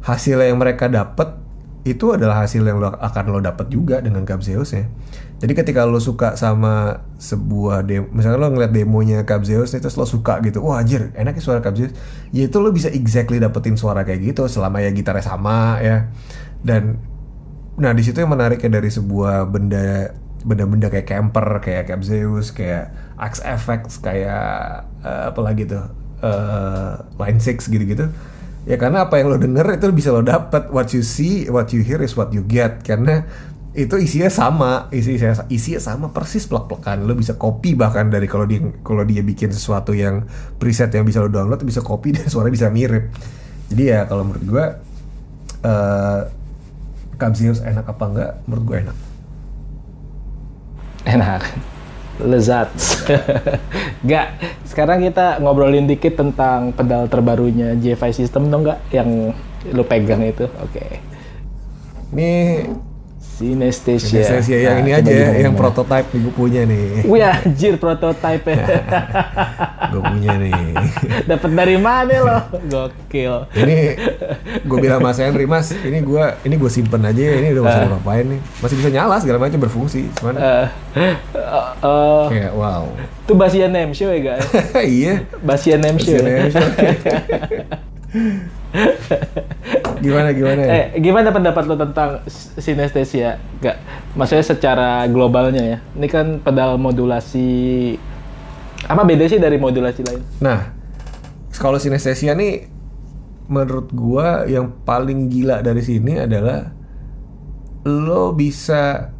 hasil 0.03 0.39
yang 0.39 0.59
mereka 0.59 0.87
dapat 0.87 1.35
itu 1.89 2.13
adalah 2.13 2.45
hasil 2.45 2.62
yang 2.62 2.78
lo, 2.78 2.93
akan 2.93 3.25
lo 3.34 3.39
dapat 3.41 3.71
juga 3.73 4.02
dengan 4.04 4.21
Capzeus 4.28 4.78
ya. 4.78 4.86
Jadi 5.39 5.54
ketika 5.56 5.88
lo 5.88 5.97
suka 5.97 6.36
sama 6.36 7.06
sebuah 7.17 7.88
demo, 7.88 8.12
misalnya 8.12 8.38
lo 8.38 8.52
ngeliat 8.52 8.71
demonya 8.75 9.19
Capzeus 9.23 9.71
nih 9.71 9.82
terus 9.82 9.95
lo 9.95 10.06
suka 10.06 10.43
gitu, 10.45 10.62
wah 10.62 10.84
anjir 10.84 11.15
enaknya 11.15 11.41
suara 11.41 11.63
Capzeus, 11.63 11.95
ya 12.36 12.45
itu 12.45 12.58
lo 12.60 12.69
bisa 12.69 12.91
exactly 12.91 13.39
dapetin 13.39 13.80
suara 13.80 14.04
kayak 14.04 14.36
gitu 14.36 14.45
selama 14.52 14.84
ya 14.84 14.91
gitarnya 14.91 15.23
sama 15.23 15.80
ya. 15.80 16.12
Dan 16.62 16.99
nah 17.80 17.95
di 17.95 18.04
situ 18.04 18.19
yang 18.19 18.32
menariknya 18.36 18.80
dari 18.80 18.91
sebuah 18.91 19.47
benda 19.47 20.12
benda-benda 20.43 20.88
kayak 20.88 21.08
camper, 21.08 21.47
kayak 21.63 21.88
Capzeus, 21.88 22.52
kayak 22.52 22.91
Axe 23.19 23.43
FX, 23.43 23.99
kayak 23.99 24.88
eh, 25.04 25.23
apa 25.32 25.39
lagi 25.43 25.67
tuh, 25.67 25.84
eh, 26.23 26.93
Line 27.19 27.39
6 27.39 27.67
gitu-gitu 27.67 28.08
ya 28.67 28.75
karena 28.75 29.07
apa 29.07 29.19
yang 29.19 29.31
lo 29.31 29.37
denger 29.39 29.79
itu 29.79 29.91
bisa 29.95 30.09
lo 30.11 30.25
dapet. 30.25 30.67
What 30.73 30.91
you 30.91 31.05
see 31.05 31.47
what 31.47 31.71
you 31.71 31.85
hear 31.85 32.01
is 32.03 32.15
what 32.17 32.33
you 32.35 32.43
get. 32.43 32.83
Karena 32.83 33.23
itu 33.71 33.95
isinya 33.95 34.27
sama. 34.27 34.91
Isi 34.91 35.15
isinya, 35.15 35.45
isinya 35.47 35.79
sama 35.79 36.05
persis 36.11 36.49
plek-plekan. 36.49 37.05
Lo 37.05 37.15
bisa 37.15 37.37
copy 37.39 37.77
bahkan 37.77 38.11
dari 38.11 38.27
kalau 38.27 38.43
dia 38.43 38.59
kalau 38.83 39.05
dia 39.07 39.23
bikin 39.23 39.53
sesuatu 39.53 39.95
yang 39.95 40.25
preset 40.59 40.91
yang 40.91 41.07
bisa 41.07 41.23
lo 41.23 41.31
download 41.31 41.61
bisa 41.63 41.79
copy 41.79 42.11
dan 42.17 42.27
suara 42.27 42.51
bisa 42.51 42.67
mirip. 42.67 43.13
Jadi 43.69 43.83
ya 43.85 44.09
kalau 44.09 44.25
menurut 44.25 44.43
gue 44.43 44.65
eh 45.63 46.21
Capzius 47.19 47.59
enak 47.59 47.83
apa 47.83 48.03
enggak? 48.07 48.31
Menurut 48.47 48.63
gue 48.63 48.77
enak. 48.87 48.97
Enak. 51.07 51.43
Lezat. 52.23 52.69
Gak. 54.10 54.27
Sekarang 54.67 55.01
kita 55.03 55.41
ngobrolin 55.41 55.89
dikit 55.89 56.19
tentang 56.19 56.71
pedal 56.71 57.10
terbarunya 57.10 57.75
JFI 57.75 58.13
System 58.13 58.47
dong 58.47 58.63
nggak? 58.63 58.79
Yang 58.93 59.34
lu 59.73 59.84
pegang 59.84 60.23
itu. 60.23 60.45
Oke. 60.63 61.03
ini 62.10 62.65
Synesthesia. 63.39 64.19
Synesthesia 64.19 64.58
yang 64.60 64.75
Nah, 64.75 64.82
ini 64.82 64.91
coba 64.91 64.99
aja 64.99 65.12
gimana, 65.15 65.39
yang 65.39 65.54
prototype 65.56 66.08
nih 66.10 66.19
gue 66.21 66.32
punya 66.34 66.62
nih 66.65 66.84
Wih 67.10 67.21
anjir 67.23 67.73
prototype 67.75 68.45
ya. 68.45 68.56
gue 69.89 70.02
punya 70.04 70.32
nih 70.36 70.52
Dapat 71.23 71.49
dari 71.49 71.75
mana 71.75 72.13
lo? 72.19 72.38
Gokil. 72.65 73.34
ini 73.56 73.95
gue 74.62 74.78
bilang 74.78 74.99
mas 74.99 75.17
Henry 75.17 75.45
mas 75.45 75.71
ini 75.73 75.97
gue 75.99 76.23
ini 76.43 76.54
gue 76.54 76.69
simpen 76.69 77.02
aja 77.02 77.17
ya, 77.17 77.34
ini 77.38 77.47
udah 77.52 77.62
Ah. 77.62 77.65
masih 77.71 77.82
ngapain 77.89 78.25
nih 78.28 78.39
masih 78.60 78.75
bisa 78.75 78.89
nyala 78.89 79.15
segala 79.17 79.38
macam 79.39 79.58
berfungsi 79.58 80.02
cuman 80.13 80.34
Eh, 80.36 80.65
eh, 80.95 81.15
eh, 81.80 82.23
kayak 82.28 82.52
wow 82.54 82.84
itu 83.23 83.32
Basian 83.34 83.69
Name 83.69 83.91
Show 83.91 84.10
ya 84.10 84.19
guys? 84.19 84.45
iya 84.82 85.23
Basian 85.39 85.80
Name 85.80 85.97
Show. 85.97 86.12
Basian 86.12 86.25
Name 86.25 86.52
Show. 86.52 86.67
gimana 90.03 90.29
gimana 90.32 90.62
ya 90.62 90.69
Eh, 90.69 90.86
gimana 91.01 91.34
pendapat 91.34 91.63
lo 91.65 91.75
tentang 91.75 92.21
sinestesia? 92.62 93.41
Gak, 93.60 93.77
maksudnya 94.13 94.45
secara 94.45 95.03
globalnya 95.10 95.63
ya. 95.65 95.77
Ini 95.97 96.08
kan 96.08 96.27
pedal 96.39 96.77
modulasi. 96.77 97.97
Apa 98.86 99.03
beda 99.03 99.27
sih 99.27 99.41
dari 99.41 99.60
modulasi 99.60 100.01
lain? 100.05 100.21
nah 100.39 100.71
kalau 101.60 101.75
sinestesia 101.75 102.32
nih 102.38 102.71
menurut 103.51 103.91
gua 103.91 104.47
yang 104.47 104.71
paling 104.88 105.27
gila 105.27 105.60
dari 105.60 105.84
sini 105.84 106.15
adalah 106.15 106.71
lo 107.84 108.32
bisa 108.32 109.12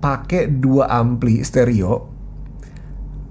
pakai 0.00 0.48
dua 0.48 0.88
ampli 0.88 1.44
stereo 1.44 2.08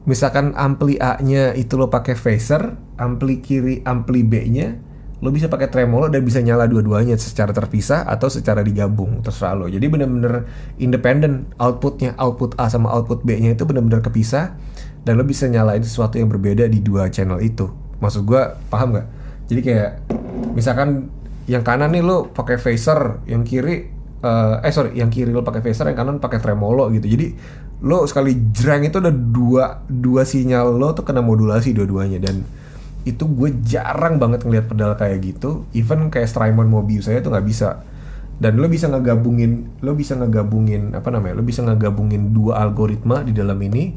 misalkan 0.06 0.54
ampli 0.58 0.98
A-nya 0.98 1.54
itu 1.54 1.78
lo 1.78 1.90
pakai 1.90 2.18
phaser, 2.18 2.74
ampli 2.98 3.42
kiri 3.42 3.86
ampli 3.86 4.26
B-nya 4.26 4.91
lo 5.22 5.30
bisa 5.30 5.46
pakai 5.46 5.70
tremolo 5.70 6.10
dan 6.10 6.26
bisa 6.26 6.42
nyala 6.42 6.66
dua-duanya 6.66 7.14
secara 7.14 7.54
terpisah 7.54 8.10
atau 8.10 8.26
secara 8.26 8.66
digabung 8.66 9.22
terserah 9.22 9.54
lo. 9.54 9.66
Jadi 9.70 9.86
bener-bener 9.86 10.50
independen 10.82 11.46
outputnya, 11.62 12.18
output 12.18 12.58
A 12.58 12.74
sama 12.74 12.90
output 12.90 13.22
B-nya 13.22 13.54
itu 13.54 13.62
bener-bener 13.70 14.02
kepisah 14.02 14.58
dan 15.06 15.22
lo 15.22 15.24
bisa 15.24 15.46
nyalain 15.46 15.86
sesuatu 15.86 16.18
yang 16.18 16.26
berbeda 16.26 16.66
di 16.66 16.82
dua 16.82 17.14
channel 17.14 17.38
itu. 17.38 17.70
Maksud 18.02 18.26
gua 18.26 18.58
paham 18.74 18.98
nggak? 18.98 19.08
Jadi 19.46 19.62
kayak 19.62 19.92
misalkan 20.58 21.14
yang 21.46 21.62
kanan 21.62 21.94
nih 21.94 22.02
lo 22.02 22.34
pakai 22.34 22.58
phaser, 22.58 23.22
yang 23.30 23.46
kiri 23.46 23.94
eh 24.22 24.56
eh 24.62 24.74
sorry, 24.74 24.98
yang 24.98 25.14
kiri 25.14 25.30
lo 25.30 25.46
pakai 25.46 25.62
phaser, 25.62 25.86
yang 25.86 25.98
kanan 26.02 26.18
pakai 26.18 26.42
tremolo 26.42 26.90
gitu. 26.90 27.06
Jadi 27.06 27.38
lo 27.86 28.10
sekali 28.10 28.38
jreng 28.54 28.90
itu 28.90 28.98
ada 28.98 29.14
dua 29.14 29.86
dua 29.86 30.26
sinyal 30.26 30.78
lo 30.78 30.98
tuh 30.98 31.06
kena 31.06 31.22
modulasi 31.22 31.78
dua-duanya 31.78 32.18
dan 32.22 32.42
itu 33.04 33.26
gue 33.26 33.50
jarang 33.66 34.22
banget 34.22 34.46
ngeliat 34.46 34.66
pedal 34.70 34.94
kayak 34.94 35.26
gitu. 35.26 35.66
Even 35.74 36.14
kayak 36.14 36.30
Strymon 36.30 36.70
Mobius 36.70 37.10
saya 37.10 37.22
tuh 37.22 37.34
nggak 37.34 37.48
bisa. 37.48 37.82
Dan 38.42 38.58
lo 38.58 38.66
bisa 38.66 38.90
ngegabungin, 38.90 39.82
lo 39.86 39.94
bisa 39.94 40.18
ngegabungin 40.18 40.98
apa 40.98 41.14
namanya? 41.14 41.38
Lo 41.38 41.46
bisa 41.46 41.62
ngegabungin 41.62 42.34
dua 42.34 42.58
algoritma 42.62 43.22
di 43.22 43.34
dalam 43.38 43.58
ini 43.62 43.94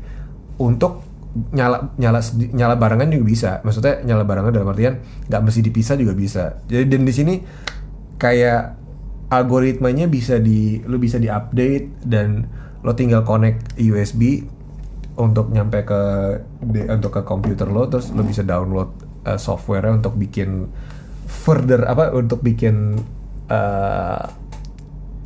untuk 0.61 1.01
nyala 1.35 1.91
nyala 1.99 2.21
nyala 2.53 2.75
barengan 2.77 3.09
juga 3.09 3.25
bisa. 3.25 3.51
Maksudnya 3.65 4.05
nyala 4.05 4.25
barengan 4.29 4.53
dalam 4.53 4.69
artian 4.69 5.01
nggak 5.29 5.43
mesti 5.43 5.61
dipisah 5.65 5.97
juga 5.97 6.13
bisa. 6.13 6.61
Jadi 6.69 6.85
dan 6.89 7.03
di 7.09 7.13
sini 7.13 7.35
kayak 8.21 8.63
algoritmanya 9.33 10.07
bisa 10.07 10.39
di 10.39 10.81
lo 10.85 11.01
bisa 11.01 11.17
diupdate 11.19 12.05
dan 12.05 12.47
lo 12.85 12.93
tinggal 12.93 13.25
connect 13.25 13.75
USB 13.81 14.45
untuk 15.15 15.51
nyampe 15.55 15.87
ke 15.87 16.01
di- 16.59 16.89
untuk 16.91 17.15
ke 17.15 17.23
komputer 17.23 17.71
lo 17.71 17.87
terus 17.87 18.11
lo 18.11 18.27
bisa 18.27 18.43
download 18.43 18.91
uh, 19.25 19.39
software 19.39 19.87
untuk 19.95 20.19
bikin 20.19 20.67
further 21.31 21.87
apa 21.87 22.11
untuk 22.11 22.43
bikin 22.43 22.99
uh, 23.49 24.23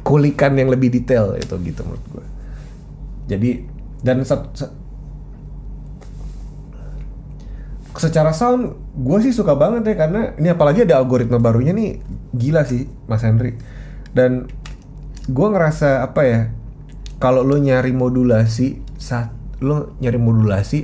kulikan 0.04 0.56
yang 0.56 0.68
lebih 0.68 0.92
detail 0.92 1.36
itu 1.36 1.54
gitu 1.64 1.80
menurut 1.84 2.04
gue 2.12 2.24
jadi 3.28 3.50
dan 4.04 4.24
set- 4.24 4.52
se- 4.56 4.74
secara 7.98 8.30
sound 8.30 8.78
gue 8.94 9.18
sih 9.24 9.34
suka 9.34 9.58
banget 9.58 9.82
ya 9.90 9.94
karena 10.06 10.20
ini 10.38 10.48
apalagi 10.54 10.86
ada 10.86 11.02
algoritma 11.02 11.42
barunya 11.42 11.74
nih 11.74 11.98
gila 12.30 12.62
sih 12.62 12.86
Mas 13.10 13.26
Henry. 13.26 13.58
Dan 14.14 14.46
gue 15.26 15.48
ngerasa 15.50 16.06
apa 16.06 16.22
ya 16.22 16.40
kalau 17.18 17.42
lo 17.42 17.58
nyari 17.58 17.90
modulasi 17.90 18.78
saat 18.96 19.34
lo 19.58 19.98
nyari 19.98 20.18
modulasi 20.18 20.80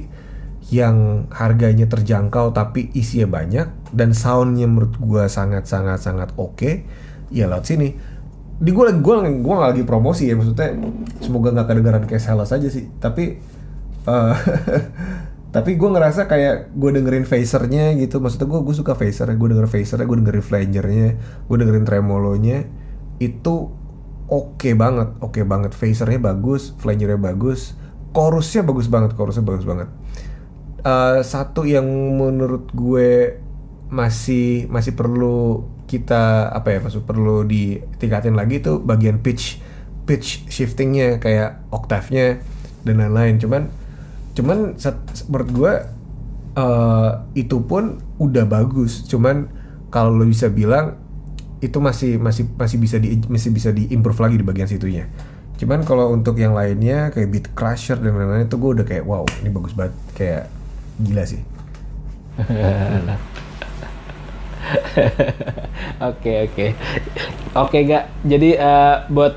yang 0.72 1.28
harganya 1.28 1.84
terjangkau 1.84 2.56
tapi 2.56 2.88
isinya 2.96 3.40
banyak 3.42 3.68
dan 3.92 4.16
soundnya 4.16 4.64
menurut 4.64 4.96
gue 4.96 5.24
sangat 5.28 5.68
sangat 5.68 6.00
sangat 6.00 6.32
oke 6.40 6.84
ya 7.28 7.44
lewat 7.50 7.64
sini. 7.68 7.88
Di 8.54 8.70
gue 8.70 8.86
gue 9.02 9.14
gue 9.44 9.56
lagi 9.58 9.82
promosi 9.84 10.30
ya 10.30 10.38
maksudnya 10.38 10.72
semoga 11.20 11.52
nggak 11.52 11.68
kedengaran 11.68 12.04
kayak 12.08 12.22
sales 12.22 12.48
aja 12.54 12.68
sih. 12.72 12.88
Tapi 12.96 13.24
eh, 14.08 14.34
tapi 15.54 15.70
gue 15.76 15.88
ngerasa 15.90 16.24
kayak 16.24 16.72
gue 16.72 16.90
dengerin 16.96 17.28
phasernya 17.28 17.92
gitu. 18.00 18.24
Maksudnya 18.24 18.48
gue 18.48 18.60
gue 18.64 18.74
suka 18.74 18.96
phaser 18.96 19.28
gue 19.36 19.48
denger 19.52 19.68
phasernya 19.68 20.06
gue 20.08 20.18
dengerin 20.24 20.44
flangernya 20.44 21.08
gue 21.44 21.56
dengerin 21.60 21.84
tremolonya. 21.84 22.64
Itu 23.20 23.68
oke 24.32 24.70
banget 24.72 25.12
oke 25.20 25.44
banget. 25.44 25.76
Phasernya 25.76 26.24
bagus 26.24 26.72
flangernya 26.80 27.20
bagus 27.20 27.76
chorusnya 28.14 28.62
bagus 28.62 28.86
banget 28.86 29.18
chorusnya 29.18 29.42
bagus 29.42 29.66
banget. 29.66 29.90
Eh, 30.86 31.20
satu 31.26 31.66
yang 31.66 31.84
menurut 32.14 32.70
gue 32.70 33.42
masih 33.90 34.70
masih 34.70 34.94
perlu 34.94 35.66
kita 35.84 36.48
apa 36.48 36.72
ya 36.72 36.78
maksud 36.80 37.04
perlu 37.04 37.44
ditingkatin 37.44 38.32
lagi 38.32 38.64
itu 38.64 38.80
bagian 38.80 39.20
pitch 39.20 39.60
pitch 40.08 40.48
shiftingnya 40.48 41.20
kayak 41.20 41.66
oktavnya 41.74 42.38
dan 42.86 43.02
lain-lain. 43.02 43.42
Cuman 43.42 43.62
cuman 44.38 44.78
menurut 45.28 45.50
gue 45.50 45.72
eh, 46.54 47.10
itu 47.34 47.58
pun 47.66 47.98
udah 48.22 48.46
bagus. 48.46 49.04
Cuman 49.10 49.50
kalau 49.90 50.14
lo 50.14 50.24
bisa 50.24 50.46
bilang 50.46 51.02
itu 51.58 51.80
masih 51.80 52.20
masih 52.20 52.44
masih 52.54 52.76
bisa 52.76 52.96
di 53.00 53.18
masih 53.26 53.50
bisa 53.50 53.72
diimprove 53.72 54.20
lagi 54.20 54.36
di 54.36 54.44
bagian 54.44 54.68
situnya 54.68 55.08
cuman 55.54 55.86
kalau 55.86 56.10
untuk 56.10 56.34
yang 56.38 56.52
lainnya 56.52 57.14
kayak 57.14 57.28
beat 57.30 57.46
crusher 57.54 57.96
dan 57.96 58.14
lain-lain 58.18 58.50
itu 58.50 58.56
gue 58.58 58.70
udah 58.80 58.86
kayak 58.86 59.04
wow 59.06 59.22
ini 59.42 59.48
bagus 59.54 59.72
banget 59.72 59.94
kayak 60.14 60.44
gila 60.98 61.24
sih 61.26 61.42
Oke 66.00 66.48
oke 66.48 66.66
oke 67.54 67.78
gak. 67.84 68.04
Jadi 68.24 68.56
eh, 68.56 68.96
buat 69.12 69.34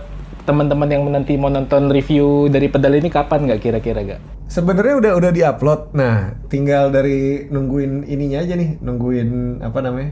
teman-teman 0.48 0.88
yang 0.88 1.04
nanti 1.12 1.36
mau 1.36 1.52
nonton 1.52 1.92
review 1.92 2.48
dari 2.48 2.72
pedal 2.72 2.96
ini 2.96 3.12
kapan 3.12 3.52
nggak 3.52 3.62
kira-kira 3.62 4.00
gak? 4.08 4.22
Sebenarnya 4.48 4.96
udah 5.04 5.14
udah 5.20 5.32
diupload. 5.36 5.82
Nah, 5.92 6.40
tinggal 6.48 6.88
dari 6.88 7.52
nungguin 7.52 8.08
ininya 8.08 8.40
aja 8.48 8.56
nih, 8.56 8.80
nungguin 8.80 9.60
apa 9.60 9.80
namanya? 9.84 10.12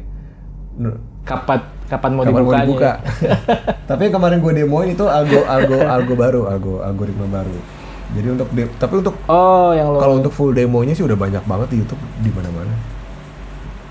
Kapan 1.26 1.60
kapan 1.86 2.12
mau 2.12 2.22
kapan 2.22 2.34
mau 2.34 2.42
dibukanya? 2.42 2.64
dibuka. 2.64 2.92
tapi 3.90 4.10
kemarin 4.10 4.38
gue 4.40 4.54
demoin 4.56 4.88
itu 4.88 5.06
algo 5.06 5.42
algo 5.46 5.78
algo 5.82 6.14
baru, 6.16 6.42
algo 6.48 6.74
algoritma 6.82 7.26
baru. 7.28 7.58
Jadi 8.14 8.28
untuk 8.32 8.50
de- 8.52 8.74
tapi 8.76 9.02
untuk 9.02 9.18
Oh 9.26 9.74
yang 9.74 9.90
lo. 9.90 9.98
kalau 9.98 10.16
untuk 10.16 10.30
full 10.30 10.54
demonya 10.54 10.94
sih 10.94 11.02
udah 11.02 11.14
banyak 11.16 11.42
banget 11.44 11.68
di 11.68 11.78
YouTube 11.82 12.02
di 12.20 12.30
mana-mana. 12.30 12.74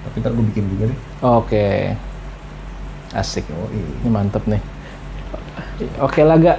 Tapi 0.05 0.14
ntar 0.20 0.30
gue 0.30 0.45
bikin 0.47 0.64
juga 0.68 0.85
deh. 0.87 0.99
Oke. 1.20 1.66
Asik. 3.12 3.47
Oh, 3.49 3.70
iya. 3.70 3.87
Ini 4.01 4.11
mantep 4.11 4.43
nih. 4.45 4.62
Oke 5.99 6.22
lah 6.22 6.35
gak. 6.37 6.59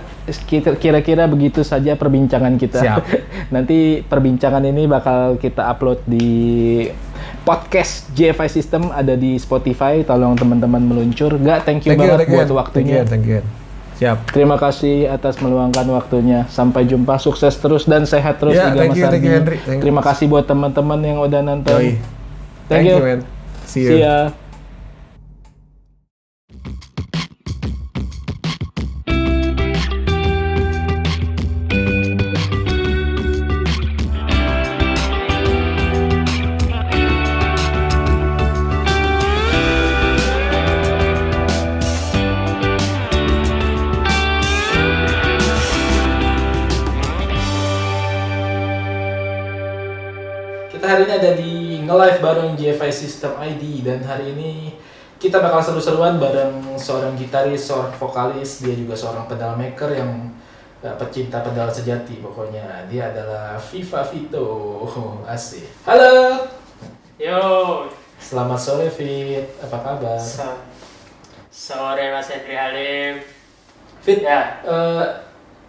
Kira-kira 0.82 1.30
begitu 1.30 1.62
saja 1.62 1.94
perbincangan 1.94 2.58
kita. 2.58 2.82
Siap. 2.82 3.04
Nanti 3.54 4.02
perbincangan 4.02 4.66
ini 4.66 4.90
bakal 4.90 5.38
kita 5.38 5.70
upload 5.70 6.02
di 6.10 6.28
podcast 7.46 8.10
JFI 8.18 8.50
System 8.50 8.90
ada 8.90 9.14
di 9.14 9.38
Spotify. 9.38 10.02
Tolong 10.02 10.34
teman-teman 10.34 10.82
meluncur. 10.82 11.38
Gak, 11.38 11.70
thank 11.70 11.86
you 11.86 11.94
Thank 11.94 12.02
you, 12.02 12.10
banget 12.10 12.18
thank 12.26 12.32
you, 12.34 12.38
buat 12.38 12.50
Hen. 12.50 12.58
waktunya. 12.58 12.96
Thank 13.06 13.26
you, 13.30 13.42
thank 13.42 13.46
you. 13.50 13.64
Siap. 13.96 14.18
Terima 14.36 14.60
kasih 14.60 15.08
atas 15.08 15.40
meluangkan 15.40 15.88
waktunya. 15.88 16.44
Sampai 16.52 16.84
jumpa, 16.84 17.16
sukses 17.16 17.56
terus 17.56 17.88
dan 17.88 18.04
sehat 18.04 18.44
terus 18.44 18.60
Ya, 18.60 18.76
Iga 18.76 18.76
thank 18.76 18.92
Mas 18.92 19.00
you, 19.00 19.06
thank 19.08 19.24
you. 19.24 19.32
Henry. 19.32 19.58
Thank 19.64 19.80
you. 19.80 19.84
Terima 19.88 20.02
kasih 20.04 20.26
buat 20.28 20.44
teman-teman 20.44 21.00
yang 21.00 21.18
udah 21.24 21.42
nonton. 21.46 21.80
Yoi. 21.80 21.96
Thank, 22.68 22.92
you. 22.92 22.98
man. 23.00 23.22
See 23.64 23.88
you. 23.88 23.90
See 23.96 24.02
ya. 24.04 24.45
Nge-live 51.86 52.20
bareng 52.20 52.52
GFI 52.58 52.92
System 52.92 53.38
ID 53.38 53.86
dan 53.86 54.02
hari 54.02 54.34
ini 54.34 54.74
kita 55.16 55.40
bakal 55.40 55.64
seru-seruan 55.64 56.20
bareng 56.20 56.76
seorang 56.76 57.16
gitaris, 57.16 57.72
seorang 57.72 57.94
vokalis, 57.96 58.62
dia 58.62 58.76
juga 58.76 58.94
seorang 58.94 59.26
pedal 59.26 59.56
maker 59.56 59.90
yang 59.96 60.12
uh, 60.84 60.96
pecinta 61.00 61.40
pedal 61.40 61.72
sejati 61.72 62.20
pokoknya. 62.20 62.86
Dia 62.92 63.10
adalah 63.16 63.56
Viva 63.58 64.04
Vito. 64.04 64.84
Asik. 65.26 65.66
Halo. 65.88 66.46
Yo, 67.16 67.40
Selamat 68.20 68.60
sore 68.60 68.92
Fit. 68.92 69.46
Apa 69.64 69.78
kabar? 69.80 70.20
so- 70.20 70.62
sore 71.48 72.12
Mas 72.12 72.28
Henry 72.28 72.56
Halim. 72.58 73.14
Fit, 74.04 74.20
Ya, 74.22 74.60
eh, 74.62 75.06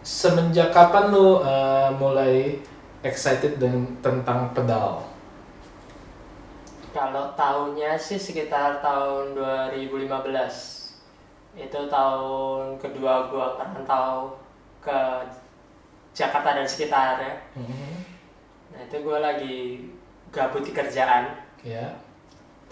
semenjak 0.02 0.74
kapan 0.74 1.14
lu 1.14 1.40
eh, 1.40 1.88
mulai 1.96 2.58
excited 3.00 3.56
dengan 3.56 3.86
tentang 4.02 4.50
pedal? 4.52 5.15
Kalau 6.96 7.36
tahunnya 7.36 7.92
sih 8.00 8.16
sekitar 8.16 8.80
tahun 8.80 9.36
2015. 9.36 10.08
Itu 11.52 11.80
tahun 11.92 12.80
kedua 12.80 13.28
gua 13.28 13.60
merantau 13.60 14.32
ke 14.80 14.96
Jakarta 16.16 16.56
dan 16.56 16.64
sekitarnya. 16.64 17.36
Nah 18.72 18.80
itu 18.80 18.96
gua 19.04 19.20
lagi 19.20 19.84
gabut 20.32 20.64
di 20.64 20.72
kerjaan. 20.72 21.36
Ya. 21.60 22.00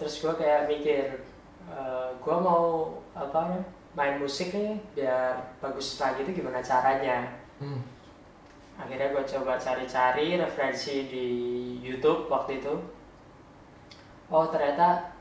Terus 0.01 0.25
gua 0.25 0.33
kayak 0.33 0.65
mikir, 0.73 1.21
eh, 1.69 2.09
gua 2.17 2.41
mau 2.41 2.65
apa 3.13 3.53
ya, 3.53 3.61
main 3.93 4.17
musik 4.17 4.49
nih 4.57 4.73
biar 4.97 5.37
bagus 5.61 6.01
lagi 6.01 6.25
itu 6.25 6.41
gimana 6.41 6.65
caranya. 6.65 7.29
Hmm. 7.61 7.79
akhirnya 8.75 9.15
gue 9.15 9.23
coba 9.23 9.55
cari-cari 9.55 10.35
referensi 10.35 11.07
di 11.07 11.27
YouTube 11.79 12.27
waktu 12.27 12.59
itu 12.59 12.75
oh 14.29 14.45
ternyata 14.53 15.13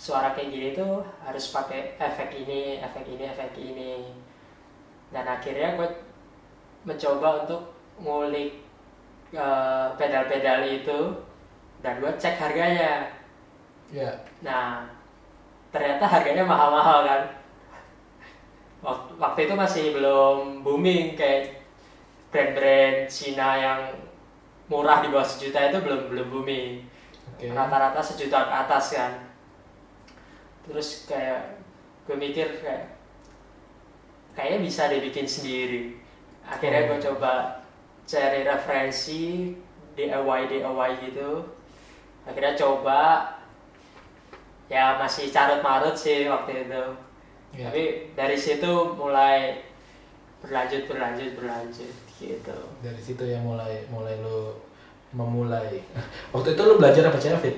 suara 0.00 0.32
kayak 0.32 0.50
gini 0.52 0.68
tuh 0.72 1.04
harus 1.24 1.52
pakai 1.52 1.96
efek 2.00 2.30
ini 2.42 2.80
efek 2.80 3.04
ini 3.04 3.24
efek 3.28 3.52
ini 3.56 3.92
dan 5.10 5.26
akhirnya 5.26 5.76
gue 5.76 5.88
mencoba 6.88 7.44
untuk 7.44 7.62
ngulik 8.00 8.62
eh, 9.34 9.86
pedal-pedal 9.98 10.60
itu 10.66 11.00
dan 11.84 12.00
gue 12.02 12.12
cek 12.16 12.36
harganya 12.40 13.08
Ya. 13.90 14.06
Nah, 14.40 14.86
ternyata 15.74 16.06
harganya 16.06 16.46
mahal-mahal 16.46 17.02
kan. 17.02 17.22
Wak- 18.80 19.12
Waktu 19.20 19.40
itu 19.46 19.54
masih 19.54 19.84
belum 19.96 20.64
booming 20.64 21.12
kayak 21.18 21.60
brand-brand 22.32 23.08
Cina 23.10 23.50
yang 23.58 23.80
murah 24.70 25.02
di 25.04 25.08
bawah 25.12 25.26
sejuta 25.26 25.70
itu 25.70 25.78
belum 25.84 26.00
belum 26.12 26.28
booming. 26.32 26.86
Oke. 27.40 27.48
Rata-rata 27.48 28.04
sejuta 28.04 28.44
ke 28.44 28.52
atas 28.52 28.84
kan. 28.92 29.12
Terus 30.68 31.08
kayak 31.08 31.56
gue 32.04 32.16
mikir 32.20 32.60
kayak 32.60 33.00
kayaknya 34.36 34.58
bisa 34.60 34.92
deh 34.92 35.00
bikin 35.00 35.24
sendiri. 35.24 35.96
Akhirnya 36.44 36.84
gue 36.84 36.98
coba 37.00 37.64
cari 38.04 38.44
referensi 38.44 39.56
DIY 39.96 40.40
DIY 40.52 40.90
gitu. 41.08 41.48
Akhirnya 42.28 42.52
coba 42.52 43.00
ya 44.68 45.00
masih 45.00 45.32
carut 45.32 45.64
marut 45.64 45.96
sih 45.96 46.28
waktu 46.28 46.68
itu 46.68 46.84
Ya. 47.50 47.66
tapi 47.66 48.14
dari 48.14 48.38
situ 48.38 48.94
mulai 48.94 49.58
berlanjut 50.38 50.86
berlanjut 50.86 51.34
berlanjut 51.34 51.90
gitu 52.14 52.58
Dari 52.78 53.02
situ 53.02 53.26
ya 53.26 53.42
mulai 53.42 53.82
mulai 53.90 54.14
lu 54.22 54.54
memulai. 55.12 55.82
Waktu 56.30 56.48
itu 56.50 56.62
lu 56.62 56.76
belajar 56.76 57.02
apa 57.04 57.16
cara 57.16 57.36
Fit? 57.36 57.56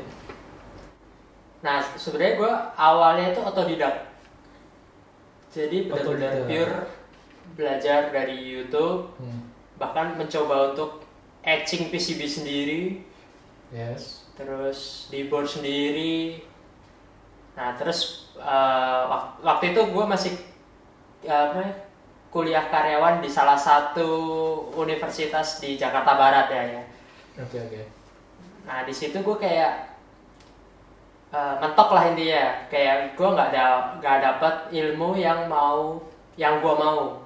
nah 1.62 1.78
sebenarnya 1.78 2.34
gue 2.34 2.52
awalnya 2.74 3.30
itu 3.30 3.38
otodidak 3.38 4.10
jadi 5.48 5.86
benar-benar 5.86 6.42
pure 6.42 6.74
belajar 7.54 8.10
dari 8.10 8.34
YouTube 8.34 9.14
Hmm. 9.14 9.46
bahkan 9.78 10.18
mencoba 10.18 10.74
untuk 10.74 11.06
etching 11.40 11.86
PCB 11.86 12.26
sendiri 12.26 12.82
Yes. 13.70 14.26
terus 14.34 15.06
di 15.06 15.30
board 15.30 15.46
sendiri 15.46 16.42
nah 17.54 17.78
terus 17.78 18.26
wak- 19.06 19.38
waktu 19.40 19.70
itu 19.70 19.86
gue 19.86 20.02
masih 20.04 20.34
eh, 21.22 21.30
apa 21.30 21.62
ya, 21.62 21.70
kuliah 22.26 22.66
karyawan 22.66 23.22
di 23.22 23.30
salah 23.30 23.54
satu 23.54 24.10
universitas 24.74 25.62
di 25.62 25.78
Jakarta 25.78 26.18
Barat 26.18 26.50
ya 26.50 26.62
ya 26.74 26.82
Oke 27.38 27.58
oke. 27.58 27.82
nah 28.62 28.84
di 28.84 28.94
situ 28.94 29.18
gue 29.18 29.36
kayak 29.36 29.72
eh, 31.32 31.54
mentok 31.58 31.90
lah 31.90 32.12
intinya 32.12 32.44
kayak 32.68 33.16
gue 33.16 33.28
nggak 33.28 33.48
ada 33.50 33.64
nggak 33.98 34.18
dapet 34.20 34.54
ilmu 34.70 35.16
yang 35.16 35.48
mau 35.48 35.98
yang 36.36 36.60
gue 36.60 36.74
mau 36.74 37.18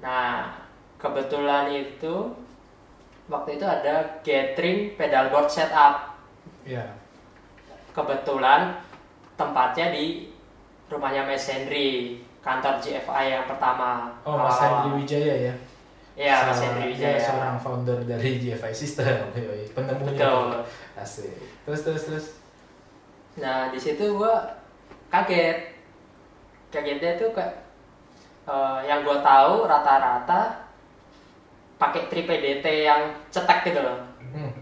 nah 0.00 0.48
kebetulan 0.96 1.68
itu 1.68 2.30
waktu 3.26 3.56
itu 3.56 3.66
ada 3.66 4.20
gathering 4.20 4.94
pedalboard 4.94 5.48
setup 5.48 6.12
Ya. 6.60 6.84
kebetulan 7.90 8.76
tempatnya 9.34 9.90
di 9.90 10.28
rumahnya 10.86 11.24
Mas 11.24 11.48
Henry 11.48 12.20
kantor 12.40 12.76
GFI 12.78 13.24
yang 13.32 13.44
pertama 13.48 14.12
Oh 14.22 14.36
Mas. 14.36 14.60
Henry 14.60 14.92
Wijaya 14.94 15.34
ya. 15.50 15.54
Iya 16.20 16.36
Mas 16.44 16.60
dia 16.60 16.84
Wijaya 16.84 17.16
seorang 17.16 17.56
founder 17.56 18.04
dari 18.04 18.36
GFI 18.36 18.72
System. 18.76 19.32
Penemunya. 19.76 20.20
betul 20.20 20.52
Asik. 20.92 21.32
Terus 21.64 21.80
terus 21.80 22.02
terus. 22.04 22.26
nah 23.34 23.72
di 23.72 23.80
situ 23.80 24.04
gua 24.12 24.42
kaget 25.08 25.80
kagetnya 26.68 27.16
tuh 27.16 27.30
kayak 27.32 27.62
eh, 28.44 28.78
yang 28.84 29.00
gua 29.00 29.22
tahu 29.22 29.64
rata-rata 29.64 30.66
pakai 31.74 32.10
3PDT 32.10 32.66
yang 32.84 33.00
cetek 33.28 33.72
gitu 33.72 33.80
loh 33.80 33.98
Hmm. 34.30 34.52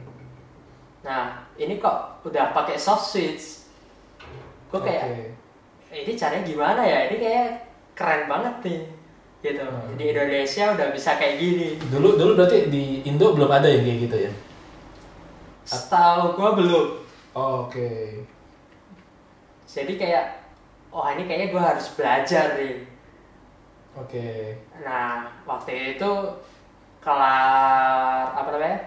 nah 1.02 1.44
ini 1.56 1.76
kok 1.76 2.24
udah 2.24 2.56
pakai 2.56 2.80
soft 2.80 3.12
switch 3.12 3.68
gua 4.70 4.80
kayak 4.80 5.04
Oke. 5.04 5.28
ini 5.92 6.12
caranya 6.14 6.40
gimana 6.40 6.80
ya 6.80 6.98
ini 7.04 7.16
kayak 7.18 7.48
keren 7.92 8.24
banget 8.24 8.54
nih 8.64 8.80
gitu 9.39 9.62
Hmm. 9.62 9.95
di 9.95 10.05
Indonesia 10.09 10.74
udah 10.74 10.89
bisa 10.91 11.14
kayak 11.14 11.39
gini 11.39 11.78
Dulu 11.89 12.18
dulu 12.18 12.32
berarti 12.34 12.66
di 12.66 13.03
Indo 13.03 13.30
belum 13.32 13.47
ada 13.49 13.64
yang 13.64 13.82
kayak 13.82 14.01
gitu 14.05 14.16
ya? 14.20 14.32
setahu 15.62 16.34
gua 16.34 16.55
belum 16.55 16.86
Oh, 17.32 17.64
Oke. 17.64 18.18
jadi 19.64 19.95
kayak 19.95 20.24
oh 20.91 21.07
ini 21.07 21.22
kayaknya 21.22 21.49
gue 21.49 21.62
harus 21.62 21.86
belajar 21.95 22.59
nih 22.59 22.82
Oke. 23.95 24.59
nah 24.80 25.28
waktu 25.45 25.95
itu 25.95 26.11
kelar 26.99 28.26
apa 28.32 28.49
namanya 28.51 28.78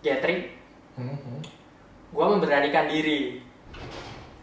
gathering 0.00 0.54
Hmm, 0.94 1.12
hmm. 1.12 1.40
gue 2.10 2.24
memberanikan 2.26 2.86
diri 2.86 3.42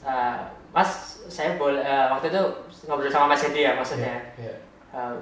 Eh, 0.03 0.36
mas 0.70 0.89
saya 1.26 1.55
boleh 1.55 1.80
eh, 1.80 2.05
waktu 2.11 2.28
itu 2.28 2.41
ngobrol 2.84 3.07
sama 3.07 3.32
mas 3.32 3.39
Hendy 3.39 3.64
ya 3.64 3.72
maksudnya 3.74 4.20
Iya. 4.36 4.53
Eh, 4.91 5.14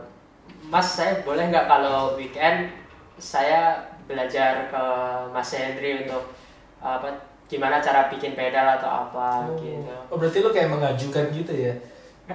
mas 0.70 0.86
saya 0.86 1.24
boleh 1.24 1.49
nggak 1.49 1.66
kalau 1.66 2.14
weekend 2.16 2.70
saya 3.18 3.80
belajar 4.05 4.68
ke 4.68 4.84
mas 5.32 5.49
Henry 5.51 6.03
untuk 6.03 6.34
apa 6.82 7.07
gimana 7.47 7.78
cara 7.80 8.07
bikin 8.07 8.34
pedal 8.34 8.78
atau 8.78 9.07
apa 9.07 9.45
Oh. 9.47 9.57
gitu 9.57 9.95
oh 10.09 10.18
berarti 10.18 10.39
lu 10.39 10.49
kayak 10.49 10.72
mengajukan 10.72 11.26
gitu 11.32 11.53
ya? 11.53 11.74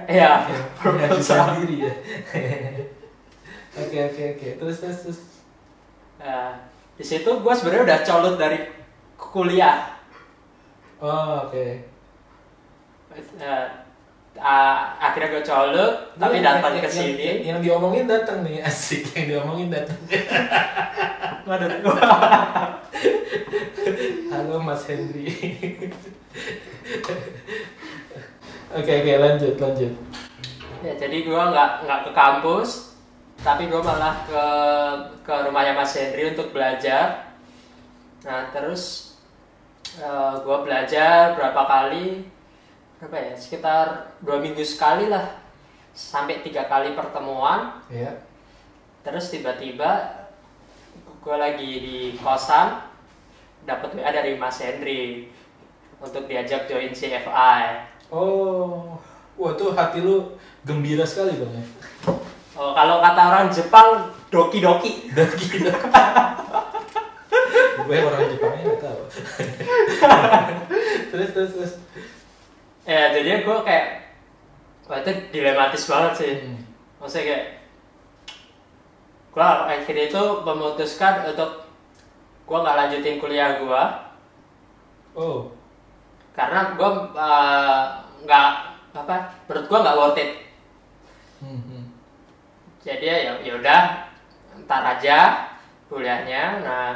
ya 0.05 0.45
mengajukan 0.83 1.63
diri 1.63 1.87
ya? 1.87 1.93
Oke 3.77 3.93
oke 4.09 4.23
oke. 4.33 4.47
Terus 4.57 4.81
terus 4.81 4.97
terus. 5.05 5.19
Nah, 6.17 6.49
di 6.97 7.05
situ 7.05 7.29
gue 7.29 7.53
sebenarnya 7.53 7.85
udah 7.85 7.99
colot 8.01 8.33
dari 8.33 8.57
kuliah 9.13 9.93
Oh 10.97 11.45
oke. 11.45 11.65
Eh, 13.13 13.65
ah, 14.39 14.77
akhirnya 14.97 15.29
gue 15.31 15.43
colot 15.43 15.93
tapi 16.15 16.37
Yang- 16.37 16.45
datang 16.47 16.73
yang- 16.73 16.83
ke 16.83 16.89
sini 16.89 17.23
Yang, 17.23 17.39
yang 17.43 17.59
diomongin 17.61 18.05
datang 18.05 18.37
nih 18.41 18.61
asik. 18.67 19.03
Yang 19.13 19.25
diomongin 19.31 19.67
datang. 19.69 19.99
Waduh. 21.43 21.69
Halo 24.27 24.59
Mas 24.59 24.83
Henry. 24.85 25.31
Oke 28.69 28.91
oke 28.93 29.13
lanjut 29.17 29.55
lanjut. 29.57 29.93
ya 30.77 30.93
jadi 30.93 31.17
gue 31.25 31.33
nggak 31.33 31.71
nggak 31.83 31.99
ke 32.05 32.11
kampus 32.13 32.93
tapi 33.37 33.65
gue 33.65 33.81
malah 33.81 34.13
ke 34.23 34.43
ke 35.23 35.33
rumahnya 35.41 35.73
Mas 35.73 35.97
Henry 35.97 36.29
untuk 36.29 36.53
belajar 36.53 37.33
nah 38.21 38.53
terus 38.53 39.15
gue 40.37 40.57
belajar 40.61 41.33
berapa 41.33 41.61
kali 41.65 42.29
berapa 42.97 43.13
ya 43.15 43.33
sekitar 43.37 43.85
dua 44.19 44.41
minggu 44.41 44.61
sekali 44.61 45.05
lah 45.05 45.37
sampai 45.93 46.41
tiga 46.41 46.65
kali 46.65 46.93
pertemuan 46.93 47.77
Ya. 47.87 48.09
terus 49.01 49.29
tiba-tiba 49.29 50.25
gue 51.21 51.35
lagi 51.35 51.71
di 51.77 51.97
kosan 52.17 52.81
dapat 53.63 53.93
WA 53.93 54.09
dari 54.09 54.33
Mas 54.35 54.57
Henry 54.57 55.29
untuk 55.97 56.25
diajak 56.25 56.65
join 56.65 56.89
CFI 56.89 57.85
Oh, 58.07 58.95
wah 59.35 59.51
tuh 59.53 59.75
hati 59.75 59.99
lu 59.99 60.31
gembira 60.63 61.03
sekali 61.03 61.35
bang 61.35 61.59
ya. 61.59 61.65
Oh, 62.55 62.71
kalau 62.71 63.03
kata 63.03 63.21
orang 63.21 63.51
Jepang 63.51 64.07
doki-doki. 64.31 65.11
Doki 65.11 65.45
Gue 67.83 67.97
orang 67.99 68.31
Jepangnya 68.31 68.63
nggak 68.63 68.79
tahu. 68.79 69.01
terus 71.11 71.29
terus 71.35 71.51
terus. 71.51 71.73
Ya, 72.87 73.11
jadinya 73.11 73.43
gue 73.43 73.57
kayak 73.67 73.85
wah 74.87 74.97
itu 75.03 75.11
dilematis 75.35 75.83
banget 75.91 76.13
sih. 76.15 76.33
Hmm. 76.39 76.57
Maksudnya 77.03 77.25
kayak 77.27 77.45
gue 79.35 79.43
akhirnya 79.43 80.05
itu 80.07 80.23
memutuskan 80.47 81.27
untuk 81.27 81.67
gue 82.47 82.57
nggak 82.57 82.77
lanjutin 82.79 83.19
kuliah 83.19 83.59
gue 83.59 83.83
Oh, 85.17 85.49
karena 86.37 86.77
gue 86.77 86.89
uh, 87.17 87.85
nggak 88.21 88.49
apa 88.93 89.33
menurut 89.49 89.65
gue 89.65 89.79
nggak 89.81 89.97
worth 89.97 90.21
it. 90.21 90.31
hmm, 91.41 91.57
hmm. 91.57 91.83
Jadi 92.85 93.05
ya 93.09 93.33
ya 93.41 93.53
udah 93.57 93.81
ntar 94.63 94.83
aja 94.95 95.49
kuliahnya. 95.89 96.61
Nah 96.61 96.89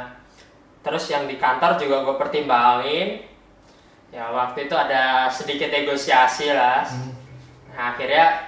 terus 0.86 1.10
yang 1.10 1.26
di 1.26 1.34
kantor 1.34 1.74
juga 1.82 2.06
gue 2.06 2.14
pertimbangin. 2.14 3.08
Ya 4.12 4.28
waktu 4.28 4.68
itu 4.68 4.76
ada 4.76 5.24
sedikit 5.32 5.72
negosiasi 5.72 6.52
lah. 6.52 6.84
Hmm. 6.84 7.16
Nah, 7.72 7.96
akhirnya 7.96 8.44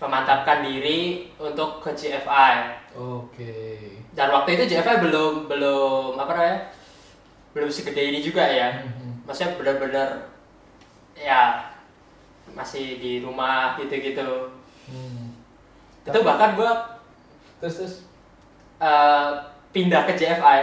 memantapkan 0.00 0.64
diri 0.64 1.28
untuk 1.36 1.84
ke 1.84 1.92
GFI. 1.92 2.54
Oke. 2.96 3.54
Dan 4.16 4.32
waktu 4.32 4.56
itu 4.56 4.64
GFI 4.72 5.04
belum 5.04 5.44
belum 5.44 6.16
apa 6.16 6.32
namanya? 6.32 6.58
Belum 7.52 7.68
segede 7.68 8.00
ini 8.00 8.24
juga 8.24 8.48
ya. 8.48 8.80
Hmm. 8.80 9.20
Maksudnya 9.28 9.60
benar-benar 9.60 10.08
ya 11.12 11.68
masih 12.56 12.96
di 12.96 13.20
rumah 13.20 13.76
gitu-gitu. 13.76 14.56
Hmm. 14.88 15.36
Itu 16.08 16.24
bahkan 16.24 16.56
gue 16.56 16.72
Terus 17.60 17.74
terus. 17.76 17.94
eh, 18.80 19.28
pindah 19.74 20.08
ke 20.08 20.16
GFI. 20.16 20.60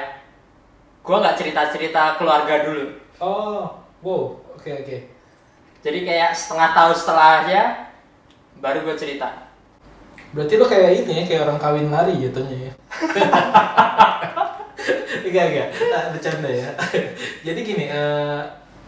Gue 1.05 1.17
nggak 1.21 1.37
cerita-cerita 1.37 2.17
keluarga 2.17 2.65
dulu. 2.65 2.89
Oh, 3.21 3.84
wow. 4.05 4.37
Oke 4.53 4.69
oke. 4.69 4.97
Jadi 5.81 5.99
kayak 6.05 6.37
setengah 6.37 6.69
tahun 6.77 6.93
setelahnya 6.93 7.63
baru 8.61 8.85
gue 8.85 8.95
cerita. 8.97 9.49
Berarti 10.33 10.53
lu 10.57 10.65
kayak 10.69 10.91
ini 11.05 11.21
ya, 11.21 11.23
kayak 11.25 11.41
orang 11.49 11.59
kawin 11.59 11.89
lari 11.89 12.21
jatuhnya 12.21 12.69
ya. 12.69 12.71
Enggak, 15.25 15.45
enggak. 15.51 15.69
Ah, 15.91 16.05
bercanda 16.13 16.47
ya. 16.47 16.69
Jadi 17.41 17.59
gini, 17.65 17.85
eh, 17.89 18.41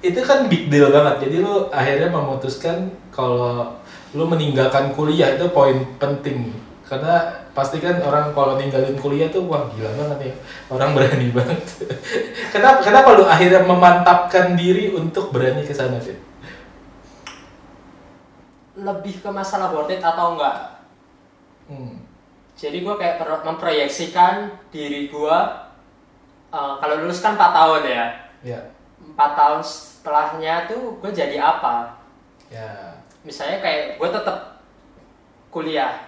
itu 0.06 0.22
kan 0.22 0.46
big 0.48 0.70
deal 0.70 0.94
banget. 0.94 1.28
Jadi 1.28 1.44
lu 1.44 1.68
akhirnya 1.74 2.08
memutuskan 2.14 2.88
kalau 3.10 3.74
lu 4.14 4.24
meninggalkan 4.30 4.94
kuliah 4.94 5.36
itu 5.36 5.50
poin 5.52 5.76
penting. 5.98 6.54
Karena 6.88 7.44
pasti 7.58 7.82
kan 7.82 7.98
orang 8.06 8.38
kalau 8.38 8.54
ninggalin 8.54 8.94
kuliah 8.94 9.34
tuh 9.34 9.50
wah 9.50 9.66
gila 9.74 9.90
banget 9.98 10.30
ya. 10.30 10.34
Orang 10.70 10.94
berani 10.94 11.34
banget. 11.38 11.58
kenapa 12.54 12.86
kenapa 12.86 13.18
lu 13.18 13.26
akhirnya 13.26 13.66
memantapkan 13.66 14.54
diri 14.54 14.94
untuk 14.94 15.34
berani 15.34 15.66
ke 15.66 15.74
sana 15.74 15.98
sih? 15.98 16.14
Lebih 18.78 19.26
ke 19.26 19.30
masalah 19.34 19.74
worth 19.74 19.90
it 19.90 20.06
atau 20.06 20.38
enggak. 20.38 20.86
Hmm. 21.66 22.06
Jadi 22.54 22.86
gue 22.86 22.94
kayak 22.94 23.26
memproyeksikan 23.26 24.54
diri 24.70 25.10
gue 25.10 25.38
eh, 26.54 26.74
kalau 26.78 26.96
lulus 27.02 27.26
kan 27.26 27.34
4 27.34 27.58
tahun 27.58 27.82
ya. 27.90 28.06
Ya. 28.46 28.62
4 29.02 29.18
tahun 29.18 29.66
setelahnya 29.66 30.70
tuh 30.70 31.02
gue 31.02 31.10
jadi 31.10 31.42
apa? 31.42 31.98
Ya. 32.54 33.02
Misalnya 33.26 33.66
kayak 33.66 33.98
gue 33.98 34.10
tetap 34.14 34.62
kuliah 35.50 36.06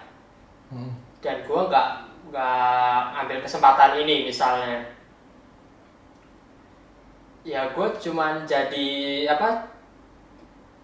Hmm. 0.70 0.99
Dan 1.20 1.44
gue 1.44 1.60
nggak 1.68 1.88
nggak 2.32 2.98
ambil 3.24 3.38
kesempatan 3.44 4.00
ini 4.00 4.28
misalnya. 4.28 4.80
Ya 7.44 7.72
gue 7.72 7.86
cuman 7.96 8.44
jadi 8.44 8.88
apa? 9.28 9.68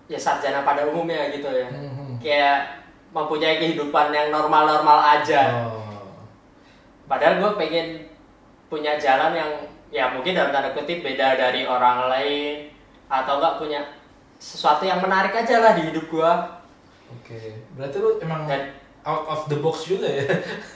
Ya 0.09 0.17
sarjana 0.17 0.65
pada 0.65 0.89
umumnya 0.89 1.29
gitu 1.33 1.49
ya. 1.49 1.69
Hmm. 1.69 2.17
Kayak 2.21 2.85
mempunyai 3.13 3.61
kehidupan 3.61 4.13
yang 4.13 4.29
normal-normal 4.33 5.21
aja. 5.21 5.69
Oh. 5.69 6.21
Padahal 7.09 7.41
gue 7.41 7.51
pengen 7.61 8.09
punya 8.67 8.99
jalan 8.99 9.33
yang 9.33 9.51
ya 9.95 10.11
mungkin 10.11 10.35
dalam 10.35 10.51
tanda 10.51 10.75
kutip 10.75 11.01
beda 11.01 11.39
dari 11.39 11.63
orang 11.65 12.11
lain 12.11 12.69
atau 13.07 13.39
enggak 13.39 13.57
punya 13.63 13.81
sesuatu 14.37 14.83
yang 14.85 14.99
menarik 14.99 15.33
aja 15.33 15.63
lah 15.63 15.73
di 15.79 15.89
hidup 15.89 16.11
gue. 16.11 16.33
Oke, 17.07 17.63
berarti 17.79 17.97
lu 18.03 18.19
emang 18.19 18.51
Dan- 18.51 18.75
out 19.07 19.25
of 19.31 19.41
the 19.47 19.57
box 19.63 19.87
juga 19.87 20.11
ya? 20.11 20.27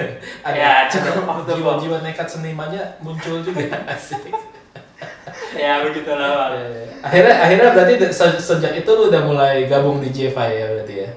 Ya, 0.56 0.86
cukup 0.86 1.26
out 1.26 1.42
the 1.44 1.58
box. 1.58 1.82
jiwa-jiwa 1.82 1.98
nekat 2.00 2.30
senimannya 2.30 2.80
muncul 3.02 3.42
juga 3.42 3.66
asik. 3.92 4.30
Ya 5.50 5.82
begitulah. 5.82 6.30
Bang. 6.30 6.52
Ya, 6.54 6.64
ya. 6.64 6.84
akhirnya 7.02 7.34
akhirnya 7.42 7.68
berarti 7.74 7.94
se- 8.14 8.38
sejak 8.38 8.72
itu 8.78 8.90
lu 8.90 9.10
udah 9.10 9.22
mulai 9.26 9.66
gabung 9.66 9.98
di 9.98 10.14
JFI 10.14 10.50
ya 10.54 10.66
berarti 10.78 10.94
ya? 10.94 11.10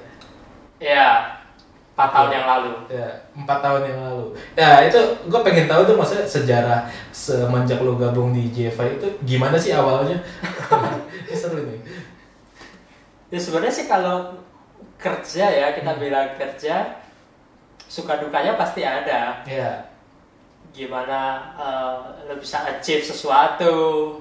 Ya, 0.82 1.08
4 1.94 2.10
tahun 2.10 2.30
yang 2.34 2.46
lalu. 2.50 2.72
Ya, 2.90 3.08
empat 3.32 3.58
tahun 3.62 3.82
yang 3.86 3.98
lalu. 4.02 4.26
Ya 4.58 4.70
itu 4.82 4.98
gue 5.30 5.40
pengen 5.46 5.70
tahu 5.70 5.86
tuh 5.86 5.94
maksudnya 5.94 6.26
sejarah 6.26 6.80
semenjak 7.14 7.78
lu 7.80 7.94
gabung 7.94 8.34
di 8.34 8.50
JFI 8.50 8.98
itu 8.98 9.08
gimana 9.22 9.54
sih 9.54 9.70
awalnya? 9.70 10.18
Ini 11.30 11.36
seru 11.38 11.62
nih. 11.62 11.78
Ya 13.30 13.38
sebenarnya 13.38 13.70
sih 13.72 13.86
kalau 13.86 14.34
kerja 14.98 15.44
ya 15.46 15.66
kita 15.76 15.94
bilang 16.00 16.34
kerja 16.34 17.03
suka 17.94 18.18
dukanya 18.18 18.58
pasti 18.58 18.82
ada. 18.82 19.38
Ya. 19.46 19.70
Gimana 20.74 21.38
eh, 21.54 21.94
lo 22.26 22.34
bisa 22.34 22.66
achieve 22.66 23.00
sesuatu, 23.00 24.18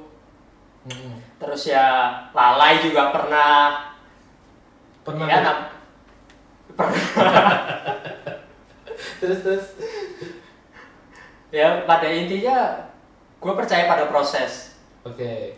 Hmm. 0.84 1.16
terus 1.40 1.66
ya 1.66 2.12
lalai 2.36 2.78
juga 2.78 3.10
pernah. 3.10 3.90
Pernah 5.02 5.26
ya, 5.26 5.32
nggak? 5.32 5.44
nam- 5.44 5.72
pernah. 6.76 7.04
terus 9.20 9.40
terus. 9.42 9.66
ya 11.48 11.86
pada 11.86 12.08
intinya 12.10 12.90
gue 13.38 13.54
percaya 13.54 13.86
pada 13.86 14.10
proses 14.10 14.74
Oke. 15.06 15.54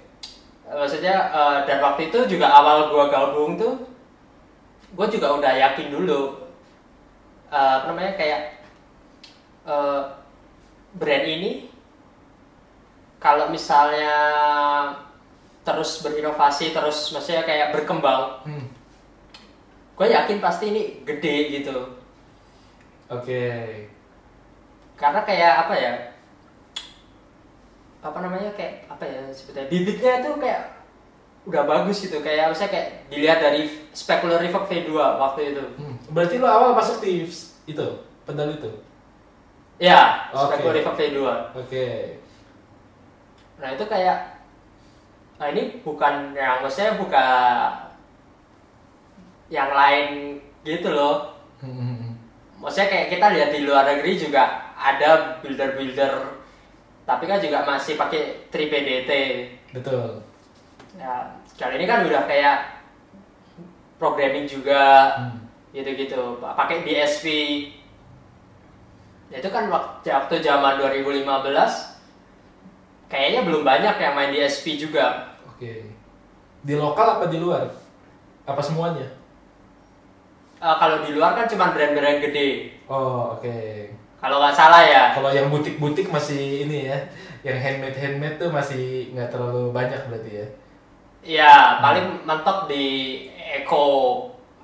maksudnya 0.67 1.31
eh, 1.31 1.57
dan 1.65 1.79
waktu 1.79 2.11
itu 2.11 2.35
juga 2.35 2.51
awal 2.51 2.91
gue 2.91 3.05
gabung 3.09 3.55
tuh 3.55 3.79
gue 4.91 5.07
juga 5.09 5.39
udah 5.39 5.53
yakin 5.55 5.87
dulu 5.89 6.44
eh, 7.55 7.71
apa 7.73 7.85
namanya 7.87 8.13
kayak 8.13 8.41
eh, 9.65 10.01
brand 10.93 11.25
ini 11.25 11.51
kalau 13.17 13.47
misalnya 13.47 14.13
terus 15.63 15.97
berinovasi 15.99 16.69
terus 16.69 17.09
maksudnya 17.09 17.41
kayak 17.41 17.71
berkembang 17.71 18.43
Hmm. 18.43 18.67
gue 19.95 20.07
yakin 20.07 20.37
pasti 20.37 20.69
ini 20.69 20.83
gede 21.01 21.35
gitu 21.55 21.77
Oke. 23.07 23.43
karena 24.93 25.21
kayak 25.23 25.53
apa 25.65 25.73
ya 25.73 25.93
apa 27.99 28.17
namanya 28.19 28.53
kayak 28.53 28.85
apa 28.85 29.01
ya 29.01 29.21
sebetulnya 29.31 29.65
bibitnya 29.65 30.13
tuh 30.21 30.37
kayak 30.37 30.63
udah 31.45 31.63
bagus 31.63 31.97
gitu 31.99 32.21
kayak 32.21 32.49
misalnya 32.49 32.71
kayak 32.71 32.89
dilihat 33.07 33.39
dari 33.39 33.61
specular 33.91 34.37
reverb 34.37 34.65
V2 34.65 34.91
waktu 34.93 35.41
itu 35.51 35.65
Hmm. 35.75 35.94
Berarti 36.09 36.35
lo 36.37 36.45
awal 36.45 36.71
masuk 36.73 37.01
di 37.01 37.25
itu 37.65 37.87
pedal 38.23 38.49
itu. 38.51 38.69
ya 39.75 40.31
Oke. 40.31 40.55
specular 40.55 40.73
reverb 40.73 40.95
V2 40.95 41.19
Oke. 41.57 41.87
nah 43.55 43.69
itu 43.71 43.83
kayak 43.83 44.39
nah 45.35 45.51
ini 45.51 45.83
bukan 45.83 46.31
yang 46.31 46.63
maksudnya 46.63 46.95
bukan 46.95 47.71
yang 49.47 49.69
lain 49.69 50.39
gitu 50.63 50.89
loh 50.89 51.35
Hmm. 51.55 52.15
maksudnya 52.55 52.87
kayak 52.87 53.07
kita 53.09 53.25
lihat 53.31 53.49
di 53.49 53.63
luar 53.63 53.83
negeri 53.85 54.15
juga 54.15 54.43
ada 54.75 55.39
builder-builder 55.39 56.13
tapi 57.03 57.23
kan 57.25 57.39
juga 57.39 57.63
masih 57.63 57.95
pakai 57.95 58.47
3PDT 58.47 59.11
Betul. 59.71 60.23
ya 60.95 61.35
kali 61.55 61.79
ini 61.79 61.85
kan 61.85 62.03
udah 62.03 62.23
kayak 62.23 62.57
programming 63.97 64.45
juga 64.45 64.83
Hmm. 65.17 65.44
Gitu-gitu 65.75 66.39
pakai 66.41 66.87
DSP 66.87 67.25
Ya, 69.25 69.41
itu 69.41 69.49
kan 69.49 69.65
waktu, 69.73 70.05
waktu 70.13 70.37
zaman 70.39 70.77
2015 70.77 71.25
kayaknya 73.09 73.41
belum 73.41 73.65
banyak 73.65 73.95
yang 73.97 74.13
main 74.13 74.29
DSP 74.29 74.77
juga 74.77 75.33
Oke. 75.49 75.89
Di 76.61 76.73
lokal 76.75 77.17
apa 77.17 77.25
di 77.29 77.37
luar? 77.41 77.65
Apa 78.45 78.61
semuanya? 78.61 79.05
Eh, 80.61 80.75
kalau 80.77 81.01
di 81.05 81.11
luar 81.13 81.33
kan 81.33 81.45
cuma 81.49 81.73
brand-brand 81.73 82.21
gede 82.21 82.73
Oh, 82.85 83.33
oke. 83.33 83.57
kalau 84.21 84.37
nggak 84.41 84.53
salah 84.53 84.81
ya 84.85 85.03
Kalau 85.17 85.33
yang 85.33 85.49
butik-butik 85.49 86.09
masih 86.09 86.65
ini 86.65 86.89
ya, 86.89 86.97
yang 87.41 87.57
handmade 87.57 87.97
handmade 87.97 88.37
tuh 88.37 88.49
masih 88.53 89.09
nggak 89.13 89.29
terlalu 89.33 89.73
banyak 89.73 90.01
berarti 90.05 90.31
ya. 90.41 90.45
ya 91.25 91.53
paling 91.81 92.21
mentok 92.25 92.69
di 92.69 92.85
Echo 93.41 93.85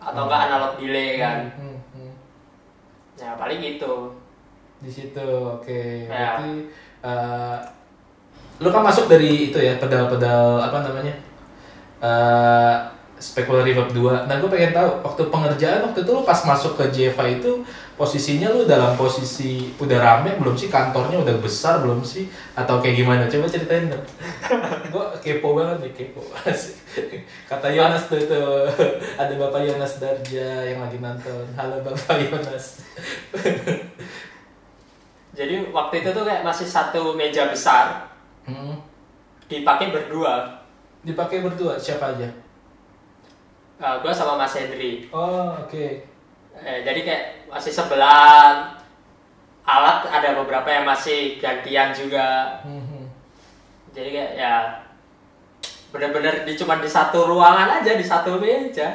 atau 0.02 0.26
enggak 0.26 0.42
analog 0.50 0.74
delay 0.82 1.22
kan 1.22 1.46
Hmm, 1.54 1.78
hmm, 1.78 1.78
hmm. 1.94 2.14
ya 3.22 3.38
paling 3.38 3.62
itu 3.62 3.94
Di 4.82 4.90
situ, 4.90 5.22
oke. 5.46 5.70
Ya. 6.10 6.42
Berarti 6.42 6.52
eh, 7.06 7.58
lu 8.58 8.70
kan 8.74 8.82
masuk 8.82 9.06
dari 9.06 9.54
itu 9.54 9.58
ya 9.62 9.78
pedal-pedal 9.78 10.58
apa 10.58 10.82
namanya? 10.82 11.14
eh 12.02 12.76
Specular 13.22 13.62
Reverb 13.62 13.94
2. 13.94 14.26
Nah, 14.26 14.36
gue 14.42 14.50
pengen 14.50 14.74
tahu 14.74 14.90
waktu 15.06 15.22
pengerjaan 15.30 15.86
waktu 15.86 16.02
itu 16.02 16.10
lu 16.10 16.26
pas 16.26 16.42
masuk 16.42 16.74
ke 16.74 16.90
Jeva 16.90 17.30
itu 17.30 17.62
posisinya 18.02 18.50
lu 18.50 18.66
dalam 18.66 18.98
posisi 18.98 19.70
udah 19.78 20.00
rame 20.02 20.34
belum 20.42 20.58
sih 20.58 20.74
kantornya 20.74 21.22
udah 21.22 21.38
besar 21.38 21.86
belum 21.86 22.02
sih 22.02 22.26
atau 22.58 22.82
kayak 22.82 22.98
gimana? 22.98 23.30
Coba 23.30 23.46
ceritain 23.46 23.94
dong. 23.94 24.02
gue 24.94 25.06
kepo 25.22 25.54
banget 25.54 25.86
nih 25.86 25.94
kepo. 25.94 26.26
Kata 27.50 27.70
Yonas 27.70 28.10
tuh 28.10 28.18
itu 28.18 28.42
ada 29.22 29.34
Bapak 29.38 29.62
Yonas 29.62 30.02
Darja 30.02 30.66
yang 30.66 30.82
lagi 30.82 30.98
nonton. 30.98 31.46
Halo 31.54 31.78
Bapak 31.86 32.18
Yonas. 32.18 32.82
jadi 35.38 35.62
waktu 35.70 36.02
itu 36.02 36.10
tuh 36.10 36.26
kayak 36.26 36.42
masih 36.42 36.66
satu 36.66 37.14
meja 37.14 37.54
besar 37.54 38.10
Hmm. 38.42 38.74
dipakai 39.46 39.94
berdua 39.94 40.50
Dipakai 41.06 41.46
berdua 41.46 41.78
siapa 41.78 42.18
aja? 42.18 42.26
gue 43.78 44.10
sama 44.10 44.34
Mas 44.34 44.58
Hendri 44.58 45.06
Oh, 45.14 45.54
oke. 45.62 46.11
Eh, 46.54 46.84
jadi 46.84 47.00
kayak 47.02 47.24
masih 47.48 47.72
sebelah 47.72 48.70
alat 49.62 50.00
ada 50.06 50.36
beberapa 50.36 50.68
yang 50.68 50.84
masih 50.84 51.38
gantian 51.38 51.90
juga 51.92 52.60
Mhm. 52.62 53.08
jadi 53.92 54.10
kayak 54.10 54.32
ya 54.36 54.54
bener-bener 55.90 56.44
di 56.44 56.54
cuma 56.54 56.78
di 56.78 56.88
satu 56.88 57.26
ruangan 57.26 57.80
aja 57.80 57.94
di 57.94 58.04
satu 58.04 58.36
meja 58.38 58.90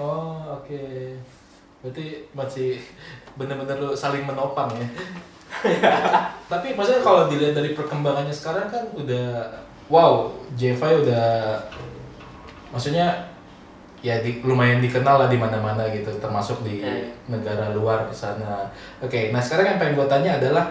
Oh, 0.00 0.56
oke. 0.56 0.80
Berarti 1.80 2.24
masih 2.32 2.80
bener-bener 3.36 3.76
lu 3.76 3.92
saling 3.92 4.24
menopang 4.24 4.72
ya. 4.72 4.86
Tapi 6.52 6.72
maksudnya 6.72 7.04
kalau 7.04 7.28
dilihat 7.28 7.52
dari 7.52 7.76
perkembangannya 7.76 8.32
sekarang 8.32 8.72
kan 8.72 8.80
udah 8.96 9.44
wow, 9.88 10.32
J5 10.56 11.04
udah 11.04 11.60
maksudnya 12.70 13.28
ya 14.00 14.18
di, 14.18 14.40
lumayan 14.40 14.80
dikenal 14.80 15.16
lah 15.20 15.28
di 15.28 15.36
mana-mana 15.36 15.84
gitu, 15.88 16.08
termasuk 16.16 16.64
di 16.64 16.80
Eh. 16.80 17.12
negara 17.26 17.68
luar 17.70 18.04
di 18.04 18.14
sana. 18.14 18.64
Oke, 18.98 19.28
nah 19.28 19.38
sekarang 19.38 19.74
yang 19.74 19.78
pengen 19.78 19.94
gue 19.94 20.06
tanya 20.06 20.30
adalah 20.36 20.66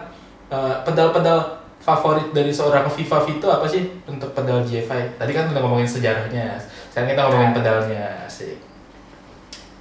eh, 0.50 0.76
pedal-pedal 0.82 1.40
favorit 1.80 2.34
dari 2.34 2.50
seorang 2.50 2.90
Viva 2.90 3.22
Vito 3.22 3.48
apa 3.48 3.64
sih 3.64 3.86
untuk 4.04 4.34
pedal 4.34 4.62
J5? 4.62 5.16
Tadi 5.16 5.32
kan 5.32 5.48
udah 5.48 5.62
ngomongin 5.62 5.86
sejarahnya, 5.86 6.58
sekarang 6.90 7.10
kita 7.10 7.22
ngomongin 7.24 7.54
pedalnya 7.54 8.06
sih. 8.26 8.58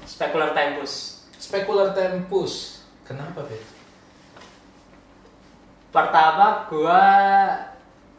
specular 0.04 0.50
tempus 0.52 1.24
Specular 1.38 1.94
Tempus. 1.94 2.82
Kenapa, 3.02 3.40
Fit? 3.42 3.62
pertama 5.88 6.68
gua 6.68 7.00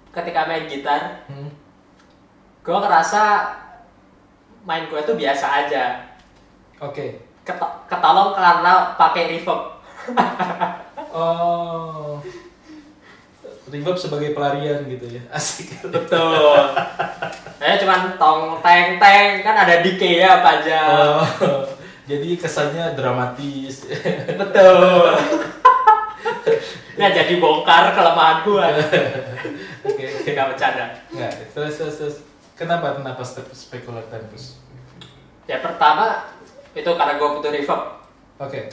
ketika 0.09 0.49
main 0.49 0.65
gitar 0.65 1.21
Hmm. 1.29 1.53
gua 2.65 2.81
ngerasa 2.81 3.23
main 4.69 4.85
gua 4.85 5.01
tuh 5.01 5.17
biasa 5.17 5.65
aja 5.65 5.97
Oke. 6.79 7.17
Ket- 7.41 7.57
ketolong 7.85 8.31
karena 8.31 8.93
pakai 8.93 9.25
reverb 9.27 9.81
Oh. 11.09 12.21
Reverb 13.65 13.93
sebagai 13.95 14.31
pelarian 14.31 14.85
gitu 14.85 15.09
ya. 15.09 15.21
Asik. 15.35 15.73
betul 15.83 16.53
saya 17.57 17.75
cuman 17.81 18.13
tong 18.15 18.61
teng 18.61 18.95
teng 18.95 19.41
kan 19.41 19.55
ada 19.57 19.81
decay 19.81 20.21
ya 20.21 20.39
apa 20.39 20.61
aja 20.61 20.79
Oh. 20.87 21.65
Jadi 22.05 22.33
kesannya 22.35 22.93
dramatis. 22.93 23.85
betul 24.33 25.13
nah 26.95 27.07
jadi 27.07 27.33
bongkar 27.37 27.89
kelemahan 27.91 28.37
gua 28.43 28.67
Oke, 29.81 30.03
nggak 30.27 30.47
bercanda 30.47 30.85
Nggak, 31.09 31.31
terus, 31.49 31.73
terus, 31.75 31.95
terus. 31.97 32.15
Kenapa, 32.53 32.91
kenapa 32.93 33.23
spe- 33.23 33.47
Specular 33.49 34.03
Tempus? 34.05 34.58
Ya 35.49 35.57
pertama 35.59 36.29
itu 36.71 36.85
karena 36.85 37.17
gua 37.17 37.29
butuh 37.35 37.49
reverb 37.49 37.81
Oke. 38.37 38.69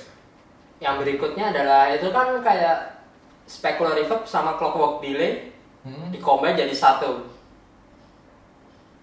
yang 0.79 1.01
berikutnya 1.01 1.49
adalah 1.49 1.89
itu 1.89 2.13
kan 2.13 2.37
kayak 2.45 3.01
specular 3.49 3.97
reverb 3.97 4.29
sama 4.29 4.55
clockwork 4.55 5.01
delay 5.01 5.57
Hmm. 5.81 6.11
di 6.11 6.19
combine 6.19 6.59
jadi 6.59 6.75
satu 6.75 7.31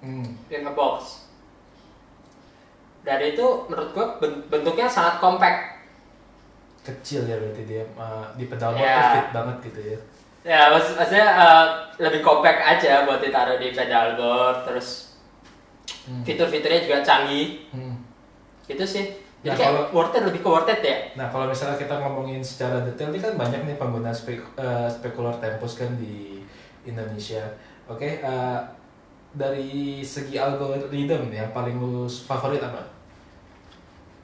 Hmm. 0.04 0.36
in 0.52 0.62
a 0.62 0.72
box 0.72 1.24
dan 3.04 3.20
itu 3.20 3.46
menurut 3.66 3.90
gua 3.92 4.08
ben- 4.20 4.44
bentuknya 4.48 4.86
sangat 4.86 5.18
compact 5.18 5.80
Kecil 6.84 7.24
ya 7.24 7.40
berarti 7.40 7.64
dia 7.64 7.88
uh, 7.96 8.28
di 8.36 8.52
pedal 8.52 8.76
tuh 8.76 8.84
fit 8.84 9.28
banget 9.32 9.58
gitu 9.72 9.80
ya. 9.88 9.98
ya 10.44 10.62
maksud- 10.68 11.00
maksudnya 11.00 11.28
eh, 11.32 11.66
lebih 12.04 12.20
compact 12.20 12.60
aja 12.60 13.08
buat 13.08 13.24
ditaruh 13.24 13.56
di 13.56 13.72
pedalboard 13.72 14.68
terus 14.68 15.13
Hmm. 16.04 16.24
fitur-fiturnya 16.24 16.82
juga 16.82 16.98
canggih 17.00 17.64
Hmm. 17.70 17.96
itu 18.66 18.84
sih 18.84 19.06
Nah, 19.44 19.52
jadi 19.52 19.56
kayak 19.58 19.72
kalau- 19.74 19.90
worth 19.94 20.14
it 20.14 20.24
lebih 20.24 20.40
ke 20.40 20.48
worth 20.48 20.68
it 20.70 20.80
ya 20.80 20.98
Nah, 21.14 21.28
kalau 21.28 21.46
misalnya 21.46 21.76
kita 21.76 21.96
ngomongin 21.98 22.40
secara 22.40 22.80
detail, 22.82 23.10
ini 23.10 23.20
kan 23.20 23.36
banyak 23.36 23.62
nih 23.62 23.76
pengguna 23.76 24.08
spek, 24.10 24.40
eh, 24.54 24.88
spekular 24.88 25.36
tempus 25.36 25.76
kan 25.76 25.92
di 25.94 26.40
Indonesia. 26.84 27.44
Oke, 27.86 28.18
eh, 28.18 28.60
dari 29.30 30.00
segi 30.00 30.38
algoritma 30.38 30.94
yang 31.26 31.50
paling 31.50 31.76
lu 31.76 32.06
favorit 32.06 32.62
apa? 32.62 32.80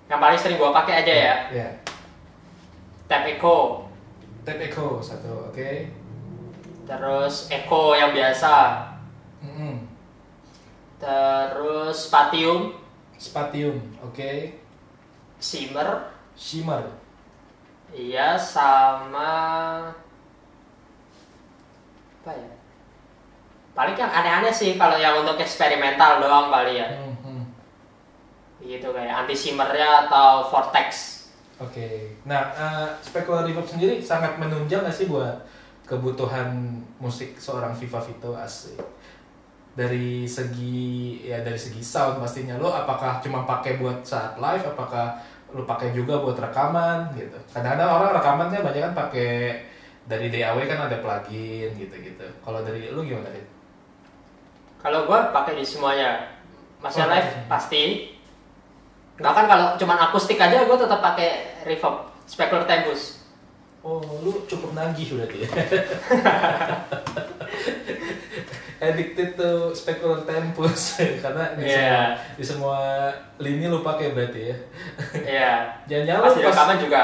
yang 0.05 0.17
paling 0.17 0.35
sering 0.35 0.55
gua 0.55 0.73
pakai 0.73 1.01
aja 1.01 1.13
ya 1.13 1.35
Ya, 1.55 1.67
tap 3.05 3.23
echo 3.23 3.85
Tap 4.41 4.57
Echo 4.57 4.97
satu, 4.99 5.47
oke. 5.47 5.71
terus 6.83 7.49
echo 7.49 7.93
yang 7.93 8.09
biasa 8.09 8.81
Mm-mm. 9.39 9.88
Terus 10.99 12.07
spatium 12.07 12.75
Spatium, 13.15 13.75
oke. 13.99 14.55
shimmer 15.39 16.07
Shimmer, 16.35 16.87
iya 17.91 18.35
sama 18.35 19.31
apa 22.19 22.31
ya 22.31 22.51
paling 23.71 23.95
yang 23.95 24.11
aneh-aneh 24.11 24.51
sih 24.51 24.75
kalau 24.75 24.95
yang 24.95 25.19
untuk 25.19 25.35
eksperimental 25.35 26.19
doang 26.19 26.47
kali 26.49 26.79
ya 26.79 26.87
Mhm. 26.95 27.43
gitu 28.61 28.91
kayak 28.91 29.23
anti 29.23 29.35
shimmernya 29.35 30.07
atau 30.07 30.47
vortex 30.47 31.15
Oke. 31.59 32.15
Nah, 32.23 32.55
eh, 32.55 32.87
specular 33.03 33.43
reverb 33.43 33.67
sendiri 33.67 33.99
sangat 33.99 34.39
menunjang 34.39 34.79
nggak 34.79 34.95
sih 34.95 35.11
buat 35.11 35.43
kebutuhan 35.83 36.55
musik 37.03 37.35
seorang 37.35 37.75
Viva 37.75 37.99
Vito 37.99 38.31
asli? 38.31 38.79
Dari 39.79 40.27
segi 40.27 40.83
ya 41.23 41.39
dari 41.39 41.55
segi 41.55 41.79
sound 41.79 42.19
pastinya 42.19 42.59
lo 42.59 42.67
apakah 42.67 43.23
cuma 43.23 43.47
pakai 43.47 43.79
buat 43.79 44.03
saat 44.03 44.35
live 44.35 44.65
apakah 44.67 45.15
lo 45.49 45.63
pakai 45.63 45.95
juga 45.95 46.19
buat 46.19 46.35
rekaman 46.35 47.15
gitu. 47.15 47.39
Kadang-kadang 47.47 47.87
orang 47.89 48.11
rekamannya 48.13 48.59
banyak 48.59 48.81
kan 48.83 48.93
pakai 48.93 49.31
dari 50.03 50.27
DAW 50.27 50.57
kan 50.65 50.79
ada 50.85 50.99
plugin 50.99 51.71
gitu-gitu. 51.73 52.27
Kalau 52.43 52.59
dari 52.59 52.91
lu 52.91 53.01
gimana 53.01 53.31
Fit? 53.31 53.47
kalau 54.79 55.03
gue 55.03 55.19
pakai 55.35 55.55
di 55.55 55.63
semuanya 55.63 56.23
masih 56.79 57.03
Oh, 57.03 57.11
live 57.11 57.27
pakai. 57.29 57.47
pasti 57.51 57.83
bahkan 59.15 59.43
kalau 59.43 59.75
cuman 59.75 59.99
akustik 60.07 60.39
aja 60.39 60.63
gue 60.63 60.77
tetap 60.79 61.03
pakai 61.03 61.31
reverb 61.63 62.07
specular 62.23 62.63
tempus 62.63 63.19
Oh, 63.79 63.99
lu 64.19 64.43
cukup 64.43 64.71
nagih 64.71 65.15
berarti 65.15 65.43
ya. 65.43 65.49
Addicted 68.79 69.35
to 69.35 69.75
specular 69.75 70.23
tempus 70.23 70.95
karena 71.23 71.51
di, 71.53 71.67
Iya. 71.67 71.75
semua, 71.75 71.99
di 72.39 72.43
semua 72.43 72.77
lini 73.37 73.67
lu 73.67 73.83
pakai 73.83 74.15
berarti 74.15 74.41
ya. 74.47 74.55
Iya. 75.19 75.53
Jangan-jangan 75.91 76.21
lu 76.23 76.31
di 76.31 76.43
pas 76.43 76.51
rekaman 76.55 76.77
juga. 76.79 77.01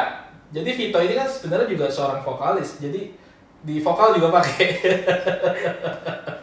Jadi 0.55 0.69
Vito 0.71 0.99
ini 1.03 1.13
kan 1.13 1.27
sebenarnya 1.27 1.67
juga 1.67 1.85
seorang 1.91 2.23
vokalis. 2.23 2.79
Jadi 2.79 3.11
di 3.65 3.75
vokal 3.83 4.15
juga 4.15 4.39
pakai. 4.39 4.67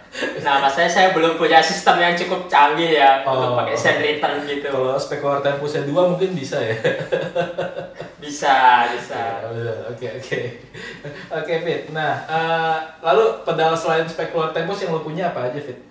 Nah, 0.42 0.58
maksudnya 0.58 0.86
saya 0.86 1.08
belum 1.10 1.34
punya 1.34 1.58
sistem 1.58 1.98
yang 1.98 2.14
cukup 2.14 2.46
canggih 2.46 2.98
ya 2.98 3.22
Oh. 3.22 3.34
untuk 3.34 3.58
pakai 3.58 3.74
send 3.74 3.98
return 4.00 4.42
gitu. 4.44 4.68
Kalau 4.68 4.94
specular 4.94 5.38
tempusnya 5.38 5.82
dua 5.82 6.06
mungkin 6.06 6.32
bisa 6.32 6.58
ya. 6.58 6.74
Bisa, 8.22 8.86
bisa. 8.88 9.18
Ya, 9.18 9.50
betul. 9.50 9.78
Oke 9.90 10.06
oke 10.14 10.40
oke 11.28 11.54
Fit. 11.60 11.82
Nah 11.90 12.22
eh, 12.22 12.76
lalu 13.02 13.42
pedal 13.42 13.74
selain 13.74 14.06
specular 14.06 14.54
tempus 14.54 14.78
yang 14.78 14.94
lu 14.94 15.02
punya 15.02 15.34
apa 15.34 15.50
aja 15.50 15.58
Fit? 15.58 15.82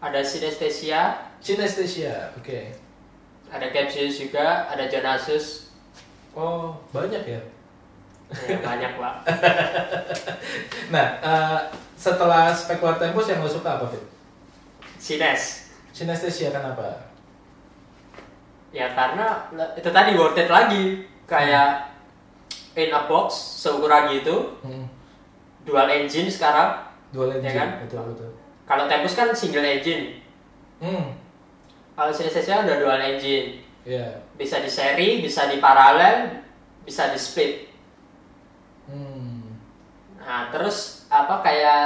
Ada 0.00 0.24
synesthesia, 0.24 1.20
Synesthesia. 1.38 2.32
Oke. 2.32 2.72
ada 3.50 3.68
Capsius 3.68 4.16
juga, 4.16 4.64
ada 4.66 4.88
Jonasus. 4.88 5.68
Oh 6.32 6.72
banyak 6.90 7.28
ya. 7.28 7.40
Ya, 8.30 8.56
banyak, 8.56 8.94
Pak. 8.94 9.14
Nah, 10.94 11.06
eh, 11.20 11.58
setelah 12.00 12.48
specular 12.50 12.96
tempus 12.96 13.28
yang 13.28 13.44
lo 13.44 13.50
suka 13.50 13.76
apa, 13.76 13.92
Fit? 13.92 14.00
Sines. 14.96 15.68
Synesthesia 15.92 16.48
kenapa? 16.48 17.12
Ya 18.72 18.88
karena 18.94 19.50
itu 19.76 19.90
tadi 19.90 20.16
worth 20.16 20.38
it 20.38 20.48
lagi. 20.48 21.04
Kayak 21.28 21.92
in 22.74 22.88
a 22.88 23.04
box 23.04 23.36
seukuran 23.60 24.08
gitu, 24.10 24.56
Hmm. 24.64 24.88
dual 25.62 25.86
engine 25.86 26.26
sekarang. 26.26 26.88
Dual 27.12 27.36
engine, 27.36 27.52
Ya 27.52 27.54
kan? 27.54 27.68
betul 27.84 28.02
betul. 28.08 28.30
Kalau 28.64 28.86
Tempus 28.86 29.12
kan 29.12 29.28
single 29.30 29.62
engine. 29.62 30.22
Hmm, 30.80 31.12
Kalau 31.92 32.08
Synesthesia 32.08 32.64
udah 32.64 32.80
dual 32.80 32.96
engine. 32.98 33.60
ya. 33.84 34.24
Bisa 34.34 34.58
di 34.58 34.70
seri, 34.70 35.20
bisa 35.20 35.44
di 35.46 35.60
paralel, 35.60 36.40
bisa 36.80 37.12
di 37.12 37.18
split. 37.20 37.68
Hmm, 38.86 39.60
Nah, 40.16 40.48
terus 40.50 40.99
apa 41.10 41.34
kayak 41.42 41.82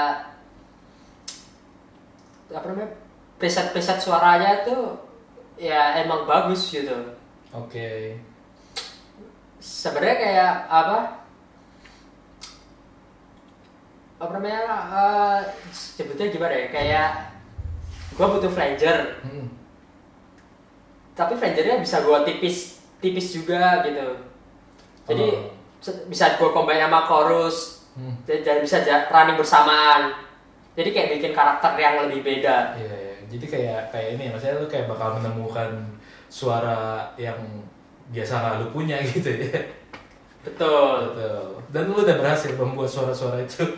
apa 2.53 2.67
namanya? 2.69 2.91
preset-preset 3.35 3.99
suaranya 3.99 4.63
tuh 4.63 4.95
ya 5.57 5.99
emang 5.99 6.23
bagus 6.25 6.71
gitu. 6.71 6.95
oke. 7.51 7.89
Sebenarnya 9.59 10.17
kayak 10.21 10.53
apa? 10.69 10.99
Apa 14.21 14.31
namanya? 14.39 14.63
eh, 14.93 15.39
sebutnya 15.73 16.31
gimana 16.31 16.55
ya? 16.55 16.67
Kayak 16.71 17.11
gua 18.15 18.31
butuh 18.31 18.53
flanger, 18.53 19.19
Hmm, 19.27 19.51
tapi 21.19 21.35
flangernya 21.35 21.83
bisa 21.83 22.05
gua 22.05 22.23
tipis 22.23 22.79
tipis 23.03 23.35
juga 23.35 23.83
gitu. 23.83 24.21
Jadi 25.11 25.27
Oh. 25.83 26.07
bisa 26.09 26.39
gua 26.39 26.55
combine 26.55 26.81
sama 26.81 27.05
chorus 27.05 27.84
hmm. 27.99 28.15
dan 28.27 28.57
bisa 28.63 28.83
running 29.11 29.39
bersamaan. 29.39 30.15
Jadi 30.75 30.91
kayak 30.91 31.11
bikin 31.19 31.33
karakter 31.33 31.79
yang 31.79 32.03
lebih 32.07 32.27
beda. 32.27 32.75
Iya, 32.75 32.95
iya. 32.95 33.17
Jadi 33.31 33.47
kayak 33.47 33.81
kayak 33.95 34.09
ini, 34.19 34.35
maksudnya 34.35 34.59
lu 34.59 34.67
kayak 34.67 34.91
bakal 34.91 35.19
menemukan 35.19 35.71
suara 36.27 37.07
yang 37.15 37.39
biasa 38.11 38.43
nggak 38.43 38.55
lu 38.59 38.67
punya 38.75 38.99
gitu 39.15 39.31
ya. 39.31 39.59
Betul. 40.43 41.15
Betul. 41.15 41.47
Dan 41.71 41.83
lu 41.91 42.03
udah 42.03 42.17
berhasil 42.19 42.53
membuat 42.59 42.91
suara-suara 42.91 43.43
itu. 43.43 43.65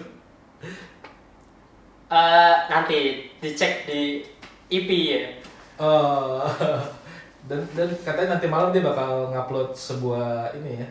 Eh, 2.06 2.56
nanti 2.70 3.26
dicek 3.42 3.82
di 3.82 4.22
EP 4.70 4.86
ya. 4.86 5.26
Oh, 5.74 6.46
dan 7.50 7.66
dan 7.74 7.90
katanya 7.98 8.38
nanti 8.38 8.46
malam 8.46 8.70
dia 8.70 8.86
bakal 8.86 9.34
ngupload 9.34 9.74
sebuah 9.74 10.54
ini 10.54 10.86
ya 10.86 10.88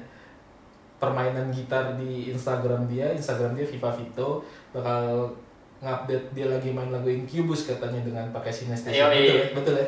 permainan 1.06 1.48
gitar 1.50 1.94
di 1.96 2.30
Instagram 2.30 2.86
dia, 2.86 3.14
Instagram 3.14 3.54
dia 3.54 3.66
Viva 3.66 3.92
Vito 3.92 4.42
bakal 4.74 5.30
ngupdate 5.80 6.34
dia 6.34 6.50
lagi 6.50 6.72
main 6.72 6.90
lagu 6.90 7.06
Incubus 7.06 7.68
katanya 7.68 8.02
dengan 8.02 8.26
pakai 8.32 8.50
Yoi. 8.50 8.58
synesthesia. 8.58 9.06
Betul 9.06 9.22
ya? 9.30 9.46
Betul 9.54 9.74
ya? 9.78 9.86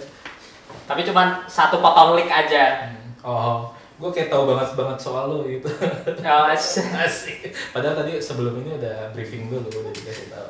Tapi 0.85 1.01
cuman 1.01 1.27
satu 1.45 1.79
potong 1.79 2.13
lick 2.13 2.27
aja. 2.27 2.91
Oh, 3.23 3.71
gue 3.97 4.09
kayak 4.13 4.29
tahu 4.29 4.45
banget 4.45 4.77
banget 4.77 4.97
soal 4.99 5.25
lo 5.25 5.37
gitu. 5.43 5.65
Oh, 6.27 6.45
as- 6.45 6.77
Asik. 6.83 7.49
Padahal 7.73 7.97
tadi 7.97 8.19
sebelum 8.19 8.61
ini 8.61 8.77
udah 8.77 9.09
briefing 9.09 9.49
dulu 9.49 9.67
udah 9.67 9.89
dikasih 9.89 10.27
tahu. 10.29 10.47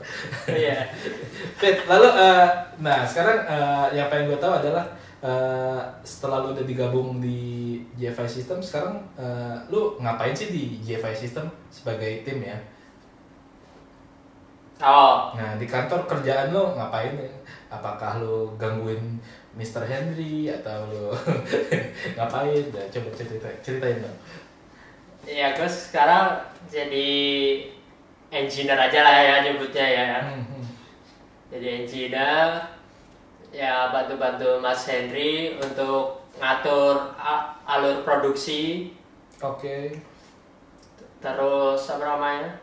Iya. 0.51 0.89
Fit, 1.61 1.85
lalu 1.85 2.07
eh, 2.11 2.45
nah 2.81 3.05
sekarang 3.07 3.45
eh, 3.45 3.85
yang 3.95 4.09
pengen 4.11 4.33
gue 4.33 4.39
tahu 4.41 4.51
adalah 4.51 4.83
eh, 5.21 5.81
setelah 6.05 6.45
lu 6.45 6.53
udah 6.53 6.65
digabung 6.65 7.17
di 7.17 7.81
GFI 7.97 8.27
System, 8.29 8.61
sekarang 8.61 9.01
eh, 9.17 9.55
lu 9.69 9.97
ngapain 9.97 10.35
sih 10.35 10.49
di 10.53 10.77
GFI 10.85 11.15
System 11.15 11.49
sebagai 11.73 12.21
tim 12.21 12.41
ya? 12.41 12.57
Oh, 14.77 15.33
Nah 15.33 15.57
di 15.57 15.65
kantor 15.65 16.05
kerjaan 16.05 16.53
lu 16.53 16.77
ngapain? 16.77 17.17
Apakah 17.67 18.21
lu 18.21 18.53
gangguin 18.61 19.17
Mr. 19.57 19.81
Henry 19.89 20.53
atau 20.53 20.85
lu 20.85 21.09
ngapain? 22.17 22.63
Nah, 22.69 22.85
coba 22.93 23.09
cerita 23.17 23.49
ceritain 23.65 24.05
dong. 24.05 24.17
iya 25.27 25.51
gue 25.51 25.67
sekarang 25.67 26.39
jadi 26.71 27.09
engineer 28.31 28.79
aja 28.79 28.99
lah 29.01 29.15
ya 29.17 29.35
nyebutnya 29.49 29.85
ya. 29.85 30.09
Hmm, 30.23 30.45
hmm. 30.45 30.65
Jadi 31.51 31.67
engineer 31.83 32.76
ya 33.57 33.89
bantu-bantu 33.89 34.61
Mas 34.61 34.85
Henry 34.85 35.57
untuk 35.57 36.21
ngatur 36.37 37.17
alur 37.65 38.05
produksi 38.05 38.93
Oke. 39.41 39.97
terus 41.17 41.81
apa 41.89 42.05
namanya 42.05 42.53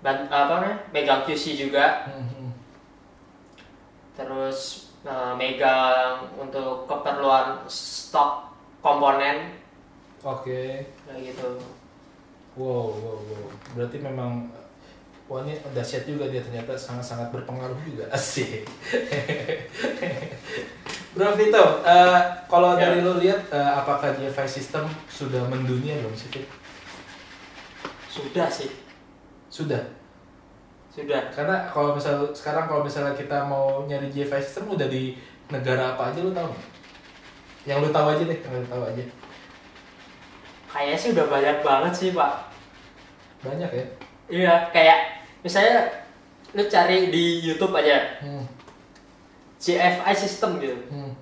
Ban- 0.00 0.30
apa 0.30 0.52
namanya 0.56 0.78
megang 0.94 1.26
QC 1.26 1.58
juga 1.58 2.06
Hmm, 2.06 2.22
hmm. 2.24 2.50
terus 4.14 4.58
eh, 5.02 5.32
megang 5.34 6.30
untuk 6.38 6.86
keperluan 6.86 7.66
stok 7.66 8.46
komponen 8.78 9.58
Oke. 10.22 10.86
kayak 11.04 11.34
gitu 11.34 11.58
Wow, 12.58 12.92
wow, 12.92 13.18
wow. 13.24 13.46
Berarti 13.72 14.02
memang 14.02 14.50
Wah 15.30 15.46
ini 15.46 15.54
dahsyat 15.70 16.02
juga 16.04 16.26
dia 16.26 16.42
ternyata 16.42 16.74
sangat-sangat 16.74 17.30
berpengaruh 17.30 17.78
juga 17.86 18.02
asik. 18.16 18.66
Bro 21.10 21.34
Vito, 21.34 21.64
eh, 21.82 22.18
kalau 22.46 22.74
Ya. 22.74 22.90
dari 22.90 22.98
lo 23.00 23.14
lihat 23.14 23.38
eh, 23.46 23.70
apakah 23.72 24.10
GFI 24.10 24.46
System 24.46 24.86
sudah 25.06 25.42
mendunia 25.46 25.98
belum 25.98 26.14
sih? 26.14 26.30
Sudah 28.06 28.50
sih 28.50 28.70
Sudah. 29.48 29.82
sudah 30.90 31.30
Karena 31.30 31.66
kalau 31.68 31.94
misal 31.94 32.26
sekarang 32.30 32.66
kalau 32.66 32.82
misalnya 32.82 33.14
kita 33.14 33.42
mau 33.44 33.86
nyari 33.86 34.10
GFI 34.10 34.38
System 34.40 34.66
udah 34.68 34.86
di 34.86 35.14
negara 35.46 35.94
apa 35.94 36.10
aja 36.10 36.18
lo 36.20 36.30
tahu? 36.30 36.50
Yang 37.62 37.86
lo 37.86 37.88
tahu 37.90 38.06
aja 38.08 38.22
deh, 38.24 38.38
yang 38.40 38.52
lo 38.52 38.66
tahu 38.66 38.82
aja. 38.84 39.04
kayaknya 40.66 40.96
sih 40.96 41.10
udah 41.10 41.26
banyak 41.26 41.56
banget 41.60 41.92
sih 41.92 42.10
pak 42.10 42.34
Banyak 43.42 43.70
ya. 43.70 43.84
iya 44.30 44.54
kayak 44.70 45.19
misalnya 45.40 45.88
lu 46.50 46.64
cari 46.64 47.08
di 47.08 47.24
YouTube 47.42 47.72
aja 47.72 48.18
Hmm. 48.18 48.44
GFI 49.56 50.14
system 50.14 50.56
gitu 50.56 50.76
Hmm. 50.86 51.12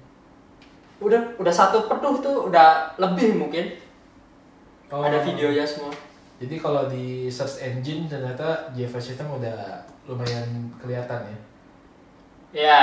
udah 0.99 1.19
udah 1.37 1.51
satu 1.51 1.85
penuh 1.85 2.19
tuh 2.19 2.47
udah 2.47 2.95
lebih 2.97 3.35
mungkin 3.37 3.67
Oh. 4.89 5.03
ada 5.03 5.21
videonya 5.21 5.63
semua 5.63 5.93
Jadi 6.39 6.55
kalau 6.57 6.87
di 6.87 7.27
search 7.27 7.59
engine 7.61 8.07
ternyata 8.07 8.71
GFI 8.71 9.03
System 9.03 9.27
udah 9.29 9.59
lumayan 10.07 10.47
kelihatan 10.77 11.27
ya. 11.27 11.39
ya 12.55 12.83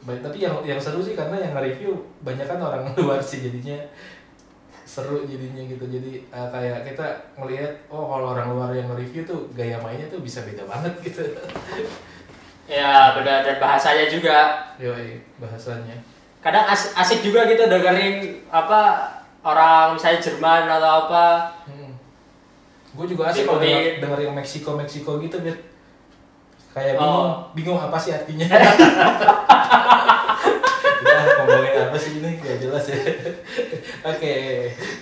Baik, 0.00 0.22
tapi 0.22 0.40
yang 0.40 0.56
yang 0.62 0.78
seru 0.78 0.98
sih 0.98 1.12
karena 1.12 1.36
yang 1.36 1.52
nge-review 1.52 1.92
banyak 2.20 2.42
kan 2.42 2.56
orang 2.56 2.88
luar 2.96 3.20
sih 3.20 3.44
jadinya 3.44 3.76
seru 4.98 5.22
jadinya 5.22 5.62
gitu. 5.62 5.84
Jadi 5.86 6.26
eh, 6.26 6.48
kayak 6.50 6.82
kita 6.84 7.06
ngelihat 7.34 7.72
oh 7.86 8.02
kalau 8.04 8.34
orang 8.34 8.50
luar 8.50 8.70
yang 8.72 8.90
nge-review 8.90 9.22
tuh 9.22 9.46
gaya 9.52 9.78
mainnya 9.78 10.10
tuh 10.10 10.18
bisa 10.18 10.42
beda 10.42 10.66
banget 10.66 10.92
gitu. 11.06 11.22
Ya 12.68 13.16
benar 13.16 13.40
dan 13.40 13.56
bahasanya 13.56 14.12
juga. 14.12 14.60
Yoi 14.76 15.24
bahasanya. 15.40 15.96
Kadang 16.38 16.68
asik, 16.68 16.92
asik 16.94 17.24
juga 17.24 17.48
gitu 17.48 17.64
dengerin 17.64 18.44
apa 18.52 19.08
orang 19.40 19.96
misalnya 19.96 20.20
Jerman 20.20 20.68
atau 20.68 21.08
apa. 21.08 21.48
Hmm. 21.64 21.96
gue 22.92 23.06
juga 23.08 23.32
asik 23.32 23.46
kalau 23.46 23.56
denger, 23.56 24.04
denger 24.04 24.18
yang 24.20 24.34
Meksiko 24.34 24.76
Meksiko 24.76 25.16
gitu 25.16 25.40
Fit. 25.40 25.56
kayak 26.68 26.98
Oh. 26.98 27.00
bingung 27.00 27.30
bingung 27.56 27.80
apa 27.80 27.96
sih 27.96 28.12
artinya 28.12 28.44
Udah 30.98 31.22
ngomongin 31.38 31.74
apa 31.78 31.96
sih 31.96 32.18
ini 32.18 32.30
gak 32.36 32.58
jelas 32.58 32.84
ya 32.84 32.98
oke 34.08 34.34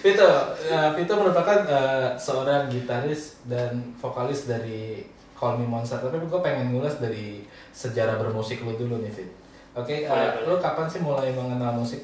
Vito 0.02 0.28
eh, 0.66 0.88
Vito 0.94 1.12
merupakan 1.14 1.58
eh, 1.66 2.08
seorang 2.18 2.66
gitaris 2.66 3.38
dan 3.46 3.94
vokalis 3.98 4.46
dari 4.46 5.06
Call 5.36 5.60
Me 5.60 5.68
Monster. 5.68 6.00
Tapi 6.00 6.16
gue 6.24 6.40
pengen 6.40 6.72
ngulas 6.72 6.96
dari 6.96 7.44
sejarah 7.70 8.16
bermusik 8.16 8.64
lu 8.64 8.72
dulu 8.74 8.98
nih 9.04 9.12
Fit 9.12 9.28
oke 9.76 9.92
eh, 9.92 10.08
Boleh, 10.08 10.28
boleh. 10.40 10.46
lu 10.48 10.54
kapan 10.58 10.86
sih 10.88 11.00
mulai 11.00 11.30
mengenal 11.32 11.76
musik? 11.76 12.02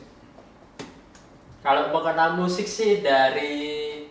Kalau 1.62 1.94
mengenal 1.94 2.34
musik 2.36 2.66
sih 2.66 3.00
dari 3.00 4.02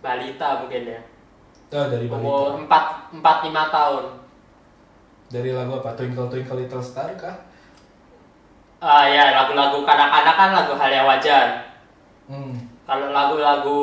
balita 0.00 0.64
mungkin 0.64 0.88
ya. 0.88 1.00
Oh 1.74 1.86
dari 1.88 2.06
umur 2.08 2.60
balita 2.60 3.12
4 3.12 3.20
4 3.20 3.48
5 3.52 3.76
tahun. 3.76 4.04
Dari 5.32 5.50
lagu 5.52 5.72
apa? 5.80 5.90
Twinkle 5.96 6.28
Twinkle 6.28 6.58
Little 6.64 6.84
Star 6.84 7.12
kah 7.16 7.36
ah 8.80 9.04
ya 9.06 9.34
lagu-lagu 9.34 9.82
kanak-kanak 9.82 10.34
kan 10.34 10.50
lagu 10.54 10.72
hal 10.78 10.90
yang 10.90 11.06
wajar 11.06 11.46
hmm. 12.30 12.54
kalau 12.86 13.08
lagu-lagu 13.10 13.82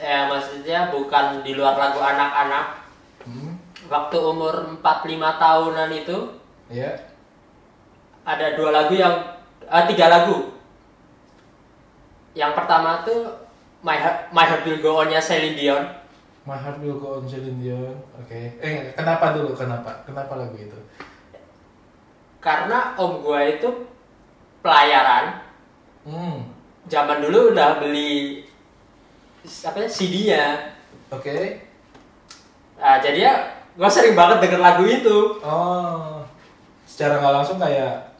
ya 0.00 0.28
maksudnya 0.28 0.92
bukan 0.92 1.40
di 1.44 1.52
luar 1.56 1.76
lagu 1.76 2.00
anak-anak 2.00 2.88
Hmm. 3.26 3.58
waktu 3.90 4.22
umur 4.22 4.78
4 4.78 5.02
5 5.02 5.42
tahunan 5.42 5.90
itu 5.98 6.30
ya 6.70 6.94
ada 8.22 8.54
dua 8.54 8.70
lagu 8.70 8.94
yang 8.94 9.34
eh, 9.66 9.84
tiga 9.90 10.06
lagu 10.06 10.54
yang 12.38 12.54
pertama 12.54 13.02
tuh 13.02 13.34
My 13.82 13.98
Heart, 13.98 14.30
My 14.30 14.46
Heart 14.46 14.62
Will 14.62 14.78
Go 14.78 15.02
On-nya 15.02 15.18
Celine 15.18 15.58
Dion 15.58 15.82
My 16.46 16.54
Heart 16.54 16.78
Will 16.86 17.02
Go 17.02 17.18
On 17.18 17.26
Celine 17.26 17.58
Dion. 17.58 17.98
Oke. 18.22 18.54
Eh, 18.62 18.94
kenapa 18.94 19.34
dulu? 19.34 19.58
Kenapa? 19.58 20.06
Kenapa 20.06 20.38
lagu 20.38 20.54
itu? 20.54 20.78
karena 22.38 22.94
om 22.94 23.26
gua 23.26 23.42
itu 23.42 23.66
pelayaran 24.66 25.24
Hmm. 26.02 26.38
zaman 26.84 27.18
dulu 27.18 27.50
udah 27.50 27.78
beli 27.78 28.42
apa 29.62 29.78
ya 29.78 29.88
CD-nya 29.88 30.44
Oke. 31.08 31.62
nah, 32.74 32.98
jadi 32.98 33.18
ya 33.24 33.34
gua 33.72 33.86
sering 33.86 34.14
banget 34.14 34.42
denger 34.42 34.58
lagu 34.60 34.82
itu 34.82 35.18
Oh. 35.40 36.18
Secara 36.84 37.18
nggak 37.18 37.34
langsung 37.36 37.58
kayak 37.58 38.10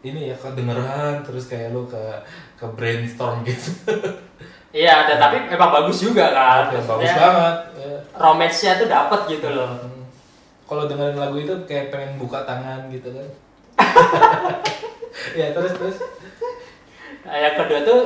ini 0.00 0.28
ya 0.28 0.36
kedengeran 0.36 1.20
terus 1.20 1.44
kayak 1.46 1.70
lu 1.70 1.84
ke 1.84 2.00
ke 2.54 2.64
brainstorm 2.70 3.40
gitu. 3.42 3.72
iya 4.72 5.04
ada 5.04 5.16
tapi 5.18 5.44
memang 5.46 5.68
bagus 5.74 6.00
juga 6.00 6.30
kan 6.30 6.68
Ya, 6.68 6.80
bagus 6.82 7.12
banget. 7.12 7.56
Ya. 7.76 7.96
romance-nya 8.14 8.72
tuh 8.76 8.88
dapet 8.88 9.20
gitu 9.30 9.48
loh 9.50 9.72
Hmm. 9.78 10.04
Kalau 10.64 10.86
dengerin 10.86 11.18
lagu 11.18 11.36
itu 11.36 11.52
kayak 11.64 11.90
pengen 11.90 12.16
buka 12.16 12.40
tangan 12.42 12.88
gitu 12.88 13.10
kan. 13.10 13.28
ya 15.32 15.50
terus 15.50 15.72
terus. 15.74 15.96
Nah, 17.20 17.36
yang 17.36 17.54
kedua 17.54 17.80
tuh 17.82 18.00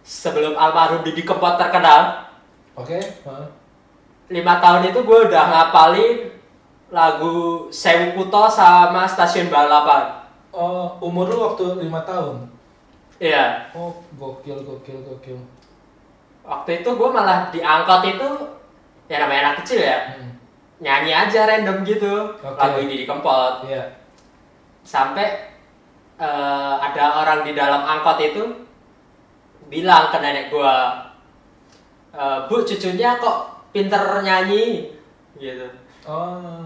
sebelum 0.00 0.54
almarhum 0.54 1.02
Didi 1.02 1.22
Kempot 1.22 1.56
terkenal 1.56 2.24
Oke. 2.72 2.96
Hah. 3.24 3.46
lima 4.28 4.56
tahun 4.58 4.86
itu 4.86 5.00
gue 5.00 5.18
udah 5.26 5.44
ngapalin 5.46 6.30
lagu 6.88 7.66
Sewu 7.68 8.14
Kuto 8.14 8.46
sama 8.46 9.04
Stasiun 9.04 9.48
Balapan. 9.48 10.24
Oh, 10.48 10.96
umur 11.00 11.26
lu 11.26 11.38
waktu 11.42 11.82
lima 11.82 12.00
tahun. 12.02 12.48
Iya, 13.18 13.68
Oh, 13.72 13.90
gokil 14.14 14.62
gokil 14.62 15.02
gokil. 15.02 15.36
waktu 16.40 16.80
itu 16.80 16.88
gue 16.88 17.08
malah 17.10 17.50
diangkot 17.50 18.00
itu 18.06 18.28
ya 19.04 19.18
namanya 19.18 19.40
anak 19.42 19.56
kecil 19.60 19.82
ya 19.82 19.98
Hmm. 20.14 20.32
nyanyi 20.78 21.12
aja 21.12 21.44
random 21.44 21.82
gitu 21.82 22.32
Oke. 22.32 22.56
lagu 22.56 22.78
Didi 22.80 23.04
Kempot 23.04 23.66
Iya. 23.66 23.84
sampai 24.80 25.57
eh, 26.18 26.74
ada 26.82 27.04
orang 27.22 27.46
di 27.46 27.54
dalam 27.54 27.82
angkot 27.86 28.18
itu 28.20 28.42
bilang 29.68 30.10
ke 30.10 30.18
nenek 30.18 30.50
gue 30.50 30.74
"Eh, 32.12 32.38
bu 32.48 32.64
cucunya 32.64 33.20
kok 33.20 33.68
pinter 33.70 34.02
nyanyi 34.24 34.90
gitu 35.38 35.68
Oh, 36.08 36.64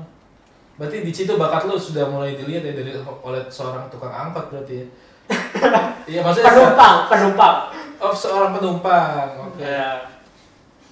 berarti 0.79 1.03
di 1.03 1.11
situ 1.11 1.35
bakat 1.35 1.67
lu 1.67 1.75
sudah 1.75 2.07
mulai 2.07 2.39
dilihat 2.39 2.63
ya 2.63 2.73
dari 2.79 2.95
oleh 3.03 3.43
seorang 3.51 3.91
tukang 3.91 4.15
angkot 4.15 4.55
berarti 4.55 4.75
ya? 4.81 4.87
Iya 6.11 6.21
maksudnya 6.23 6.51
penumpang 6.51 6.97
penumpang 7.11 7.57
Oh 8.03 8.11
seorang 8.11 8.55
penumpang, 8.59 9.39
oke. 9.39 9.63
Ya. 9.63 9.99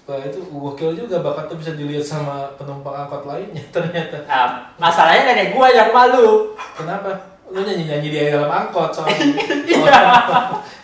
Wah 0.07 0.19
itu 0.27 0.43
gokil 0.47 0.95
juga 0.99 1.23
bakat 1.23 1.51
tuh 1.51 1.59
bisa 1.59 1.75
dilihat 1.79 2.03
sama 2.03 2.51
penumpang 2.59 3.07
angkot 3.07 3.23
lainnya 3.27 3.63
ternyata. 3.75 4.27
Nah, 4.27 4.67
masalahnya 4.79 5.31
nenek 5.31 5.55
gua 5.55 5.71
yang 5.71 5.95
malu. 5.95 6.55
Kenapa? 6.75 7.30
Lu 7.51 7.61
nyanyi 7.61 7.85
nyanyi 7.85 8.09
di 8.09 8.19
dalam 8.31 8.47
angkot 8.47 8.91
soalnya. 8.91 9.19
Iya. 9.71 10.03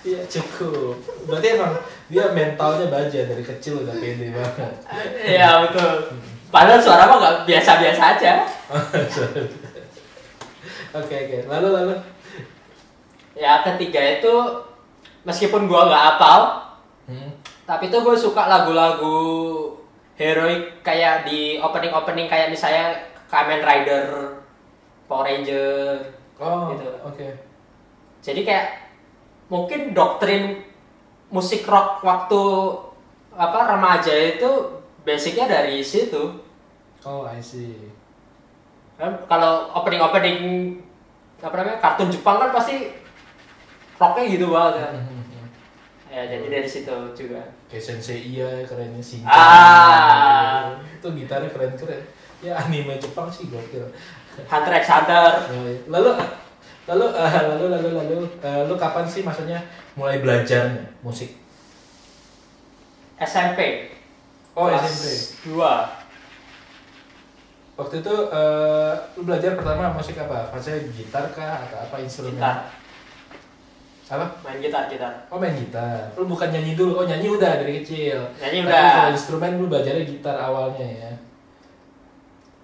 Iya 0.02 0.20
cukup. 0.30 0.94
Berarti 1.26 1.58
emang 1.58 1.74
dia 2.06 2.30
mentalnya 2.30 2.86
baja 2.86 3.20
dari 3.26 3.42
kecil 3.42 3.82
udah 3.82 3.94
pede 3.94 4.30
banget. 4.30 4.72
Iya 5.26 5.66
betul. 5.66 6.14
Padahal 6.48 6.78
suara 6.78 7.06
mah 7.06 7.18
nggak 7.18 7.36
biasa-biasa 7.44 8.02
aja. 8.14 8.32
Oke 10.96 11.14
oke. 11.14 11.38
Lalu 11.44 11.68
lalu. 11.70 11.94
Ya 13.36 13.60
ketiga 13.60 14.00
itu 14.00 14.32
meskipun 15.22 15.68
gua 15.68 15.86
nggak 15.86 16.04
hafal, 16.14 16.40
Hmm. 17.06 17.30
tapi 17.62 17.86
tuh 17.86 18.02
gue 18.02 18.18
suka 18.18 18.50
lagu-lagu 18.50 19.14
heroik 20.16 20.82
kayak 20.82 21.22
di 21.22 21.54
opening-opening 21.60 22.26
kayak 22.26 22.50
misalnya 22.50 22.98
Kamen 23.30 23.62
Rider, 23.62 24.34
Power 25.06 25.22
Ranger, 25.22 26.02
Oh 26.36 26.72
Gitu. 26.72 26.88
oke. 27.00 27.28
Jadi 28.20 28.40
kayak 28.44 28.68
mungkin 29.48 29.94
doktrin 29.94 30.60
musik 31.30 31.64
rock 31.66 32.02
waktu 32.02 32.40
apa 33.32 33.76
remaja 33.76 34.12
itu 34.12 34.50
basicnya 35.02 35.46
dari 35.46 35.80
situ. 35.80 36.42
Oh 37.06 37.22
I 37.24 37.38
see. 37.38 37.90
Kan 38.98 39.14
kalau 39.28 39.70
opening 39.72 40.02
opening 40.02 40.38
apa 41.38 41.52
namanya 41.52 41.78
kartun 41.78 42.08
Jepang 42.08 42.40
kan 42.40 42.50
pasti 42.50 42.90
rocknya 43.96 44.24
gitu 44.26 44.46
banget 44.50 44.74
kan. 44.82 44.94
Ya 46.08 46.22
jadi 46.24 46.46
dari 46.48 46.68
situ 46.68 46.96
juga. 47.12 47.40
Kayak 47.68 47.84
Sensei 47.84 48.24
iya 48.24 48.64
kerennya 48.64 49.02
sih. 49.04 49.20
Ah. 49.26 50.72
Itu 50.96 51.12
gitarnya 51.12 51.52
keren-keren. 51.52 52.02
Ya 52.40 52.56
anime 52.56 52.96
Jepang 52.96 53.28
sih 53.28 53.52
gokil. 53.52 53.84
Hunter 54.44 54.72
x 54.76 54.84
Hunter. 54.86 55.30
Lalu 55.88 56.10
lalu 56.86 57.06
eh, 57.10 57.32
lalu 57.48 57.64
lalu 57.72 57.88
lalu 57.96 58.16
eh, 58.38 58.60
lu 58.64 58.74
kapan 58.76 59.02
sih 59.02 59.24
maksudnya 59.24 59.58
mulai 59.96 60.20
belajarnya 60.20 60.84
musik? 61.00 61.32
SMP. 63.16 63.88
Oh 64.52 64.68
Kelas 64.68 64.84
SMP. 64.84 65.04
dua. 65.48 65.88
Waktu 67.76 68.00
itu 68.00 68.14
eh, 68.28 68.92
lu 69.16 69.22
belajar 69.24 69.52
pertama 69.52 69.92
musik 69.92 70.16
apa? 70.16 70.48
Maksudnya 70.48 70.80
gitar 70.92 71.24
kah 71.30 71.64
atau 71.64 71.78
apa 71.82 71.96
instrumen? 72.00 72.36
Gitar. 72.36 72.68
Apa? 74.06 74.22
Main 74.46 74.62
gitar 74.62 74.86
gitar. 74.86 75.12
Oh 75.28 75.36
main 75.36 75.52
gitar. 75.52 76.14
Lu 76.14 76.24
bukan 76.24 76.48
nyanyi 76.48 76.72
dulu. 76.72 77.02
Oh 77.02 77.04
nyanyi 77.04 77.26
udah 77.26 77.58
dari 77.58 77.82
kecil. 77.82 78.22
Nyanyi 78.38 78.62
Tapi 78.62 78.70
udah. 78.70 78.88
kalau 78.94 79.10
instrumen 79.12 79.52
lu 79.58 79.66
belajarnya 79.66 80.04
gitar 80.06 80.36
awalnya 80.38 80.86
ya. 80.86 81.12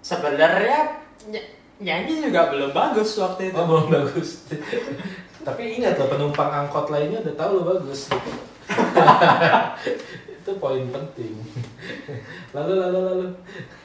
Sebenarnya 0.02 0.78
ny- 1.28 1.48
nyanyi 1.82 2.22
juga 2.22 2.48
belum 2.48 2.70
bagus 2.70 3.18
waktu 3.18 3.50
itu. 3.50 3.56
Oh 3.56 3.66
belum 3.66 3.86
bagus. 3.90 4.46
Tapi 5.46 5.62
ingat 5.76 5.98
loh 5.98 6.06
penumpang 6.06 6.48
angkot 6.48 6.86
lainnya 6.88 7.18
udah 7.20 7.34
tahu 7.34 7.50
lo 7.58 7.62
bagus. 7.68 8.06
itu 10.32 10.50
poin 10.56 10.84
penting. 10.88 11.34
lalu 12.56 12.72
lalu 12.76 12.98
lalu 13.02 13.26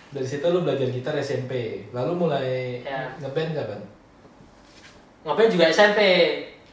dari 0.08 0.24
situ 0.24 0.46
lu 0.46 0.62
belajar 0.62 0.88
gitar 0.88 1.18
SMP. 1.18 1.84
Lalu 1.90 2.12
mulai 2.14 2.80
Ya. 2.80 3.10
ngeband 3.18 3.52
kapan? 3.52 3.82
Ngapain 5.24 5.52
juga 5.52 5.66
SMP. 5.68 6.00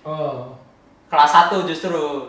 Oh. 0.04 0.52
Kelas 1.08 1.32
1 1.50 1.64
justru. 1.64 2.28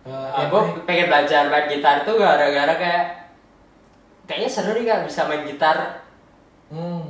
eh, 0.00 0.08
Ah, 0.08 0.40
yang- 0.40 0.48
gue 0.48 0.62
pengen 0.82 1.06
belajar 1.06 1.44
main 1.46 1.68
gitar 1.68 2.00
itu 2.00 2.12
gara-gara 2.14 2.72
kayak 2.72 3.04
kayaknya 4.24 4.48
seru 4.48 4.72
nih 4.72 4.86
kan 4.86 5.04
bisa 5.04 5.28
main 5.28 5.44
gitar 5.44 6.00
Hmm. 6.72 7.04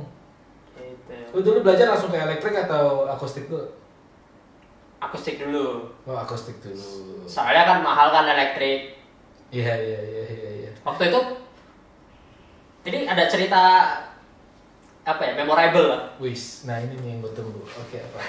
Gitu. 1.13 1.29
Lu 1.31 1.39
dulu 1.41 1.57
belajar 1.61 1.85
langsung 1.87 2.09
ke 2.09 2.17
elektrik 2.17 2.55
atau 2.57 3.05
akustik 3.07 3.45
dulu? 3.45 3.67
akustik 5.01 5.41
dulu 5.41 5.89
Oh, 6.05 6.13
akustik 6.15 6.61
dulu. 6.61 7.25
soalnya 7.25 7.65
kan 7.65 7.81
mahal 7.81 8.09
kan 8.09 8.21
elektrik 8.27 9.01
Iya, 9.49 9.73
iya, 9.73 9.99
iya, 9.99 10.23
iya, 10.29 10.49
iya. 10.61 10.71
waktu 10.81 11.09
itu 11.09 11.19
ini 12.83 13.03
ada 13.03 13.25
cerita 13.25 13.61
apa 15.01 15.21
ya 15.21 15.33
memorable 15.35 15.89
lah 15.89 16.01
Wis, 16.17 16.63
nah 16.63 16.77
ini 16.77 16.93
nih 16.95 17.09
yang 17.11 17.19
gue 17.19 17.33
tunggu. 17.33 17.65
Oke, 17.65 17.97
apa? 17.97 18.19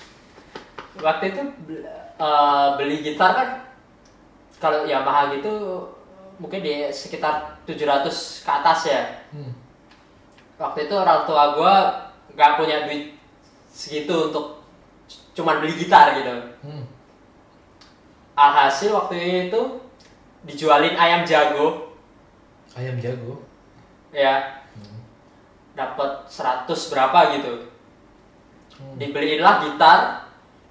waktu 1.06 1.24
itu 1.28 1.42
eh, 2.16 2.68
beli 2.76 2.96
gitar 3.02 3.30
kan 3.32 3.48
kalau 4.56 4.88
Yamaha 4.88 5.28
gitu 5.30 5.52
mungkin 6.40 6.64
di 6.64 6.88
sekitar 6.88 7.60
700 7.64 8.08
ke 8.40 8.50
atas 8.50 8.80
ya 8.88 9.02
Hmm. 9.28 9.52
Waktu 10.62 10.86
itu 10.86 10.94
orang 10.94 11.26
tua 11.26 11.58
gue 11.58 11.74
nggak 12.38 12.54
punya 12.54 12.86
duit 12.86 13.18
segitu 13.66 14.30
untuk 14.30 14.62
cuman 15.34 15.58
beli 15.58 15.74
gitar 15.74 16.14
gitu. 16.14 16.30
Hmm. 16.62 16.86
alhasil 18.32 18.94
waktu 18.96 19.48
itu 19.50 19.60
dijualin 20.46 20.94
ayam 20.94 21.26
jago. 21.26 21.98
Ayam 22.78 22.96
jago. 23.02 23.42
ya. 24.14 24.62
Dapat 25.72 26.28
100 26.28 26.68
berapa 26.92 27.18
gitu. 27.36 27.54
Hmm. 28.72 28.96
dibeliinlah 28.96 29.68
gitar 29.68 30.28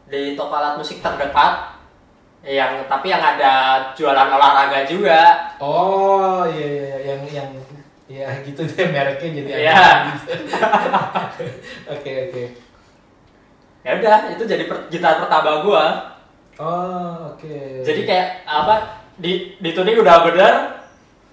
di 0.10 0.34
toko 0.34 0.54
alat 0.56 0.80
musik 0.80 1.04
terdekat. 1.04 1.78
Yang 2.42 2.90
tapi 2.90 3.14
yang 3.14 3.22
ada 3.22 3.54
jualan 3.94 4.30
olahraga 4.34 4.82
juga. 4.90 5.54
Oh, 5.62 6.42
iya, 6.50 6.66
iya, 6.66 6.82
iya, 6.82 6.98
yang 7.14 7.22
yang 7.30 7.50
ya 8.14 8.28
gitu 8.46 8.62
deh 8.62 8.88
mereknya 8.88 9.30
jadi 9.38 9.50
Iya. 9.64 9.84
gitu. 10.10 10.32
Oke, 11.94 12.12
oke. 12.26 12.44
ya 13.82 13.92
udah 13.96 14.30
itu 14.30 14.44
jadi 14.44 14.64
per- 14.64 14.86
gitar 14.88 15.18
pertama 15.18 15.62
gua 15.62 15.86
Oh, 16.56 17.32
oke. 17.32 17.82
jadi 17.82 18.02
kayak 18.04 18.28
apa 18.44 18.76
di 19.16 19.58
di 19.58 19.70
tuning 19.72 19.98
udah 19.98 20.22
bener 20.24 20.54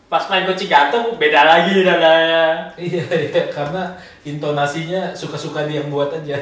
pas 0.07 0.25
main 0.27 0.43
kunci 0.43 0.65
gantung 0.67 1.15
beda 1.15 1.45
lagi 1.45 1.85
nadanya 1.85 2.73
Iya, 2.75 3.05
iya, 3.27 3.43
karena 3.49 3.93
intonasinya 4.23 5.13
suka-suka 5.13 5.65
dia 5.65 5.79
yang 5.79 5.91
buat 5.91 6.09
aja. 6.11 6.33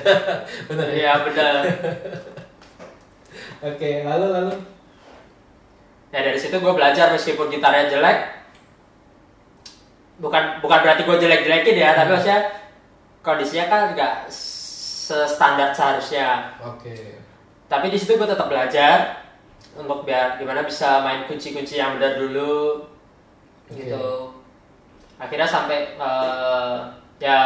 Bener 0.67 0.87
ya? 0.87 0.95
iya 0.95 1.13
bener 1.21 1.55
Oke, 3.59 4.05
lalu 4.05 4.27
lalu. 4.31 4.55
ya 6.09 6.21
dari 6.23 6.39
situ 6.39 6.55
gue 6.55 6.71
belajar 6.71 7.11
meskipun 7.11 7.51
gitarnya 7.51 7.91
jelek 7.91 8.19
bukan 10.17 10.65
bukan 10.65 10.79
berarti 10.81 11.03
gue 11.05 11.17
jelek 11.21 11.45
jelekin 11.45 11.77
ya 11.77 11.91
tapi 11.93 12.17
maksudnya 12.17 12.41
kondisinya 13.21 13.67
kan 13.69 13.81
nggak 13.93 14.15
standar 15.29 15.71
seharusnya 15.77 16.57
Oke. 16.65 17.21
tapi 17.69 17.93
di 17.93 17.99
situ 18.01 18.17
gue 18.17 18.29
tetap 18.29 18.49
belajar 18.49 19.23
untuk 19.77 20.09
biar 20.09 20.41
gimana 20.41 20.65
bisa 20.65 21.05
main 21.05 21.29
kunci-kunci 21.29 21.77
yang 21.77 22.01
benar 22.01 22.17
dulu 22.17 22.89
Oke. 23.69 23.77
gitu 23.77 24.33
akhirnya 25.21 25.49
sampai 25.49 25.97
eh, 25.97 26.77
ya 27.21 27.41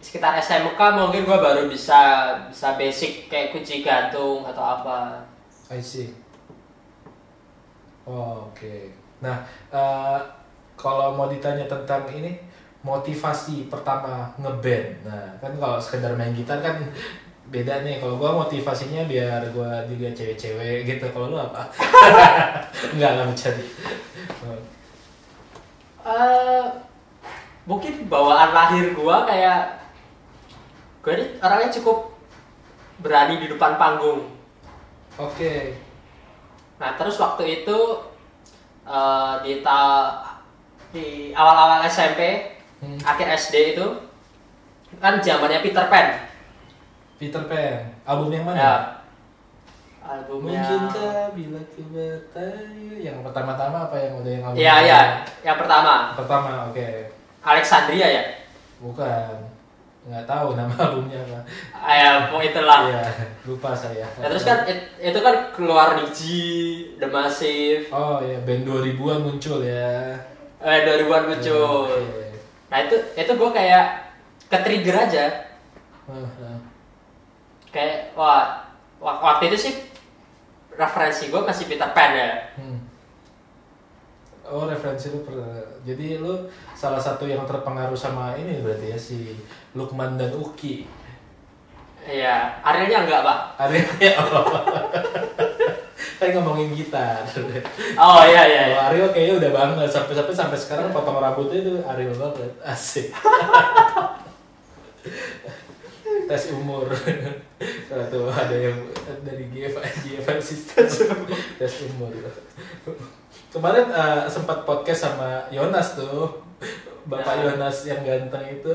sekitar 0.00 0.38
SMK 0.40 0.80
mungkin 0.96 1.24
gue 1.24 1.38
baru 1.40 1.68
bisa 1.68 2.32
bisa 2.48 2.76
basic 2.76 3.28
kayak 3.28 3.52
kunci 3.52 3.84
gantung 3.84 4.44
atau 4.44 4.64
apa 4.64 5.26
I 5.66 5.82
see. 5.82 6.14
Oh, 8.06 8.46
Oke. 8.54 8.94
Nah, 9.18 9.42
eh, 9.74 10.18
kalau 10.86 11.18
mau 11.18 11.26
ditanya 11.26 11.66
tentang 11.66 12.06
ini 12.14 12.38
motivasi 12.86 13.66
pertama 13.66 14.30
ngeband. 14.38 15.02
Nah, 15.02 15.26
kan 15.42 15.50
kalau 15.58 15.82
sekedar 15.82 16.14
main 16.14 16.30
gitar 16.30 16.62
kan 16.62 16.78
beda 17.50 17.82
nih. 17.82 17.98
Kalau 17.98 18.14
gua 18.14 18.46
motivasinya 18.46 19.02
biar 19.10 19.50
gua 19.50 19.82
dilihat 19.90 20.14
cewek-cewek 20.14 20.86
gitu. 20.86 21.10
Kalau 21.10 21.34
lu 21.34 21.38
apa? 21.42 21.66
Enggak 22.94 23.12
lah 23.18 23.24
bercanda. 23.26 23.64
Oh, 24.46 24.62
Eh, 26.06 26.66
mungkin 27.66 28.06
bawaan 28.06 28.54
lahir 28.54 28.94
gua 28.94 29.26
kayak 29.26 29.82
gue 31.02 31.18
ini 31.18 31.26
orangnya 31.42 31.74
cukup 31.74 32.14
berani 33.02 33.42
di 33.42 33.50
depan 33.50 33.74
panggung. 33.74 34.22
Oke. 35.18 35.74
Nah 36.78 36.94
terus 36.94 37.18
waktu 37.18 37.62
itu 37.62 37.78
eh, 38.86 39.34
di 39.42 39.66
ta 39.66 39.82
di 40.90 41.30
awal-awal 41.32 41.82
SMP, 41.84 42.52
Hmm. 42.76 43.00
akhir 43.00 43.26
SD 43.40 43.72
itu 43.72 43.86
kan 44.96 45.16
zamannya 45.18 45.60
Peter 45.60 45.88
Pan. 45.88 46.06
Peter 47.16 47.42
Pan. 47.44 47.88
Album 48.04 48.28
yang 48.30 48.44
mana? 48.44 48.56
Ya. 48.56 48.74
Albumnya. 50.06 50.62
Mungkinkah 50.62 51.34
bila 51.34 51.58
bertanya 51.74 52.94
yang 52.94 53.18
pertama-tama 53.20 53.90
apa 53.90 53.96
yang 53.98 54.12
udah 54.20 54.30
yang 54.30 54.44
album? 54.44 54.58
Iya 54.60 54.74
iya, 54.82 55.00
yang 55.42 55.58
pertama 55.58 56.14
Pertama, 56.14 56.70
oke. 56.70 56.86
Alexandria 57.42 58.06
ya. 58.12 58.22
Bukan. 58.78 59.34
Nggak 60.06 60.22
tahu 60.22 60.54
nama 60.54 60.70
albumnya 60.86 61.18
apa. 61.18 61.38
Ah, 61.74 61.94
ya, 61.96 62.08
pokoknya 62.30 62.50
itulah. 62.52 62.80
Iya, 62.86 63.02
lupa 63.42 63.70
saya. 63.74 64.06
Nah, 64.22 64.28
terus 64.30 64.44
kan 64.44 64.62
it- 64.62 64.94
itu 65.00 65.18
kan 65.18 65.34
keluar 65.50 65.98
Niji, 65.98 66.46
The 67.02 67.08
Massive, 67.08 67.90
Oh 67.90 68.22
ya, 68.22 68.38
band 68.46 68.62
2000-an 68.62 69.18
muncul 69.18 69.58
ya. 69.64 70.14
Eh 70.60 70.78
2000-an 70.84 71.24
muncul. 71.28 71.88
Iya. 71.90 72.38
Nah 72.72 72.78
itu 72.82 72.96
itu 73.14 73.32
gue 73.32 73.50
kayak 73.52 73.86
ke 74.46 74.58
trigger 74.62 74.96
aja, 74.96 75.24
ah. 76.06 76.58
kayak 77.70 78.14
wah 78.14 78.62
wak- 79.02 79.22
waktu 79.22 79.50
itu 79.50 79.58
sih 79.68 79.74
referensi 80.72 81.28
gue 81.28 81.40
masih 81.42 81.66
Peter 81.66 81.90
Pan 81.90 82.12
ya. 82.14 82.30
Hmm. 82.56 82.78
Oh, 84.46 84.70
referensi 84.70 85.10
lu 85.10 85.26
pernah. 85.26 85.58
Jadi 85.82 86.22
lu 86.22 86.46
salah 86.70 87.02
satu 87.02 87.26
yang 87.26 87.42
terpengaruh 87.42 87.98
sama 87.98 88.38
ini 88.38 88.62
berarti 88.62 88.94
ya 88.94 88.98
si 88.98 89.34
Lukman 89.74 90.14
dan 90.14 90.30
Uki. 90.38 90.86
Iya, 92.06 92.62
Arielnya 92.62 93.02
enggak 93.02 93.26
pak. 93.26 93.38
Arya 93.58 93.82
ya 93.98 94.12
Allah. 94.22 94.44
kan 96.20 96.28
ngomongin 96.36 96.76
gitar. 96.76 97.24
Oh 97.96 98.22
iya 98.24 98.42
iya. 98.44 98.62
iya. 98.68 98.76
Kalau 98.76 98.88
Aryo 98.92 99.06
kayaknya 99.12 99.34
udah 99.40 99.50
banget 99.52 99.88
sampai 99.88 100.14
sampai 100.14 100.34
sampai 100.34 100.58
sekarang 100.58 100.86
potong 100.92 101.18
rambutnya 101.18 101.58
itu 101.64 101.72
Aryo 101.84 102.12
banget 102.16 102.52
asik. 102.64 103.12
tes 106.26 106.50
umur 106.50 106.90
tuh 108.10 108.26
ada 108.34 108.56
yang 108.56 108.78
dari 109.22 109.46
GFI 109.46 109.90
GFI 110.02 110.42
system 110.42 110.86
tes 111.58 111.74
umur 111.86 112.10
kemarin 113.54 113.86
eh, 113.94 114.26
sempat 114.26 114.66
podcast 114.66 115.06
sama 115.10 115.46
Yonas 115.54 115.94
tuh 115.94 116.42
Bapak 117.06 117.38
Nah. 117.38 117.54
Yonas 117.54 117.86
yang 117.86 118.02
ganteng 118.02 118.42
itu 118.50 118.74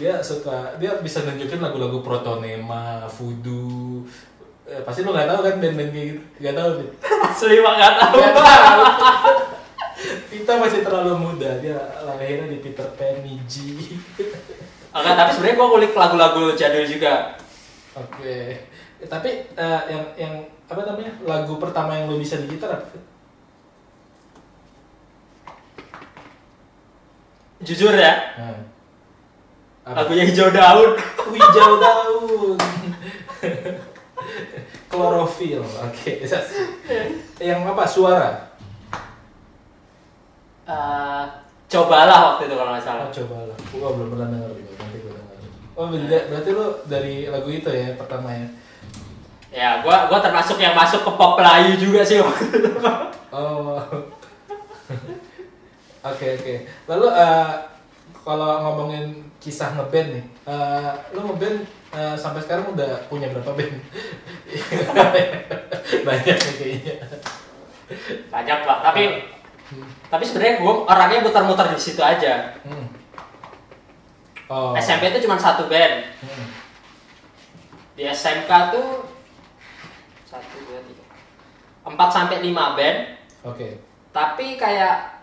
dia 0.00 0.16
suka 0.24 0.80
dia 0.80 0.96
bisa 1.04 1.20
nunjukin 1.28 1.60
lagu-lagu 1.60 2.00
Protonema, 2.00 3.04
Voodoo 3.04 4.00
Eh, 4.66 4.82
pasti 4.82 5.06
lo 5.06 5.14
nggak 5.14 5.30
tahu 5.30 5.40
kan 5.46 5.54
band-band 5.62 5.90
kayak 5.94 6.06
gitu 6.10 6.20
nggak 6.42 6.56
tahu 6.58 6.70
Fit? 6.82 6.90
Asli 7.06 7.56
pak 7.62 7.74
nggak 7.78 7.94
tahu. 8.02 8.14
Nggak 8.18 8.34
tahu. 8.34 8.82
Vita 10.34 10.52
masih 10.58 10.80
terlalu 10.82 11.14
muda 11.22 11.50
dia 11.62 11.78
lahirnya 12.02 12.50
di 12.50 12.58
Peter 12.58 12.84
Pan, 12.98 13.22
Niji. 13.22 13.94
Enggak, 14.90 15.14
tapi 15.14 15.30
sebenarnya 15.32 15.56
gue 15.56 15.66
ngulik 15.70 15.92
lagu-lagu 15.94 16.42
jadul 16.58 16.82
juga. 16.82 17.38
Oke. 17.94 18.58
Eh, 18.98 19.08
tapi 19.08 19.46
eh, 19.54 19.80
yang 19.86 20.04
yang 20.18 20.34
apa 20.66 20.82
namanya 20.82 21.14
lagu 21.22 21.62
pertama 21.62 21.94
yang 21.94 22.10
lo 22.10 22.18
bisa 22.18 22.42
di 22.42 22.50
gitar 22.50 22.74
apa? 22.74 22.98
Jujur 27.62 27.94
ya. 27.94 28.14
Apa? 29.86 30.02
lagunya 30.02 30.26
hijau 30.26 30.50
daun. 30.50 30.90
Hijau 31.30 31.72
daun. 31.78 32.58
Klorofil. 34.90 35.62
Oke. 35.62 36.22
Yang 37.38 37.60
apa? 37.66 37.84
Suara. 37.84 38.30
Eh, 40.66 41.24
cobalah 41.66 42.18
waktu 42.34 42.50
itu 42.50 42.54
kalau 42.54 42.70
nggak 42.74 42.82
Oh, 42.82 42.88
salah. 42.88 43.06
coba 43.08 43.36
lah. 43.46 43.58
Gua 43.70 43.88
belum 43.94 44.08
pernah 44.14 44.28
denger 44.34 44.50
juga. 44.52 44.72
Nanti 44.76 44.96
gua 44.98 45.12
denger. 45.14 45.38
Oh, 45.78 45.86
beda. 45.88 46.18
Berarti 46.28 46.50
lo 46.50 46.66
dari 46.84 47.14
lagu 47.26 47.48
itu 47.48 47.70
ya 47.70 47.88
pertama 47.94 48.28
ya. 48.30 48.46
Ya, 49.56 49.68
gue 49.80 49.96
gua 50.10 50.18
termasuk 50.20 50.58
yang 50.58 50.74
masuk 50.74 51.00
ke 51.00 51.10
pop 51.14 51.38
Melayu 51.38 51.78
juga 51.78 52.02
sih 52.02 52.18
waktu 52.20 52.44
itu. 52.50 52.70
Oh. 53.30 53.78
Oke 56.06 56.38
oke. 56.38 56.54
Lalu 56.86 57.06
eh, 57.10 57.50
kalau 58.22 58.62
ngomongin 58.62 59.10
kisah 59.42 59.74
ngeband 59.74 60.14
nih, 60.14 60.24
eh, 60.46 60.90
lu 61.10 61.26
ngeband 61.26 61.66
eh, 61.96 62.16
sampai 62.20 62.44
sekarang 62.44 62.76
udah 62.76 63.08
punya 63.08 63.32
berapa 63.32 63.56
band? 63.56 63.74
Banyak 66.06 66.36
nih 66.36 66.54
kayaknya. 66.60 66.94
Banyak 68.28 68.58
pak, 68.66 68.78
tapi 68.84 69.02
tapi 70.06 70.22
sebenarnya 70.22 70.62
gue 70.62 70.74
orangnya 70.86 71.24
muter-muter 71.24 71.66
di 71.74 71.80
situ 71.80 72.02
aja. 72.04 72.54
Hmm. 72.62 72.86
Oh. 74.46 74.78
SMP 74.78 75.10
itu 75.10 75.26
cuma 75.26 75.34
satu 75.40 75.66
band. 75.66 76.06
Hmm. 76.22 76.46
Di 77.98 78.06
SMK 78.06 78.50
tuh 78.70 79.10
satu 80.28 80.56
dua 80.68 80.78
tiga 80.86 81.02
empat 81.82 82.08
sampai 82.14 82.44
lima 82.44 82.78
band. 82.78 83.18
Oke. 83.42 83.82
Tapi 84.14 84.54
kayak 84.54 85.16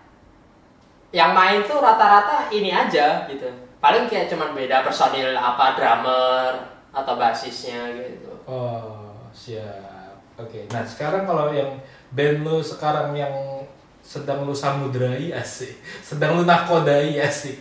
yang 1.14 1.32
main 1.32 1.64
tuh 1.64 1.80
rata-rata 1.80 2.52
ini 2.52 2.74
aja 2.74 3.30
gitu. 3.30 3.48
Paling 3.84 4.08
kayak 4.08 4.32
cuman 4.32 4.56
beda 4.56 4.88
personil 4.88 5.36
apa 5.36 5.76
drummer 5.76 6.56
atau 6.96 7.20
basisnya 7.20 7.92
gitu. 8.00 8.32
Oh, 8.48 9.12
siap. 9.36 10.16
Oke. 10.40 10.64
Nah, 10.72 10.88
sekarang 10.88 11.28
kalau 11.28 11.52
yang 11.52 11.76
band 12.16 12.48
lu 12.48 12.64
sekarang 12.64 13.12
yang 13.12 13.60
sedang 14.00 14.48
lu 14.48 14.56
samudrai 14.56 15.36
asik. 15.36 15.84
Sedang 16.00 16.40
lu 16.40 16.48
nakodai 16.48 17.20
asik. 17.28 17.60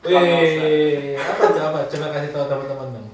Wih, 0.00 1.20
apa 1.20 1.42
tuh 1.44 1.60
apa? 1.60 1.78
Coba 1.92 2.08
kasih 2.16 2.32
tahu 2.32 2.48
teman-teman 2.48 2.96
dong. 2.96 3.08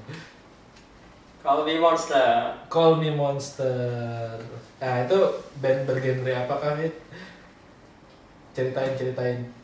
Kalau 1.43 1.67
di 1.67 1.75
Monster, 1.75 2.55
Call 2.71 2.95
Me 2.95 3.11
Monster. 3.11 4.39
Nah, 4.79 5.03
itu 5.03 5.19
band 5.59 5.83
bergenre 5.83 6.31
apa 6.31 6.79
Fit? 6.79 6.95
Ceritain, 8.55 8.95
ceritain. 8.95 9.56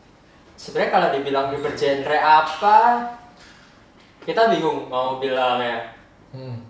Sebenarnya 0.64 0.92
kalau 0.96 1.08
dibilang 1.12 1.52
bergenre 1.60 2.16
apa, 2.24 3.04
kita 4.24 4.48
bingung 4.48 4.88
mau 4.88 5.20
bilangnya. 5.20 5.92
Hmm. 6.32 6.64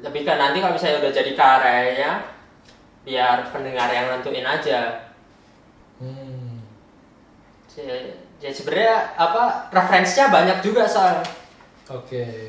Lebih 0.00 0.24
ke 0.24 0.32
nanti 0.32 0.64
kalau 0.64 0.72
misalnya 0.72 1.04
udah 1.04 1.12
jadi 1.12 1.32
karyanya, 1.36 2.12
biar 3.04 3.52
pendengar 3.52 3.92
yang 3.92 4.08
nentuin 4.08 4.48
aja. 4.48 5.12
Hmm. 6.00 6.64
Jadi 7.68 8.16
jadi 8.38 8.54
sebenarnya 8.54 8.96
apa 9.18 9.68
referensinya 9.68 10.32
banyak 10.32 10.58
juga 10.64 10.88
soal. 10.88 11.20
Oke. 11.90 12.48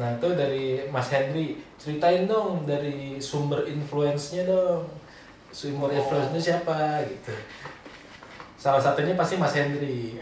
Nah 0.00 0.16
itu 0.16 0.28
dari 0.32 0.86
Mas 0.88 1.10
Henry 1.12 1.60
ceritain 1.76 2.24
dong 2.24 2.64
dari 2.64 3.20
sumber 3.20 3.66
influence-nya 3.68 4.48
dong. 4.48 4.88
Sumber 5.50 5.90
Oh. 5.92 5.98
influence-nya 5.98 6.40
siapa 6.40 7.02
gitu. 7.10 7.34
Salah 8.56 8.80
satunya 8.80 9.14
pasti 9.14 9.36
Mas 9.36 9.52
Henry. 9.52 10.16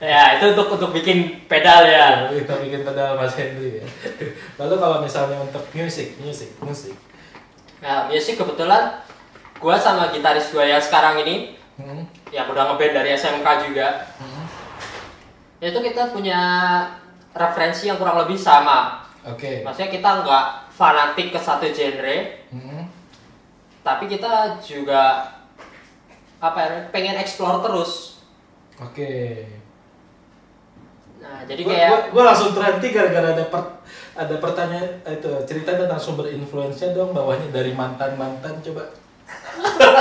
Ya 0.00 0.40
itu 0.40 0.44
untuk 0.56 0.66
untuk 0.80 0.90
bikin 0.96 1.44
pedal 1.44 1.84
ya. 1.84 2.32
Kita 2.32 2.56
bikin 2.58 2.80
pedal 2.82 3.14
Mas 3.14 3.36
Henry 3.36 3.80
ya. 3.80 3.86
Lalu 4.56 4.74
kalau 4.80 4.98
misalnya 5.04 5.36
untuk 5.38 5.62
musik, 5.70 6.16
musik, 6.18 6.50
musik. 6.64 6.96
Nah 7.84 8.08
musik 8.08 8.40
kebetulan 8.40 9.04
gua 9.60 9.76
sama 9.76 10.08
gitaris 10.10 10.50
gua 10.50 10.64
yang 10.64 10.80
sekarang 10.82 11.20
ini 11.24 11.56
Hmm. 11.80 12.04
yang 12.28 12.44
udah 12.44 12.68
ngeband 12.68 12.92
dari 12.92 13.16
SMK 13.16 13.72
juga. 13.72 14.04
Itu 15.64 15.80
kita 15.80 16.12
punya 16.12 16.40
referensi 17.32 17.88
yang 17.88 17.96
kurang 17.96 18.20
lebih 18.20 18.36
sama. 18.36 19.00
Oke. 19.24 19.64
Maksudnya 19.64 19.88
kita 19.88 20.20
nggak 20.20 20.44
fanatik 20.76 21.32
ke 21.32 21.40
satu 21.40 21.64
genre, 21.72 22.16
Hmm. 22.52 22.79
Tapi 23.80 24.04
kita 24.08 24.60
juga 24.60 25.24
apa 26.40 26.58
ya 26.60 26.68
pengen 26.92 27.20
explore 27.20 27.64
terus. 27.64 28.20
Oke. 28.80 29.44
Nah 31.20 31.44
jadi 31.44 31.62
Gua, 31.64 31.72
kayak 31.72 31.88
gua, 31.88 32.00
gua 32.16 32.24
langsung 32.32 32.52
terhenti 32.56 32.88
gara-gara 32.96 33.28
ada 33.36 33.44
per, 33.52 33.62
ada 34.16 34.34
pertanyaan 34.40 34.88
eh, 35.04 35.20
itu 35.20 35.28
cerita 35.44 35.76
tentang 35.76 36.00
sumber 36.00 36.32
influence-nya 36.32 36.96
dong 36.96 37.12
bawahnya 37.12 37.52
dari 37.52 37.76
mantan-mantan 37.76 38.64
coba. 38.64 38.84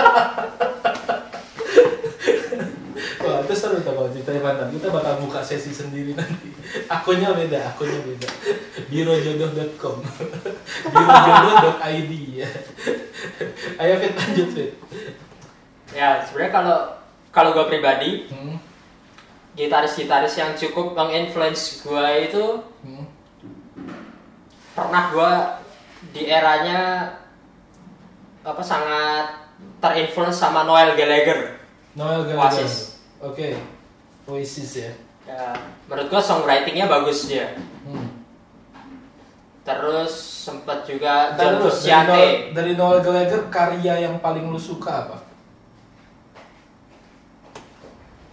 Wah 3.19 3.41
itu 3.41 3.53
seru 3.53 3.79
tuh 3.79 3.91
kalau 3.91 4.09
ceritain 4.09 4.39
mantan. 4.39 4.71
Kita 4.71 4.89
bakal 4.89 5.19
buka 5.19 5.39
sesi 5.39 5.69
sendiri 5.69 6.13
nanti. 6.13 6.49
Akunnya 6.87 7.31
beda, 7.31 7.73
akunnya 7.73 7.99
beda. 8.01 8.27
Birojodoh.com 8.87 9.95
Birojodoh.id 10.87 12.11
ya. 12.35 12.49
Ayo 13.77 13.93
Fit 13.97 14.13
lanjut 14.13 14.49
Fit. 14.51 14.71
ya 15.89 16.21
sebenarnya 16.21 16.53
kalau 16.53 16.77
kalau 17.29 17.49
gue 17.51 17.65
pribadi 17.67 18.29
Hmm. 18.29 18.61
gitaris-gitaris 19.53 20.37
yang 20.37 20.53
cukup 20.53 20.93
menginfluence 20.93 21.81
gue 21.81 22.07
itu 22.25 22.45
Hmm. 22.85 23.05
pernah 24.71 25.09
gue 25.09 25.31
di 26.13 26.23
eranya 26.25 27.11
apa 28.39 28.63
sangat 28.63 29.35
terinfluence 29.77 30.39
sama 30.39 30.63
Noel 30.63 30.95
Gallagher. 30.95 31.58
Noel 31.99 32.23
Gallagher. 32.23 32.63
Oasis. 32.63 33.03
Oke. 33.19 33.59
Oasis 34.23 34.71
ya. 34.79 34.91
Ya, 35.27 35.51
menurut 35.85 36.07
gue 36.07 36.21
songwritingnya 36.23 36.87
bagus 36.87 37.27
dia. 37.27 37.59
Hmm. 37.83 38.23
Terus 39.67 40.09
sempat 40.47 40.87
juga 40.87 41.35
dulu, 41.35 41.67
dari 41.69 42.07
Noel, 42.07 42.31
dari 42.55 42.73
Noel 42.79 42.99
Gallagher 43.03 43.51
karya 43.51 44.09
yang 44.09 44.23
paling 44.23 44.47
lu 44.47 44.57
suka 44.57 45.05
apa? 45.05 45.17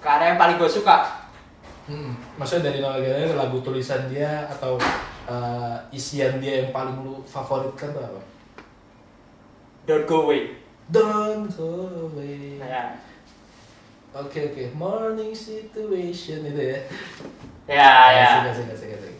Karya 0.01 0.33
yang 0.33 0.41
paling 0.41 0.57
gue 0.63 0.71
suka. 0.71 1.27
Hmm. 1.91 2.15
Maksudnya 2.39 2.71
dari 2.71 2.79
Noel 2.79 3.03
Gallagher 3.03 3.35
lagu 3.35 3.59
tulisan 3.61 4.07
dia 4.09 4.47
atau 4.47 4.79
uh, 5.27 5.77
isian 5.91 6.39
dia 6.39 6.65
yang 6.65 6.71
paling 6.71 7.03
lu 7.03 7.19
favoritkan 7.27 7.91
tuh 7.93 8.07
apa? 8.07 8.23
Don't 9.85 10.07
Go 10.07 10.31
Away. 10.31 10.65
Don't 10.87 11.51
go 11.51 11.91
away. 12.07 12.63
Ya, 12.63 12.95
Oke 14.17 14.49
oke, 14.49 14.65
morning 14.73 15.37
situation 15.37 16.41
itu 16.49 16.63
ya. 16.73 16.81
ya. 17.69 17.93
ya. 18.17 18.31
Asik, 18.49 18.49
asik, 18.49 18.67
asik, 18.73 18.91
asik. 18.97 19.15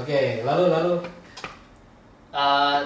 Oke, 0.00 0.40
lalu 0.40 0.72
lalu 0.72 0.94
Eh, 2.32 2.80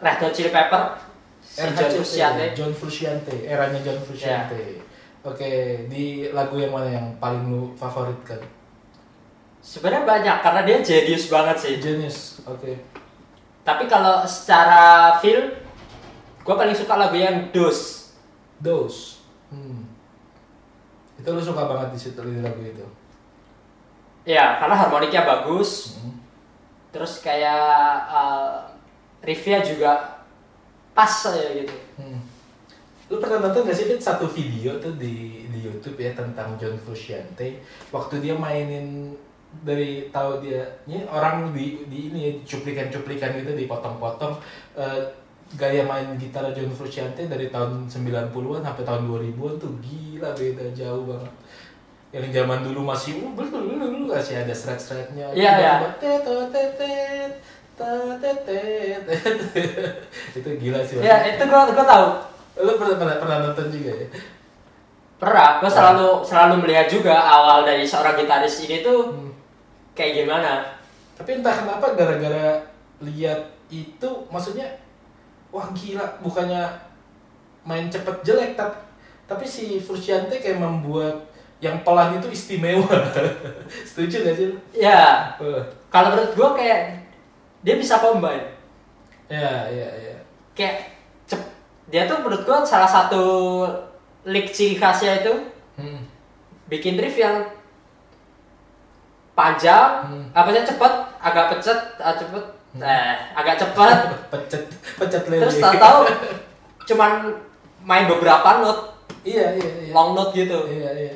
Red 0.00 0.16
Hot 0.24 0.32
Chili 0.32 0.48
Pepper. 0.48 0.96
Si 1.44 1.60
John 1.60 1.92
Frusciante. 1.92 2.44
John 2.56 2.72
Frusciante, 2.72 3.36
eranya 3.44 3.84
John 3.84 4.00
Frusciante. 4.00 4.80
Oke, 5.20 5.84
di 5.92 6.32
lagu 6.32 6.56
yang 6.56 6.72
mana 6.72 6.88
yang 6.88 7.06
paling 7.20 7.44
lu 7.52 7.76
favoritkan? 7.76 8.40
Sebenarnya 9.60 10.08
banyak 10.08 10.36
karena 10.40 10.60
dia 10.64 10.80
jenius 10.80 11.28
banget 11.28 11.56
sih. 11.60 11.74
Genius. 11.76 12.40
Oke. 12.48 12.80
Tapi 13.60 13.84
kalau 13.92 14.24
secara 14.24 15.20
feel, 15.20 15.52
gue 16.40 16.54
paling 16.56 16.72
suka 16.72 16.96
lagu 16.96 17.20
yang 17.20 17.52
Dos. 17.52 18.08
Those. 18.56 19.19
Itu 21.20 21.28
lu 21.36 21.42
suka 21.44 21.68
banget 21.68 21.92
di 21.92 22.00
situ 22.00 22.20
di 22.24 22.40
lagu 22.40 22.64
itu. 22.64 22.86
Ya, 24.24 24.56
karena 24.56 24.76
harmoniknya 24.76 25.28
bagus. 25.28 26.00
Hmm. 26.00 26.16
Terus 26.90 27.20
kayak 27.20 28.08
uh, 28.08 28.64
riffnya 29.20 29.60
juga 29.60 30.24
pas 30.96 31.12
aja 31.28 31.52
gitu. 31.52 31.76
Hmm. 32.00 32.24
Lu 33.12 33.18
pernah 33.18 33.44
nonton 33.44 33.66
gak 33.66 33.76
sih 33.76 33.86
Fit, 33.90 34.00
satu 34.00 34.24
video 34.30 34.78
tuh 34.80 34.94
di 34.96 35.44
di 35.50 35.58
YouTube 35.66 35.98
ya 35.98 36.14
tentang 36.14 36.54
John 36.56 36.78
Frusciante 36.78 37.58
waktu 37.90 38.22
dia 38.22 38.34
mainin 38.38 39.18
dari 39.50 40.06
tahu 40.14 40.38
dia 40.46 40.62
ini 40.86 41.02
orang 41.10 41.50
di 41.50 41.82
di 41.90 42.06
ini 42.06 42.18
ya 42.22 42.32
cuplikan-cuplikan 42.46 43.34
gitu 43.42 43.50
dipotong-potong 43.58 44.38
eh, 44.78 45.02
gaya 45.58 45.82
main 45.82 46.14
gitar 46.14 46.46
John 46.54 46.70
Frusciante 46.70 47.26
dari 47.26 47.50
tahun 47.50 47.90
90-an 47.90 48.62
sampai 48.62 48.84
tahun 48.86 49.02
2000-an 49.10 49.54
tuh 49.58 49.72
gila 49.82 50.30
beda 50.34 50.66
jauh 50.74 51.04
banget. 51.10 51.32
Yang 52.10 52.42
zaman 52.42 52.58
dulu 52.66 52.80
masih 52.86 53.22
uh, 53.22 53.32
belum 53.34 53.78
dulu 53.78 54.10
masih 54.10 54.42
ada 54.42 54.54
shred-shrednya. 54.54 55.30
Iya, 55.34 55.50
iya. 55.62 55.74
Tetetet. 57.80 59.02
itu 60.36 60.48
gila 60.60 60.80
sih. 60.84 61.00
Ya, 61.00 61.16
itu 61.24 61.42
gue 61.42 61.60
gue 61.72 61.86
tahu. 61.86 62.06
Lu 62.60 62.72
pernah, 62.76 62.96
pernah, 63.00 63.16
pernah 63.16 63.36
nonton 63.48 63.66
juga 63.72 63.90
ya? 63.94 64.06
Pernah, 65.20 65.50
gue 65.64 65.70
selalu 65.70 66.08
selalu 66.24 66.54
melihat 66.64 66.86
juga 66.88 67.14
awal 67.16 67.64
dari 67.64 67.84
seorang 67.84 68.16
gitaris 68.20 68.64
ini 68.64 68.84
tuh 68.84 69.00
Hmm. 69.16 69.32
kayak 69.96 70.24
gimana. 70.24 70.76
Tapi 71.16 71.40
entah 71.40 71.52
kenapa 71.52 71.92
gara-gara 71.92 72.64
lihat 73.04 73.52
itu, 73.68 74.10
maksudnya, 74.32 74.64
wah 75.50 75.68
gila, 75.70 76.06
bukannya 76.22 76.62
main 77.62 77.86
cepet 77.86 78.16
jelek, 78.22 78.52
tapi, 78.56 78.78
tapi 79.26 79.44
si 79.44 79.76
Frusciante 79.76 80.38
kayak 80.38 80.58
membuat 80.58 81.12
yang 81.60 81.84
pelan 81.84 82.16
itu 82.16 82.32
istimewa. 82.32 82.88
Setuju 83.88 84.24
gak 84.24 84.36
sih? 84.36 84.48
Ya, 84.72 85.36
Uh, 85.36 85.60
kalau 85.92 86.16
menurut 86.16 86.32
gue 86.32 86.48
kayak 86.56 86.80
dia 87.60 87.76
bisa 87.76 88.00
combine. 88.00 88.56
ya, 89.28 89.68
ya, 89.68 89.88
ya. 89.92 90.16
Kayak 90.56 90.90
cep, 91.28 91.38
dia 91.86 92.08
tuh 92.08 92.24
menurut 92.24 92.42
gue 92.42 92.58
salah 92.64 92.88
satu 92.88 93.22
lick 94.24 94.50
ciri 94.50 94.76
khasnya 94.76 95.20
itu 95.20 95.32
Hmm. 95.76 96.04
bikin 96.68 96.96
riff 96.96 97.16
yang 97.16 97.40
panjang, 99.32 100.04
Hmm. 100.04 100.24
apa 100.34 100.52
sih 100.52 100.64
cepet, 100.66 100.92
agak 101.18 101.46
pecet, 101.56 101.78
ah, 101.96 102.12
cepet, 102.12 102.44
eh, 102.72 103.12
agak 103.32 103.56
cepet, 103.56 103.98
Pecet, 104.28 104.62
pecet 104.94 105.24
lele. 105.26 105.42
terus 105.42 105.58
tahu-tahu 105.58 105.98
cuman 106.84 107.34
main 107.80 108.06
beberapa 108.06 108.60
not 108.60 108.78
Iya 109.20 109.52
iya 109.52 109.70
iya. 109.80 109.92
long 109.92 110.12
note 110.12 110.32
gitu 110.32 110.64
Iya 110.64 110.90
iya. 110.92 111.14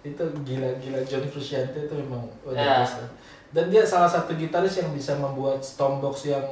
Itu 0.00 0.24
gila-gila 0.42 1.00
John 1.02 1.24
Frusciante 1.24 1.78
itu 1.80 1.94
memang 1.96 2.26
luar 2.42 2.52
Ya. 2.52 2.64
biasa. 2.78 3.00
Dan 3.48 3.64
dia 3.66 3.80
salah 3.82 4.04
satu 4.06 4.34
gitaris 4.34 4.76
yang 4.76 4.90
bisa 4.90 5.14
membuat 5.14 5.60
Stormbox 5.60 6.26
yang 6.26 6.44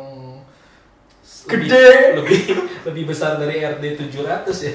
Gede. 1.44 2.16
lebih 2.16 2.40
lebih 2.84 3.04
besar 3.06 3.36
dari 3.36 3.60
RD 3.60 3.84
700 4.00 4.48
ya. 4.64 4.72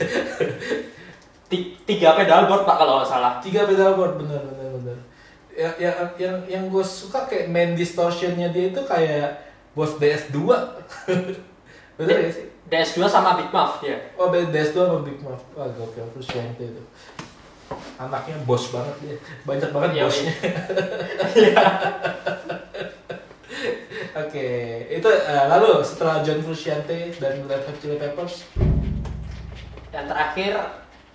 Ti- 1.48 1.76
tiga 1.84 2.14
pedal 2.14 2.46
board 2.46 2.64
pak 2.64 2.78
kalau 2.78 2.94
nggak 2.96 3.10
salah 3.10 3.34
Tiga 3.38 3.66
pedal 3.66 3.92
board 3.94 4.16
bener 4.16 4.40
bener 4.40 4.61
bener. 5.54 5.78
Ya, 5.80 5.92
yang 5.92 6.10
yang 6.18 6.36
yang 6.48 6.64
gue 6.72 6.84
suka 6.84 7.28
kayak 7.28 7.52
main 7.52 7.76
distortionnya 7.76 8.50
dia 8.56 8.72
itu 8.72 8.82
kayak 8.88 9.44
Boss 9.76 10.00
DS2. 10.00 10.36
bener 12.00 12.16
gak 12.28 12.34
sih? 12.34 12.46
DS2 12.72 13.04
sama 13.12 13.36
Big 13.36 13.52
Muff 13.52 13.84
dia 13.84 14.00
Oh, 14.16 14.32
DS2 14.32 14.76
sama 14.80 15.04
Big 15.04 15.20
Muff. 15.20 15.44
Wah, 15.60 15.68
gokil 15.76 16.08
Frusciante 16.16 16.64
itu. 16.64 16.84
Anaknya 18.00 18.36
bos 18.48 18.72
banget 18.72 18.96
dia. 19.04 19.16
Banyak 19.48 19.70
banget 19.76 19.90
Iya, 19.96 20.04
bosnya. 20.08 20.34
Oke, 24.12 24.48
itu 24.92 25.08
eh, 25.08 25.46
lalu 25.48 25.80
setelah 25.88 26.20
John 26.20 26.44
Frusciante 26.44 27.16
dan 27.16 27.48
Red 27.48 27.64
Hot 27.64 27.78
Chili 27.80 27.96
Peppers, 27.96 28.44
yang 29.92 30.08
terakhir 30.08 30.52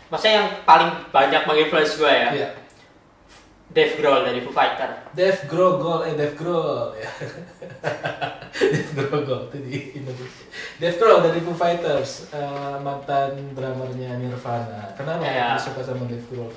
maksudnya 0.08 0.34
yang 0.40 0.48
paling 0.64 0.90
banyak 1.12 1.42
menginfluence 1.44 1.96
gue 2.00 2.08
ya 2.08 2.28
ya 2.32 2.48
Dave 3.77 3.93
Grohl 3.94 4.24
dari 4.24 4.40
Foo 4.40 4.51
Fighter 4.51 4.89
Dave 5.12 5.40
Grohl, 5.44 6.01
eh 6.03 6.16
Dave 6.16 6.32
Grohl 6.32 6.97
ya. 6.97 7.11
Dave 8.57 8.89
Grohl 8.97 9.43
itu 9.47 9.59
di 9.61 9.77
Indonesia. 9.94 10.44
Dave 10.81 10.97
Grohl 10.97 11.20
dari 11.20 11.40
Foo 11.40 11.53
Fighters, 11.53 12.32
eh, 12.32 12.77
mantan 12.81 13.53
drummernya 13.53 14.16
Nirvana. 14.16 14.97
Kenapa 14.97 15.20
Iya. 15.20 15.53
lu 15.53 15.61
suka 15.61 15.85
sama 15.85 16.09
Dave 16.09 16.24
Grohl? 16.27 16.48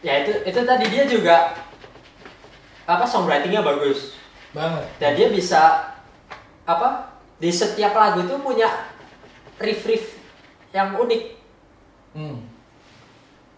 Ya 0.00 0.24
itu 0.24 0.32
itu 0.40 0.60
tadi 0.64 0.84
dia 0.88 1.04
juga 1.04 1.52
apa 2.88 3.04
songwritingnya 3.04 3.60
bagus 3.60 4.16
Banget. 4.50 4.88
dan 4.96 5.12
dia 5.12 5.28
bisa 5.28 5.92
apa 6.64 7.12
di 7.36 7.52
setiap 7.52 7.92
lagu 7.92 8.24
itu 8.24 8.34
punya 8.40 8.88
riff 9.58 9.84
riff 9.84 10.16
yang 10.72 10.96
unik 10.96 11.36
Hmm. 12.10 12.49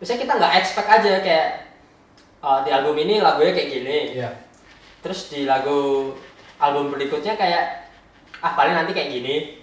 Misalnya 0.02 0.20
kita 0.20 0.34
nggak 0.34 0.54
expect 0.56 0.88
aja 0.90 1.12
kayak 1.20 1.46
uh, 2.40 2.58
di 2.60 2.70
album 2.70 2.98
ini 2.98 3.22
lagunya 3.22 3.52
kayak 3.52 3.70
gini 3.70 3.98
Iya. 4.12 4.30
terus 4.98 5.30
di 5.30 5.46
lagu 5.46 6.10
album 6.58 6.90
berikutnya 6.90 7.34
kayak 7.34 7.86
ah 8.36 8.52
paling 8.52 8.74
nanti 8.74 8.90
kayak 8.90 9.10
gini 9.12 9.62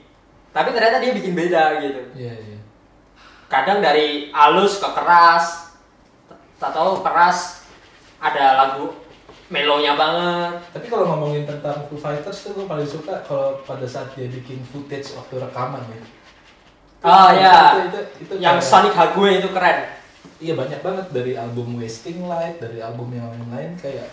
tapi 0.49 0.71
ternyata 0.71 0.97
dia 0.97 1.11
bikin 1.11 1.35
beda 1.35 1.63
gitu 1.79 2.01
Iya, 2.15 2.33
iya. 2.39 2.59
kadang 3.45 3.79
dari 3.79 4.31
halus 4.31 4.79
ke 4.79 4.89
keras 4.89 5.75
tak 6.55 6.71
tahu 6.71 6.99
keras 6.99 7.67
ada 8.17 8.55
lagu 8.57 8.95
melonya 9.47 9.95
banget 9.95 10.55
Tapi 10.69 10.85
kalau 10.87 11.09
ngomongin 11.09 11.43
tentang 11.43 11.83
Foo 11.85 11.95
Fighters 11.95 12.39
tuh 12.41 12.53
gue 12.53 12.63
paling 12.63 12.85
suka 12.85 13.19
kalau 13.23 13.59
pada 13.61 13.83
saat 13.83 14.11
dia 14.13 14.27
bikin 14.27 14.61
footage 14.63 15.11
waktu 15.13 15.35
rekaman 15.37 15.83
ya. 15.83 16.03
oh 17.01 17.27
Itu- 17.27 17.39
ya 17.39 17.55
itu, 17.57 17.79
itu, 17.81 17.99
itu 18.21 18.33
yang 18.37 18.55
kayak- 18.55 18.63
Sonic 18.65 18.93
Hague 18.93 19.29
itu 19.35 19.49
keren 19.49 19.77
Iya 20.39 20.53
banyak 20.55 20.79
banget. 20.79 21.05
Dari 21.11 21.33
album 21.35 21.75
Wasting 21.79 22.23
Light, 22.27 22.59
dari 22.63 22.79
album 22.79 23.11
yang 23.11 23.27
lain-lain 23.31 23.75
kayak 23.75 24.07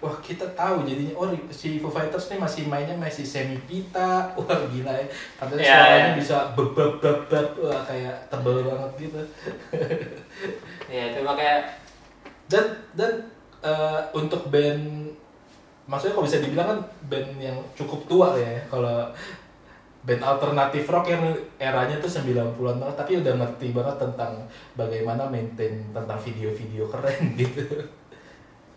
wah 0.00 0.16
kita 0.24 0.48
tahu 0.56 0.88
jadinya 0.88 1.12
oh 1.12 1.28
si 1.52 1.76
Foo 1.76 1.92
Fighters 1.92 2.32
nih 2.32 2.40
masih 2.40 2.64
mainnya 2.72 2.96
masih 2.96 3.20
semi 3.20 3.60
pita 3.68 4.28
wah 4.38 4.60
gila 4.72 4.92
ya. 4.96 5.06
Katanya 5.36 5.60
Iya, 5.62 5.74
suaranya 5.76 6.10
iya. 6.10 6.18
bisa 6.18 6.36
bebab 6.56 6.92
bebab 6.98 7.48
wah 7.60 7.82
kayak 7.84 8.16
tebel 8.32 8.56
banget 8.64 8.90
gitu. 9.08 9.20
Ya 10.90 11.14
itu 11.14 11.22
makanya 11.22 11.70
dan 12.50 12.66
dan 12.98 13.12
eh, 13.62 14.00
untuk 14.10 14.50
band 14.50 15.06
maksudnya 15.86 16.18
kalau 16.18 16.26
bisa 16.26 16.42
dibilang 16.42 16.66
kan 16.66 16.80
band 17.06 17.30
yang 17.38 17.58
cukup 17.78 18.00
tua 18.10 18.34
ya 18.34 18.58
kalau 18.66 19.06
band 20.00 20.22
alternatif 20.24 20.88
rock 20.88 21.12
yang 21.12 21.24
eranya 21.60 22.00
tuh 22.00 22.08
90-an 22.08 22.56
banget 22.56 22.96
tapi 22.96 23.12
udah 23.20 23.34
ngerti 23.36 23.76
banget 23.76 23.96
tentang 24.00 24.32
bagaimana 24.72 25.28
maintain 25.28 25.84
tentang 25.92 26.18
video-video 26.20 26.88
keren 26.88 27.22
gitu. 27.40 27.64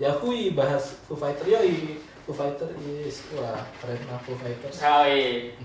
Ya 0.01 0.11
kui 0.19 0.51
bahas 0.51 0.99
Foo 1.07 1.15
Fighter. 1.15 1.47
Yoi 1.47 1.95
Foo 2.27 2.35
Fighter 2.35 2.67
is 2.81 3.23
wah 3.35 3.63
keren 3.79 4.01
lah 4.09 4.19
Foo 4.25 4.35
Fighters. 4.35 4.83
Oh, 4.83 5.07
iya. 5.11 5.55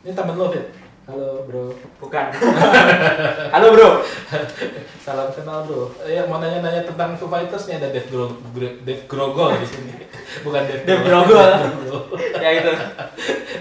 ini 0.00 0.16
temen 0.16 0.38
lo 0.38 0.48
Fit 0.48 0.89
halo 1.08 1.42
bro 1.44 1.72
bukan 1.98 2.26
halo 3.54 3.66
bro 3.74 3.88
Salam 5.00 5.32
kenal 5.32 5.64
bro. 5.64 5.90
Eh, 6.06 6.14
yang 6.14 6.28
mau 6.30 6.38
nanya-nanya 6.38 6.86
tentang 6.86 7.16
Foo 7.16 7.26
Fighters 7.26 7.66
nih 7.66 7.82
ada 7.82 7.88
Dave 7.90 8.06
Gro 8.06 8.36
Dave 8.54 9.02
Grogol 9.08 9.58
di 9.58 9.66
sini. 9.66 9.92
Bukan 10.46 10.62
Dave. 10.68 10.84
Dave 10.86 11.02
Grohl. 11.02 11.24
Grogol. 11.26 12.02
Ya 12.44 12.50
gitu 12.56 12.70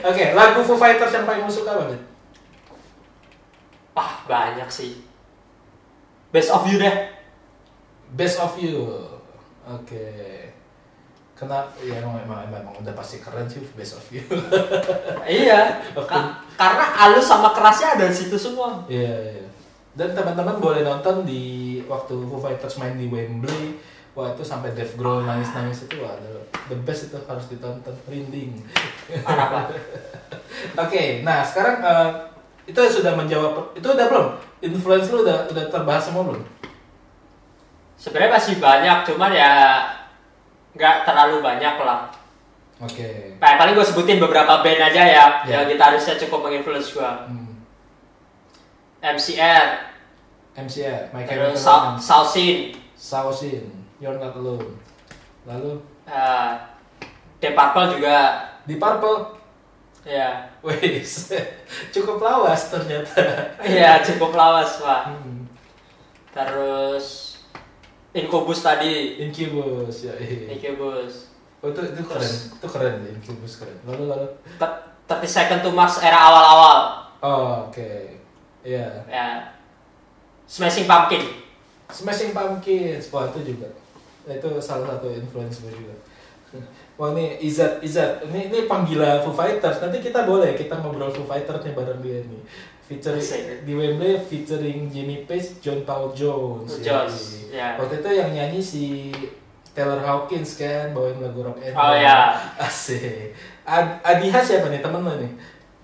Oke, 0.05 0.23
lagu 0.35 0.61
Foo 0.61 0.77
Fighters 0.77 1.15
yang 1.15 1.25
paling 1.25 1.47
lu 1.47 1.51
suka 1.51 1.73
banget. 1.73 2.01
ah 3.97 4.23
banyak 4.23 4.69
sih 4.71 5.03
best 6.31 6.53
of 6.53 6.63
you 6.63 6.79
deh 6.79 7.11
Best 8.09 8.41
of 8.41 8.57
You. 8.57 9.05
Oke. 9.69 10.01
Kenapa? 11.39 11.71
Ya 11.79 12.03
emang, 12.03 12.19
emang, 12.19 12.43
emang 12.43 12.75
udah 12.75 12.91
pasti 12.91 13.23
keren 13.23 13.47
sih 13.47 13.63
Best 13.71 13.95
of 13.95 14.03
You. 14.11 14.19
iya 15.39 15.79
Ka- 15.95 16.43
karena 16.59 16.83
halus 16.99 17.23
sama 17.23 17.55
kerasnya 17.55 17.95
ada 17.95 18.11
di 18.11 18.15
situ 18.15 18.35
semua 18.35 18.83
Iya, 18.91 19.39
iya. 19.39 19.47
Dan 19.95 20.11
teman-teman 20.11 20.59
boleh 20.59 20.83
nonton 20.83 21.23
di 21.23 21.79
waktu 21.87 22.11
Foo 22.27 22.43
Fighters 22.43 22.75
main 22.75 22.99
di 22.99 23.07
Wembley. 23.07 23.79
Wah 24.11 24.35
itu 24.35 24.43
sampai 24.43 24.75
Dave 24.75 24.91
Grohl 24.99 25.23
nangis-nangis 25.23 25.87
itu 25.87 26.03
wah 26.03 26.11
the 26.67 26.75
best 26.83 27.07
itu 27.07 27.15
harus 27.23 27.47
ditonton 27.47 27.95
rinding. 28.11 28.59
parah 29.23 29.71
Oke, 30.83 31.23
nah 31.23 31.39
sekarang 31.39 31.79
eh, 31.79 32.09
itu 32.67 32.79
sudah 32.89 33.15
menjawab 33.15 33.71
itu 33.73 33.87
udah 33.87 34.05
belum? 34.11 34.27
Influence 34.59 35.07
lu 35.09 35.23
udah 35.23 35.47
udah 35.47 35.65
terbahas 35.71 36.03
semua 36.11 36.27
belum? 36.27 36.43
sebenarnya 37.99 38.31
masih 38.31 38.55
banyak 38.63 38.97
cuman 39.03 39.31
ya 39.35 39.51
nggak 40.73 41.05
terlalu 41.05 41.41
banyak 41.41 41.75
lah 41.81 42.09
Oke. 42.79 43.35
Nah, 43.43 43.59
paling 43.59 43.75
gue 43.75 43.83
sebutin 43.83 44.23
beberapa 44.23 44.63
band 44.63 44.79
aja 44.79 45.03
ya, 45.03 45.25
Ya. 45.43 45.59
yang 45.59 45.67
gitarisnya 45.67 46.15
cukup 46.15 46.47
menginfluence 46.47 46.95
gue. 46.95 47.03
Hmm. 47.03 47.59
MCR, 49.03 49.67
MCR, 50.55 51.11
My 51.11 51.27
terus 51.27 51.59
Chemical 51.59 51.59
Romance, 51.59 52.07
Sausin, 52.07 52.57
Sausin, 52.95 53.67
You're 53.99 54.15
Not 54.15 54.31
Alone. 54.31 54.79
Lalu 55.43 55.83
uh, 56.07 56.51
Deep 57.43 57.51
Purple 57.51 57.99
juga, 57.99 58.47
di 58.63 58.79
Purple, 58.79 59.35
ya, 60.07 60.47
wih, 60.63 61.03
cukup 61.95 62.23
lawas 62.23 62.71
ternyata. 62.71 63.19
ya 63.67 63.99
cukup 64.07 64.31
lawas 64.31 64.79
pak. 64.79 65.19
Hmm. 65.19 65.51
Terus 66.31 67.28
Incubus 68.19 68.59
tadi, 68.59 69.19
Incubus, 69.19 70.07
ya. 70.07 70.13
iya. 70.17 70.51
Incubus. 70.51 71.31
Oh 71.59 71.67
itu 71.67 71.81
itu 71.83 72.01
keren, 72.03 72.33
itu 72.55 72.67
keren 72.67 72.95
ya, 73.03 73.09
Incubus 73.11 73.59
keren. 73.59 73.77
Lalu 73.83 74.03
lalu, 74.07 74.27
Ter- 74.55 74.79
30 75.09 75.25
Second 75.25 75.59
to 75.61 75.71
Mars 75.73 75.97
era 75.99 76.19
awal-awal, 76.21 76.77
oh, 77.19 77.65
oke, 77.65 77.91
Iya. 78.61 78.87
ya. 79.09 79.27
Smashing 80.45 80.85
Pumpkin, 80.85 81.23
Smashing 81.89 82.31
Pumpkins, 82.31 83.09
wah 83.09 83.25
itu 83.27 83.53
juga. 83.53 83.69
Itu 84.29 84.61
salah 84.61 84.97
satu 84.97 85.09
influence 85.09 85.65
gue 85.65 85.73
juga. 85.73 85.95
Wah 86.97 87.13
ini 87.13 87.37
Izat, 87.41 87.81
Izat, 87.81 88.25
ini 88.29 88.49
ini 88.49 88.59
panggila 88.65 89.21
Foo 89.21 89.33
Fighters. 89.33 89.81
Nanti 89.81 90.01
kita 90.01 90.25
boleh 90.25 90.53
kita 90.53 90.77
ngobrol 90.77 91.09
Foo 91.09 91.25
Fighters 91.25 91.61
nih 91.65 91.73
bareng 91.73 92.01
dia 92.01 92.21
nih. 92.21 92.41
Featuring 92.89 93.21
Asik. 93.21 93.61
di 93.63 93.73
Wembley 93.73 94.17
featuring 94.19 94.89
Jimmy 94.89 95.21
Page, 95.23 95.61
John 95.61 95.85
Paul 95.85 96.09
Jones. 96.11 96.81
Jones, 96.81 97.45
ya. 97.47 97.77
Waktu 97.77 98.01
itu 98.01 98.09
yang 98.11 98.29
nyanyi 98.33 98.57
si 98.57 99.13
Taylor 99.69 100.01
Hawkins 100.01 100.57
kan 100.57 100.89
bawain 100.89 101.21
lagu 101.21 101.45
rock 101.45 101.61
and 101.61 101.71
Oh, 101.71 101.85
roll. 101.87 102.01
ya. 102.01 102.33
Asik. 102.65 103.37
Ad, 103.61 104.01
Adiha 104.01 104.41
siapa 104.41 104.67
nih 104.67 104.81
temen 104.81 104.99
lo 104.99 105.13
nih? 105.15 105.29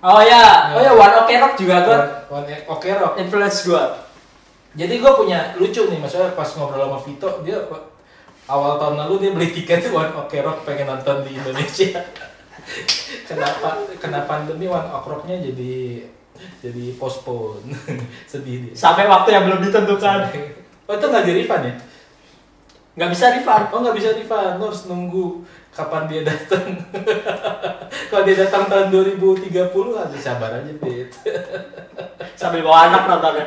Oh 0.01 0.17
ya, 0.17 0.73
oh 0.73 0.81
ya 0.81 0.91
One 0.91 1.15
Ok 1.19 1.29
Rock 1.35 1.53
juga 1.55 1.81
gue 1.81 1.93
One, 1.93 2.09
one, 2.43 2.57
Oke 2.67 2.89
Rock. 2.91 3.13
influence 3.17 3.61
gue. 3.63 3.83
Jadi 4.75 4.93
gue 4.97 5.11
punya 5.13 5.53
lucu 5.55 5.85
nih, 5.85 5.97
maksudnya 5.97 6.33
pas 6.33 6.49
ngobrol 6.51 6.83
sama 6.83 6.99
Vito, 6.99 7.29
dia 7.41 7.57
awal 8.45 8.75
tahun 8.75 8.97
lalu 8.99 9.13
dia 9.19 9.31
beli 9.31 9.49
tiket 9.51 9.85
One 9.93 10.09
Ok 10.19 10.41
Rock 10.41 10.65
pengen 10.65 10.89
nonton 10.89 11.21
di 11.21 11.37
Indonesia. 11.37 12.01
kenapa 13.29 13.69
kena 13.95 14.25
pandemi 14.25 14.65
One 14.65 14.89
Ok 14.89 15.05
Rocknya 15.07 15.37
jadi 15.39 16.01
jadi 16.59 16.95
postpone, 16.99 17.71
sedih 18.31 18.69
dia. 18.69 18.73
Sampai 18.75 19.05
waktu 19.05 19.35
yang 19.35 19.47
belum 19.47 19.61
ditentukan. 19.63 20.19
Oh 20.85 20.93
itu 20.93 21.05
nggak 21.09 21.25
di 21.25 21.33
refund 21.41 21.65
ya? 21.65 21.75
nggak 22.95 23.11
bisa 23.11 23.27
refund 23.35 23.75
Oh 23.75 23.83
nggak 23.83 23.97
bisa 23.99 24.15
refund, 24.15 24.55
harus 24.55 24.87
nunggu 24.87 25.43
kapan 25.75 26.07
dia 26.07 26.23
datang. 26.23 26.79
Kalau 28.09 28.23
dia 28.23 28.47
datang 28.47 28.71
tahun 28.71 28.87
2030 28.95 29.51
harus 29.75 30.21
sabar 30.23 30.63
aja 30.63 30.73
Fit. 30.79 31.11
sambil 32.39 32.63
bawa 32.63 32.91
anak 32.91 33.03
nontonnya 33.07 33.45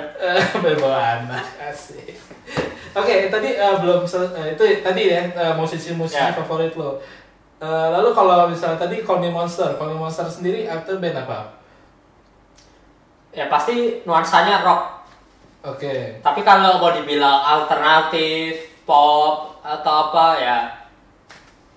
Sampai 0.52 0.76
bawa 0.76 0.98
anak 1.24 1.44
asik. 1.72 2.16
Oke, 2.92 3.28
tadi 3.32 3.56
eh, 3.56 3.74
belum 3.80 4.04
eh, 4.04 4.46
itu 4.52 4.64
tadi 4.84 5.02
ya 5.08 5.22
eh, 5.32 5.54
musisi-musisi 5.56 6.20
Ya. 6.20 6.32
favorit 6.36 6.72
lo. 6.76 7.00
Eh, 7.58 7.88
lalu 7.90 8.12
kalau 8.12 8.48
misalnya 8.48 8.76
tadi 8.80 9.00
Call 9.00 9.24
Me 9.24 9.32
Monster, 9.32 9.76
Call 9.80 9.92
Me 9.92 9.98
Monster 9.98 10.28
sendiri 10.28 10.68
atau 10.68 11.00
band 11.00 11.24
apa? 11.24 11.57
Ya 13.38 13.46
pasti 13.46 14.02
nuansanya 14.02 14.66
rock 14.66 14.82
Oke. 15.62 16.18
tapi 16.18 16.42
kalau 16.42 16.82
mau 16.82 16.90
dibilang 16.90 17.38
alternatif 17.38 18.82
pop 18.82 19.62
atau 19.62 20.10
apa 20.10 20.26
ya 20.38 20.58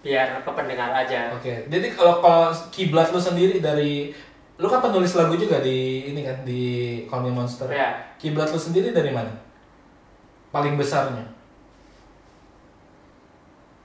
biar 0.01 0.41
ke 0.41 0.49
pendengar 0.49 0.89
aja 0.89 1.29
Oke, 1.37 1.69
jadi 1.69 1.93
kalau 1.93 2.17
kalau 2.17 2.49
kiblat 2.73 3.13
lu 3.13 3.21
sendiri 3.21 3.61
dari 3.61 4.09
lu 4.57 4.65
kan 4.65 4.81
penulis 4.81 5.13
lagu 5.13 5.37
juga 5.37 5.61
di 5.61 6.09
ini 6.09 6.21
kan 6.21 6.41
di 6.41 6.63
Call 7.05 7.25
Me 7.25 7.33
Monster. 7.33 7.65
Ya. 7.69 7.97
Kiblat 8.17 8.49
lu 8.49 8.57
sendiri 8.57 8.93
dari 8.93 9.09
mana? 9.09 9.29
Paling 10.49 10.77
besarnya? 10.77 11.25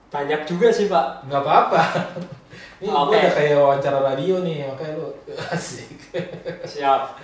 banyak 0.07 0.49
juga 0.49 0.73
sih 0.73 0.89
pak 0.89 1.29
Nggak 1.29 1.43
apa-apa. 1.45 1.81
Ini 2.81 2.89
Oke. 2.89 3.17
udah 3.17 3.33
kayak 3.33 3.57
wawancara 3.57 4.01
radio 4.01 4.41
nih, 4.41 4.65
makanya 4.69 5.01
lu 5.01 5.09
asik. 5.53 5.97
siap 6.65 7.17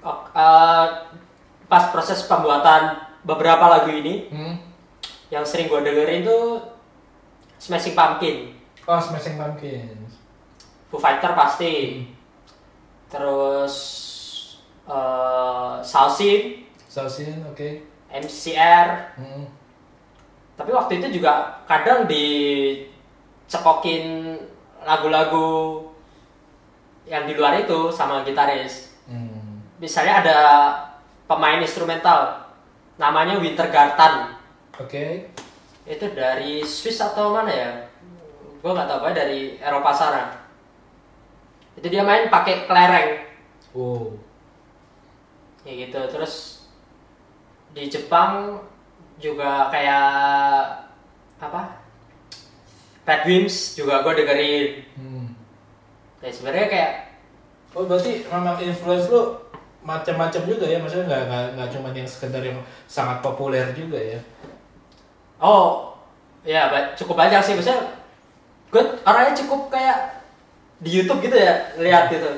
Eh, 0.00 0.86
pas 1.66 1.84
proses 1.92 2.24
pembuatan 2.24 2.96
beberapa 3.20 3.68
lagu 3.68 3.92
ini 3.92 4.26
Hmm? 4.26 4.56
yang 5.28 5.44
sering 5.44 5.68
gue 5.68 5.76
dengerin 5.78 6.24
tuh 6.24 6.56
Smashing 7.56 7.92
Pumpkin 7.92 8.56
Oh, 8.82 8.96
Smashing 8.96 9.36
Pumpkins. 9.36 10.16
Foo 10.88 10.96
Fighter 10.96 11.30
pasti 11.32 12.02
terus 13.06 13.74
uh, 14.84 15.78
Sausin 15.80 16.64
Sausin, 16.88 17.44
oke. 17.44 17.84
MCR 18.10 19.14
Hmm. 19.14 19.46
tapi 20.56 20.72
waktu 20.72 20.98
itu 20.98 21.20
juga 21.20 21.60
kadang 21.64 22.08
dicekokin 23.46 24.34
lagu-lagu 24.80 25.84
yang 27.04 27.24
di 27.24 27.34
luar 27.34 27.60
itu 27.60 27.92
sama 27.92 28.24
gitaris 28.24 28.88
Hmm. 28.88 28.89
Misalnya 29.80 30.14
ada 30.22 30.38
pemain 31.24 31.58
instrumental 31.58 32.52
namanya 33.00 33.40
Winter 33.40 33.66
Garden 33.72 34.36
Oke. 34.76 35.32
itu 35.88 36.06
dari 36.12 36.60
Swiss 36.62 37.00
atau 37.00 37.32
mana 37.32 37.48
ya? 37.50 37.70
Gue 38.60 38.70
nggak 38.76 38.86
tahu 38.86 38.98
apa 39.00 39.16
dari 39.16 39.56
Eropa 39.56 39.90
sana. 39.96 40.36
Itu 41.74 41.88
dia 41.88 42.04
main 42.04 42.28
pakai 42.28 42.68
kelereng. 42.68 43.10
Wow. 43.72 44.20
kayak 45.64 45.88
gitu. 45.88 46.00
Terus 46.12 46.34
di 47.72 47.88
Jepang 47.88 48.60
juga 49.16 49.72
kayak 49.72 50.08
apa? 51.40 51.80
Red 53.08 53.22
Wimps 53.24 53.80
juga 53.80 54.04
gue 54.04 54.12
dengerin. 54.22 54.68
Hmm. 55.00 55.26
ya 56.20 56.28
sebenarnya 56.28 56.68
kayak 56.68 56.92
Oh, 57.70 57.86
berarti 57.86 58.26
memang 58.26 58.58
influence 58.58 59.06
lu 59.06 59.38
macam-macam 59.80 60.42
juga 60.44 60.64
ya, 60.64 60.76
maksudnya 60.76 61.08
nggak 61.08 61.22
nggak 61.26 61.44
nggak 61.56 61.68
cuma 61.72 61.88
yang 61.90 62.04
sekedar 62.04 62.42
yang 62.44 62.60
sangat 62.84 63.18
populer 63.20 63.64
juga 63.72 63.96
ya. 63.96 64.20
oh 65.40 65.96
ya 66.44 66.68
cukup 66.94 67.16
banyak 67.16 67.40
sih 67.40 67.56
maksudnya 67.56 67.80
gue 68.68 68.82
orangnya 69.02 69.32
cukup 69.40 69.72
kayak 69.72 70.20
di 70.80 71.00
YouTube 71.00 71.24
gitu 71.24 71.36
ya 71.36 71.52
lihat 71.80 72.12
gitu 72.12 72.28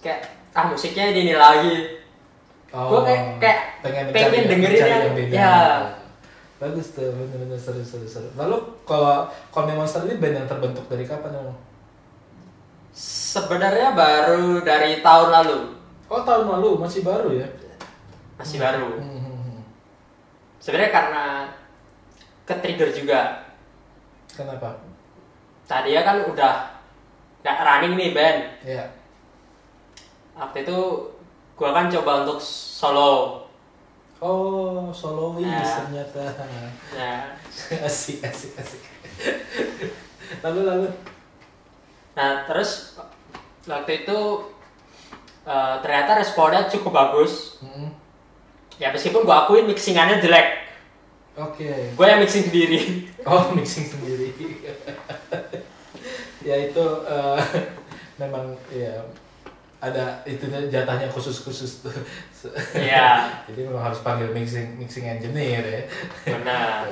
kayak 0.00 0.24
ah 0.52 0.64
musiknya 0.68 1.12
ini, 1.12 1.28
ini 1.28 1.34
lagi 1.36 2.00
Gua 2.74 3.06
kayak- 3.06 3.38
kayak 3.38 3.60
pengen 3.86 4.04
mencari- 4.10 4.48
dengerin 4.50 4.58
mencari 4.58 4.90
yang- 4.90 5.14
beda. 5.14 5.36
ya. 5.38 5.54
Bagus 6.58 6.90
tuh, 6.90 7.06
bener-bener 7.14 7.54
seru, 7.54 7.78
seru, 7.86 8.02
seru. 8.02 8.26
Lalu 8.34 8.56
kalau 8.82 9.30
Call 9.54 9.70
Monster 9.70 10.02
ini 10.10 10.18
band 10.18 10.42
yang 10.42 10.48
terbentuk 10.50 10.82
dari 10.90 11.06
kapan 11.06 11.38
emang? 11.38 11.58
sebenarnya 12.94 13.90
baru 13.94 14.62
dari 14.62 15.02
tahun 15.02 15.30
lalu 15.34 15.58
Oh 16.06 16.20
tahun 16.20 16.46
lalu, 16.48 16.78
masih 16.78 17.00
baru 17.00 17.32
ya? 17.32 17.48
masih 18.34 18.58
baru 18.58 18.98
Hmm, 18.98 19.14
hmm, 19.14 19.38
hmm. 19.46 19.60
sebenarnya 20.58 20.90
karena 20.90 21.24
ke 22.42 22.54
trigger 22.58 22.90
juga 22.90 23.20
Kenapa? 24.28 24.74
tadi 25.64 25.94
ya 25.94 26.02
kan 26.02 26.18
udah 26.26 26.74
nggak 27.40 27.60
running 27.62 27.94
nih 27.94 28.10
band 28.10 28.40
Ya. 28.66 28.84
waktu 30.34 30.66
itu 30.66 30.78
gua 31.54 31.70
kan 31.70 31.86
coba 31.86 32.26
untuk 32.26 32.42
solo 32.42 33.46
Oh, 34.18 34.88
solois 34.90 35.46
Ya. 35.46 35.62
ternyata. 35.62 36.24
nah 36.90 37.20
asik, 37.86 38.18
asik, 38.18 38.56
asik. 38.56 38.82
lalu, 40.40 40.60
lalu. 40.64 40.88
nah 42.14 42.42
terus 42.44 42.98
waktu 43.62 44.02
itu 44.02 44.18
eh, 45.44 45.74
ternyata 45.80 46.16
responnya 46.16 46.64
cukup 46.66 46.92
bagus 46.92 47.60
Hmm. 47.60 47.88
ya 48.76 48.90
meskipun 48.90 49.22
gua 49.22 49.44
akuin 49.44 49.64
mixingannya 49.64 50.18
jelek 50.18 50.66
Oke. 51.34 51.66
gue 51.92 52.06
yang 52.06 52.18
mixing 52.18 52.46
sendiri 52.46 52.78
Oh, 53.24 53.48
mixing 53.56 53.88
sendiri. 53.88 54.28
ya 56.44 56.54
itu 56.60 56.84
eh, 57.08 57.40
memang 58.20 58.52
ya 58.68 59.00
ada 59.80 60.24
itu 60.24 60.48
jatahnya 60.48 61.08
khusus-khusus 61.12 61.84
tuh. 61.84 61.92
Iya. 62.72 63.28
Jadi 63.48 63.68
memang 63.68 63.84
harus 63.84 64.00
panggil 64.00 64.32
mixing 64.32 64.76
mixing 64.76 65.04
engineer 65.04 65.60
ya. 65.60 65.82
benar 66.24 66.88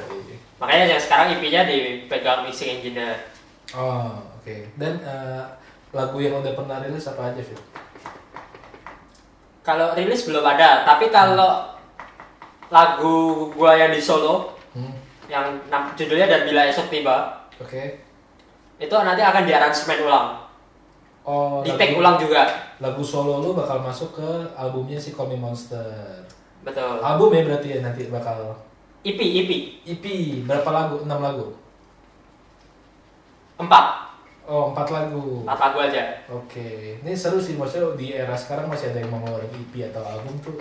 makanya 0.56 0.96
yang 0.96 1.02
sekarang 1.02 1.36
IP-nya 1.36 1.64
dipegang 1.64 2.44
mixing 2.44 2.80
engineer 2.80 3.16
Oh, 3.72 4.20
oke. 4.36 4.56
Dan 4.76 5.00
eh, 5.00 5.44
lagu 5.92 6.16
yang 6.20 6.40
udah 6.40 6.52
pernah 6.52 6.80
rilis 6.80 7.06
apa 7.06 7.32
aja, 7.32 7.40
Fit? 7.40 7.60
Kalau 9.62 9.94
rilis 9.94 10.26
belum 10.26 10.42
ada 10.42 10.82
tapi 10.82 11.08
kalau 11.08 11.70
lagu 12.68 13.14
gua 13.52 13.74
yang 13.74 13.90
di 13.90 14.00
solo 14.00 14.54
Hmm. 14.72 14.88
yang 15.28 15.60
judulnya 15.92 16.24
dan 16.24 16.48
bila 16.48 16.64
esok 16.64 16.88
tiba 16.88 17.28
Oke. 17.60 18.00
itu 18.76 18.94
nanti 18.96 19.20
akan 19.20 19.44
diaransemen 19.44 20.00
ulang 20.02 20.40
Oh, 21.22 21.62
di 21.62 21.70
take 21.76 21.94
ulang 21.94 22.16
juga 22.16 22.48
lagu 22.80 22.98
solo 22.98 23.38
lu 23.38 23.52
bakal 23.52 23.78
masuk 23.78 24.16
ke 24.16 24.28
albumnya 24.56 24.96
si 24.96 25.12
Me 25.12 25.36
Monster. 25.36 26.24
betul 26.64 26.98
Album 26.98 27.30
ya 27.30 27.44
berarti 27.44 27.68
ya 27.68 27.78
nanti 27.78 28.08
bakal 28.08 28.58
IP 29.04 29.20
IP 29.20 29.50
EP 29.84 30.04
berapa 30.42 30.66
lagu? 30.66 31.04
6 31.04 31.10
lagu. 31.12 31.52
empat 33.54 34.11
Oh, 34.52 34.68
4 34.68 34.84
lagu. 34.86 35.40
empat 35.40 35.56
lagu 35.62 35.78
aja 35.82 36.02
Oke, 36.28 36.68
ini 37.00 37.12
seru 37.12 37.40
sih 37.40 37.56
maksudnya 37.56 37.88
di 37.96 38.12
era 38.12 38.36
sekarang 38.36 38.68
masih 38.68 38.92
ada 38.92 39.00
yang 39.00 39.08
mau 39.08 39.16
ngeluarin 39.18 39.48
EP 39.50 39.88
atau 39.88 40.04
album 40.04 40.36
tuh 40.38 40.60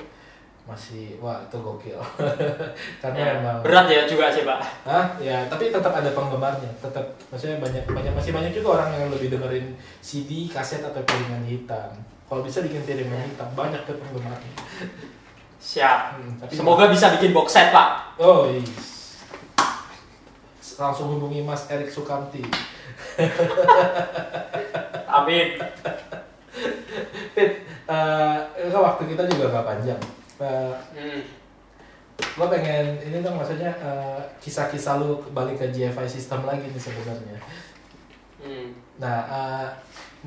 masih 0.63 1.19
wah 1.19 1.41
itu 1.41 1.57
gokil. 1.57 1.99
Karena 3.03 3.17
Ya, 3.17 3.29
emang 3.35 3.59
berat 3.59 3.89
ya 3.89 4.05
juga 4.05 4.31
sih 4.31 4.47
pak 4.47 4.61
Hah? 4.85 5.05
Ya, 5.19 5.43
tapi 5.45 5.67
tetap 5.67 5.91
ada 5.91 6.07
penggemarnya. 6.07 6.71
Tetap 6.79 7.03
maksudnya 7.27 7.59
banyak 7.59 7.83
banyak 7.83 8.13
masih 8.13 8.31
banyak 8.31 8.53
juga 8.53 8.79
orang 8.79 8.95
yang 8.95 9.09
lebih 9.09 9.27
dengerin 9.29 9.73
CD, 9.99 10.47
kaset 10.47 10.79
atau 10.79 11.03
piringan 11.03 11.43
hitam. 11.43 11.91
Kalau 12.23 12.39
bisa 12.39 12.63
bikin 12.63 12.79
piringan 12.81 13.27
hitam, 13.27 13.49
banyak 13.51 13.83
tuh 13.83 13.99
penggemarnya. 13.99 14.53
siap 15.59 16.15
Hmm, 16.15 16.39
tapi- 16.39 16.55
semoga 16.55 16.87
bisa 16.87 17.11
bikin 17.11 17.35
box 17.35 17.51
set 17.51 17.69
pak 17.69 18.15
Oh, 18.15 18.47
yes. 18.47 19.19
Langsung 20.73 21.11
hubungi 21.11 21.41
Mas 21.41 21.67
Erik 21.67 21.85
Sukamti. 21.85 22.41
amin 25.21 25.47
Fit, 27.31 27.63
kan 27.87 28.81
waktu 28.83 29.03
kita 29.15 29.23
juga 29.31 29.45
nggak 29.51 29.67
panjang. 29.67 30.01
Eh, 30.41 30.73
hmm. 30.97 31.21
gue 32.21 32.47
pengen 32.47 32.85
ini 33.07 33.17
dong 33.23 33.39
maksudnya 33.39 33.71
eh, 33.79 34.19
kisah-kisah 34.43 34.99
lu 34.99 35.23
balik 35.31 35.59
ke 35.59 35.67
GFI 35.71 36.07
system 36.09 36.43
lagi 36.43 36.67
nih 36.67 36.81
sebenarnya. 36.81 37.37
Hmm. 38.41 38.67
Nah, 38.99 39.17
eh, 39.29 39.67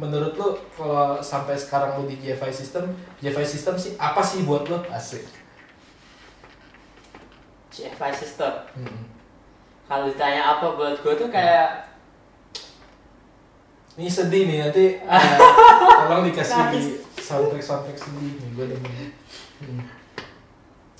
menurut 0.01 0.32
lu 0.39 0.49
kalau 0.78 1.20
sampai 1.20 1.59
sekarang 1.59 2.01
lu 2.01 2.09
di 2.09 2.16
GFI 2.19 2.53
system, 2.55 2.95
GFI 3.20 3.47
system 3.47 3.74
sih 3.77 3.93
apa 4.01 4.24
sih 4.24 4.47
buat 4.47 4.65
lu? 4.70 4.81
Asik. 4.89 5.27
GFI 7.74 8.12
system 8.15 8.55
Hmm. 8.78 9.11
kalau 9.91 10.07
ditanya 10.07 10.57
apa 10.57 10.78
buat 10.78 10.95
gue 11.03 11.15
tuh 11.19 11.28
kayak 11.28 11.94
Ini 13.95 14.09
sedih 14.09 14.43
nih 14.45 14.59
nanti 14.61 14.85
eh, 14.99 15.39
tolong 16.01 16.27
dikasih 16.27 16.57
Nangis. 16.57 16.87
soundtrack 17.16 17.62
soundtrack 17.62 17.95
sedih 17.97 18.33
nih 18.33 18.49
gue 18.53 18.66
demen. 18.69 18.93
Hmm. 19.57 19.81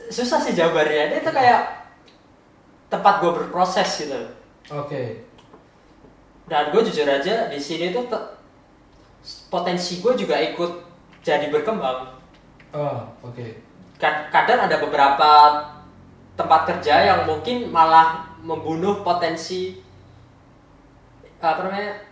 susah 0.07 0.39
sih 0.39 0.53
jawabannya 0.53 1.11
dia 1.11 1.21
tuh 1.21 1.33
kayak 1.33 1.91
tempat 2.87 3.19
gue 3.19 3.33
berproses 3.35 3.89
gitu 3.99 4.21
Oke. 4.71 5.27
dan 6.45 6.71
gue 6.71 6.81
jujur 6.83 7.05
aja 7.05 7.49
di 7.49 7.59
sini 7.59 7.91
tuh 7.91 8.07
te- 8.07 8.29
potensi 9.49 9.99
gue 9.99 10.12
juga 10.15 10.37
ikut 10.39 10.71
jadi 11.21 11.49
berkembang 11.49 12.15
Oh, 12.71 13.01
oke. 13.23 13.47
Kad- 13.97 14.29
kadang 14.29 14.61
ada 14.62 14.77
beberapa 14.77 15.31
tempat 16.35 16.61
kerja 16.69 16.95
yang 17.07 17.21
mungkin 17.25 17.71
malah 17.71 18.27
membunuh 18.39 19.01
potensi 19.01 19.79
apa 21.39 21.61
namanya 21.61 22.03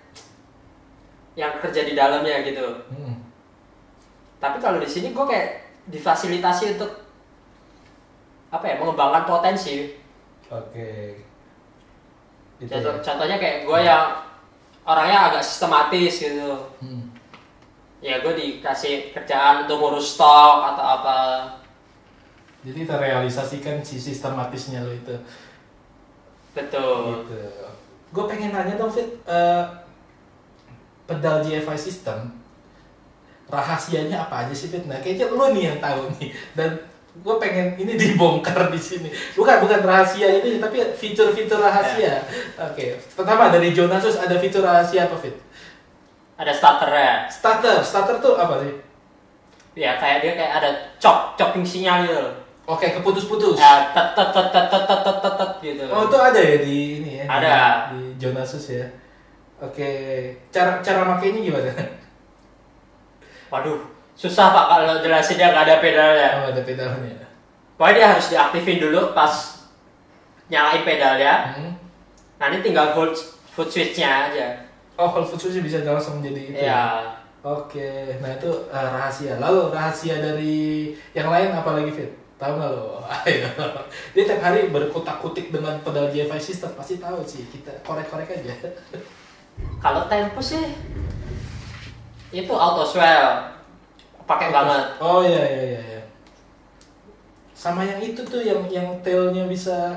yang 1.35 1.57
kerja 1.59 1.83
di 1.83 1.93
dalamnya 1.93 2.43
gitu 2.43 2.67
Hmm. 2.89 3.17
tapi 4.37 4.59
kalau 4.59 4.77
di 4.77 4.87
sini 4.87 5.11
gue 5.11 5.25
kayak 5.25 5.49
difasilitasi 5.85 6.77
untuk 6.77 6.93
apa 8.49 8.65
ya 8.65 8.77
mengembangkan 8.77 9.25
potensi 9.25 9.99
Oke. 10.47 11.17
Itu 12.59 12.69
Contoh- 12.69 12.93
ya. 12.93 13.03
contohnya 13.03 13.37
kayak 13.37 13.59
gue 13.65 13.79
yang 13.81 14.05
orangnya 14.83 15.19
agak 15.27 15.43
sistematis 15.43 16.21
gitu 16.21 16.53
Hmm. 16.79 17.09
ya 17.99 18.21
gue 18.21 18.33
dikasih 18.33 19.11
kerjaan 19.11 19.65
untuk 19.65 19.81
ngurus 19.81 20.13
stok 20.13 20.59
atau 20.69 20.85
apa 20.93 21.17
Jadi 22.63 22.85
terrealisasikan 22.85 23.81
si 23.81 23.97
sistematisnya 23.97 24.83
lo 24.83 24.93
itu. 24.93 25.17
betul 26.53 27.25
Gitu. 27.25 27.41
Gue 28.13 28.25
pengen 28.29 28.53
nanya 28.53 28.77
dong 28.77 28.93
Fit, 28.93 29.09
eh, 29.25 29.65
pedal 31.13 31.45
GFI 31.45 31.77
system 31.77 32.33
rahasianya 33.53 34.25
apa 34.25 34.49
aja 34.49 34.55
sih 34.57 34.73
Fitnah? 34.73 34.97
Kayaknya 35.05 35.29
lo 35.29 35.53
nih 35.53 35.63
yang 35.69 35.79
tahu 35.79 36.09
nih. 36.17 36.33
Dan 36.57 36.73
gue 37.13 37.35
pengen 37.37 37.77
ini 37.77 37.93
dibongkar 38.01 38.73
di 38.73 38.81
sini. 38.81 39.13
Bukan 39.37 39.69
bukan 39.69 39.85
rahasia 39.85 40.41
ini, 40.41 40.57
tapi 40.57 40.81
fitur-fitur 40.97 41.61
rahasia. 41.61 42.01
Yeah. 42.01 42.19
Oke. 42.65 42.73
Okay. 42.73 42.91
Pertama 43.13 43.53
dari 43.53 43.77
Jonasus 43.77 44.17
ada 44.17 44.41
fitur 44.41 44.65
rahasia 44.65 45.05
apa 45.05 45.21
Fit? 45.21 45.37
Ada 46.41 46.53
starter 46.57 46.91
ya. 46.91 47.15
Starter, 47.29 47.77
starter 47.85 48.17
tuh 48.25 48.41
apa 48.41 48.65
sih? 48.65 48.73
Ya 49.77 50.01
kayak 50.01 50.25
dia 50.25 50.33
kayak 50.37 50.53
ada 50.65 50.71
chop, 50.97 51.37
chopping 51.37 51.65
sinyal 51.65 52.09
gitu. 52.09 52.25
Oke, 52.63 52.87
okay, 52.87 52.91
keputus-putus. 52.95 53.59
Ya, 53.59 53.91
tet 53.91 54.15
tet 54.15 54.31
tet 54.31 54.49
tet 54.55 54.71
tet 54.71 55.03
tet 55.03 55.35
tet 55.35 55.53
gitu. 55.61 55.83
Oh, 55.91 56.07
itu 56.07 56.15
ada 56.15 56.41
ya 56.41 56.57
di 56.63 56.77
ini 57.03 57.11
ya. 57.21 57.25
Ada. 57.27 57.51
Di, 57.91 57.99
di 57.99 58.03
Jonasus 58.23 58.65
ya. 58.71 58.87
Oke, 59.63 59.89
cara 60.51 60.83
cara 60.83 61.07
makainya 61.07 61.41
gimana? 61.41 61.71
waduh 63.47 63.79
susah 64.13 64.49
pak 64.49 64.65
kalau 64.67 64.95
jelasinnya 64.99 65.53
nggak 65.53 65.65
ada 65.69 65.77
pedalnya 65.79 66.29
Oh 66.35 66.47
ada 66.49 66.63
pedalnya. 66.63 67.21
pokoknya 67.77 67.95
dia 67.95 68.07
harus 68.09 68.27
diaktifin 68.29 68.81
dulu 68.81 69.13
pas 69.13 69.33
nyalain 70.49 70.83
pedalnya 70.83 71.53
Hmm. 71.53 71.73
nanti 72.37 72.65
tinggal 72.65 72.93
hold 72.93 73.13
foot 73.49 73.69
switchnya 73.69 74.09
aja 74.29 74.47
Oh, 74.93 75.09
Whole 75.09 75.25
Foods 75.25 75.49
Sushi 75.49 75.61
bisa 75.61 75.81
langsung 75.83 76.21
jadi 76.21 76.43
itu. 76.49 76.59
ya 76.59 77.01
Oke, 77.43 78.13
nah 78.21 78.29
itu 78.31 78.47
eh, 78.69 78.87
rahasia. 78.87 79.35
Lalu 79.37 79.73
rahasia 79.73 80.15
dari 80.17 80.93
yang 81.11 81.27
lain 81.27 81.51
apa 81.51 81.75
lagi 81.75 81.91
Fit? 81.91 82.13
Tahu 82.37 82.55
nggak 82.55 82.71
lo? 82.71 83.03
Ayo. 83.27 83.49
Dia 84.13 84.23
tiap 84.23 84.39
hari 84.41 84.69
berkutak-kutik 84.69 85.49
dengan 85.49 85.75
pedal 85.81 86.07
GFI 86.07 86.39
system 86.39 86.71
pasti 86.73 86.97
tahu 86.97 87.19
sih. 87.23 87.43
Kita 87.45 87.73
korek-korek 87.83 88.31
aja. 88.31 88.53
kalau 89.83 90.07
tempo 90.07 90.39
sih 90.39 90.63
itu 92.33 92.53
auto 92.53 92.87
swell 92.87 93.53
pakai 94.25 94.49
banget 94.55 94.85
Oh 95.03 95.21
iya 95.21 95.43
iya 95.43 95.63
iya. 95.77 95.83
iya. 95.83 96.03
Sama 97.53 97.85
yang 97.85 98.01
itu 98.01 98.23
tuh 98.25 98.41
yang 98.41 98.65
yang 98.71 98.89
tailnya 99.05 99.45
bisa 99.47 99.93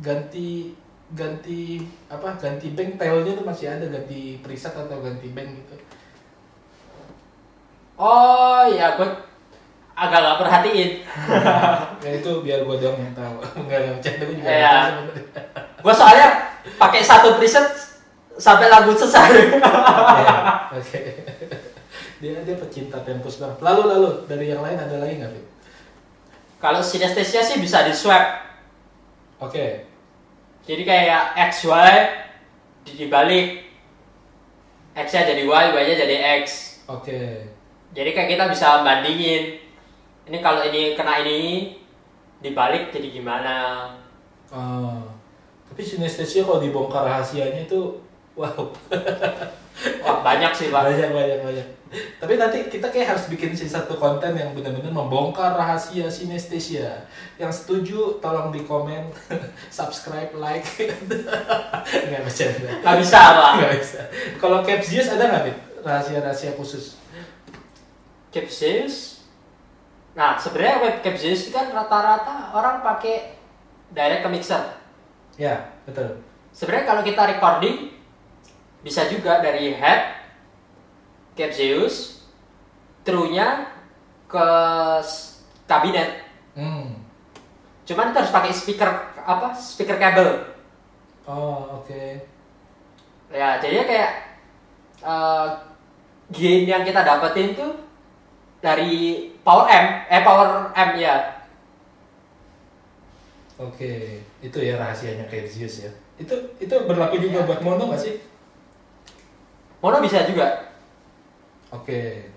ganti 0.00 0.72
ganti 1.12 1.84
apa 2.08 2.32
ganti 2.40 2.72
bank 2.72 2.96
tailnya 2.96 3.36
tuh 3.36 3.44
masih 3.44 3.68
ada 3.68 3.84
ganti 3.92 4.40
preset 4.40 4.72
atau 4.72 5.04
ganti 5.04 5.28
bank 5.36 5.60
gitu. 5.60 5.76
oh 8.00 8.64
ya 8.64 8.96
gue 8.96 9.04
agak 9.92 10.18
nggak 10.24 10.38
perhatiin 10.40 10.90
ya 12.04 12.10
itu 12.16 12.30
biar 12.40 12.64
gua 12.64 12.80
doang 12.80 12.96
yang 12.96 13.12
tahu. 13.12 13.36
Enggak 13.60 13.78
ada 13.84 13.88
bercanda 13.94 14.24
gua 14.24 14.34
juga. 14.34 14.48
Iya. 14.48 14.72
nggak 14.72 14.88
sebenarnya. 14.88 15.24
gue 15.82 15.94
soalnya 15.94 16.28
pakai 16.80 17.00
satu 17.04 17.28
preset 17.36 17.91
sampai 18.34 18.68
lagu 18.68 18.92
selesai 18.92 19.30
Oke. 19.58 20.24
Oke. 20.78 21.00
Dia 22.18 22.38
dia 22.42 22.54
pecinta 22.54 23.02
tempus 23.02 23.36
banget. 23.36 23.58
Lalu 23.58 23.82
lalu 23.88 24.08
dari 24.24 24.46
yang 24.46 24.62
lain 24.62 24.78
ada 24.78 24.96
lagi 24.96 25.18
nggak 25.18 25.32
Fit? 25.32 25.46
kalau 26.62 26.78
sinestesia 26.78 27.42
sih 27.42 27.58
bisa 27.58 27.82
di 27.82 27.90
swap 27.90 28.22
Oke. 29.42 29.82
jadi 30.62 30.82
kayak 30.86 31.22
x 31.50 31.66
y 31.66 31.90
di- 32.86 33.02
dibalik 33.02 33.66
x 34.94 35.06
nya 35.10 35.26
jadi 35.26 35.42
y 35.42 35.50
y 35.50 35.82
nya 35.82 35.96
jadi 35.98 36.16
x 36.38 36.78
Oke. 36.86 37.50
jadi 37.90 38.10
kayak 38.14 38.30
kita 38.30 38.44
bisa 38.46 38.86
bandingin 38.86 39.58
ini 40.30 40.38
kalau 40.38 40.62
ini 40.62 40.94
kena 40.94 41.26
ini 41.26 41.74
dibalik 42.38 42.94
jadi 42.94 43.10
gimana 43.10 43.56
Oh. 44.52 45.02
Tapi 45.66 45.80
sinestesia 45.80 46.44
kalau 46.44 46.60
dibongkar 46.60 47.08
rahasianya 47.08 47.64
itu 47.64 47.98
wow. 48.38 48.62
wah 50.04 50.18
banyak 50.24 50.52
sih 50.54 50.68
pak. 50.72 50.80
Banyak 50.88 51.10
banyak 51.12 51.38
banyak. 51.44 51.68
Tapi 51.92 52.40
nanti 52.40 52.72
kita 52.72 52.88
kayak 52.88 53.12
harus 53.12 53.28
bikin 53.28 53.52
sih 53.52 53.68
satu 53.68 54.00
konten 54.00 54.32
yang 54.32 54.56
benar-benar 54.56 54.88
membongkar 54.88 55.52
rahasia 55.52 56.08
sinestesia. 56.08 57.04
Yang 57.36 57.64
setuju 57.64 58.16
tolong 58.24 58.48
di 58.48 58.64
komen 58.64 59.12
subscribe 59.68 60.32
like. 60.40 60.64
Nggak 62.08 62.22
bercanda. 62.24 62.68
Nggak 62.80 62.96
bisa 63.04 63.20
pak. 63.20 63.50
Nggak 63.60 63.74
bisa. 63.76 64.00
Kalau 64.40 64.58
Capsius 64.64 65.12
ada 65.12 65.24
nggak 65.28 65.44
Fit? 65.48 65.58
rahasia-rahasia 65.82 66.54
khusus. 66.54 66.96
Capsius 68.32 69.20
nah 70.12 70.36
sebenarnya 70.36 70.76
web 70.84 70.96
Capsius 71.00 71.48
itu 71.48 71.56
kan 71.56 71.72
rata-rata 71.72 72.52
orang 72.52 72.84
pakai 72.84 73.36
direct 73.92 74.24
ke 74.24 74.28
mixer. 74.28 74.62
Ya 75.36 75.72
betul. 75.84 76.20
Sebenarnya 76.52 76.84
kalau 76.88 77.02
kita 77.04 77.22
recording 77.36 77.92
bisa 78.82 79.06
juga 79.06 79.38
dari 79.38 79.74
head 79.74 80.18
Capsius 81.38 82.26
through-nya 83.06 83.70
ke 84.26 84.46
kabinet 85.66 86.26
hmm. 86.58 86.98
cuman 87.86 88.10
itu 88.12 88.18
harus 88.18 88.34
pakai 88.34 88.52
speaker 88.52 88.90
apa 89.22 89.54
speaker 89.54 89.96
kabel 89.96 90.50
oh 91.30 91.80
oke 91.80 92.02
ya 93.32 93.56
jadinya 93.62 93.86
kayak 93.86 94.12
eh, 95.00 95.46
gain 96.34 96.64
yang 96.68 96.82
kita 96.82 97.00
dapetin 97.06 97.54
tuh 97.54 97.72
dari 98.62 99.30
power 99.42 99.66
M 99.70 99.86
eh 100.10 100.22
power 100.22 100.70
M 100.74 100.90
ya 100.98 101.42
Oke, 103.62 104.18
itu 104.42 104.58
ya 104.58 104.74
rahasianya 104.74 105.30
Capsius 105.30 105.86
ya. 105.86 105.90
Itu 106.18 106.34
itu 106.58 106.74
berlaku 106.82 107.14
juga 107.22 107.46
buat 107.46 107.62
mono 107.62 107.94
nggak 107.94 108.02
sih? 108.02 108.18
Mono 109.82 109.98
bisa 109.98 110.22
juga 110.24 110.72
Oke. 111.72 112.28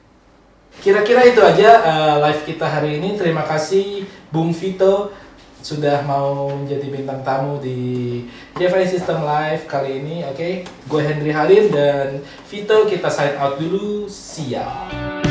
Kira-kira 0.80 1.28
itu 1.28 1.44
aja 1.44 1.84
uh, 1.84 2.16
live 2.24 2.48
kita 2.48 2.64
hari 2.64 3.04
ini. 3.04 3.20
Terima 3.20 3.44
kasih 3.44 4.08
Bung 4.32 4.56
Vito 4.56 5.12
sudah 5.60 6.06
mau 6.08 6.48
menjadi 6.56 6.88
bintang 6.88 7.20
tamu 7.26 7.60
di 7.60 8.22
JFI 8.56 8.88
System 8.88 9.28
Live 9.28 9.68
kali 9.68 10.00
ini. 10.00 10.24
Oke, 10.24 10.64
gue 10.64 11.02
Henry 11.04 11.36
Halim 11.36 11.68
dan 11.68 12.24
Vito 12.48 12.88
kita 12.88 13.12
sign 13.12 13.36
out 13.36 13.60
dulu. 13.60 14.08
Siap. 14.08 15.25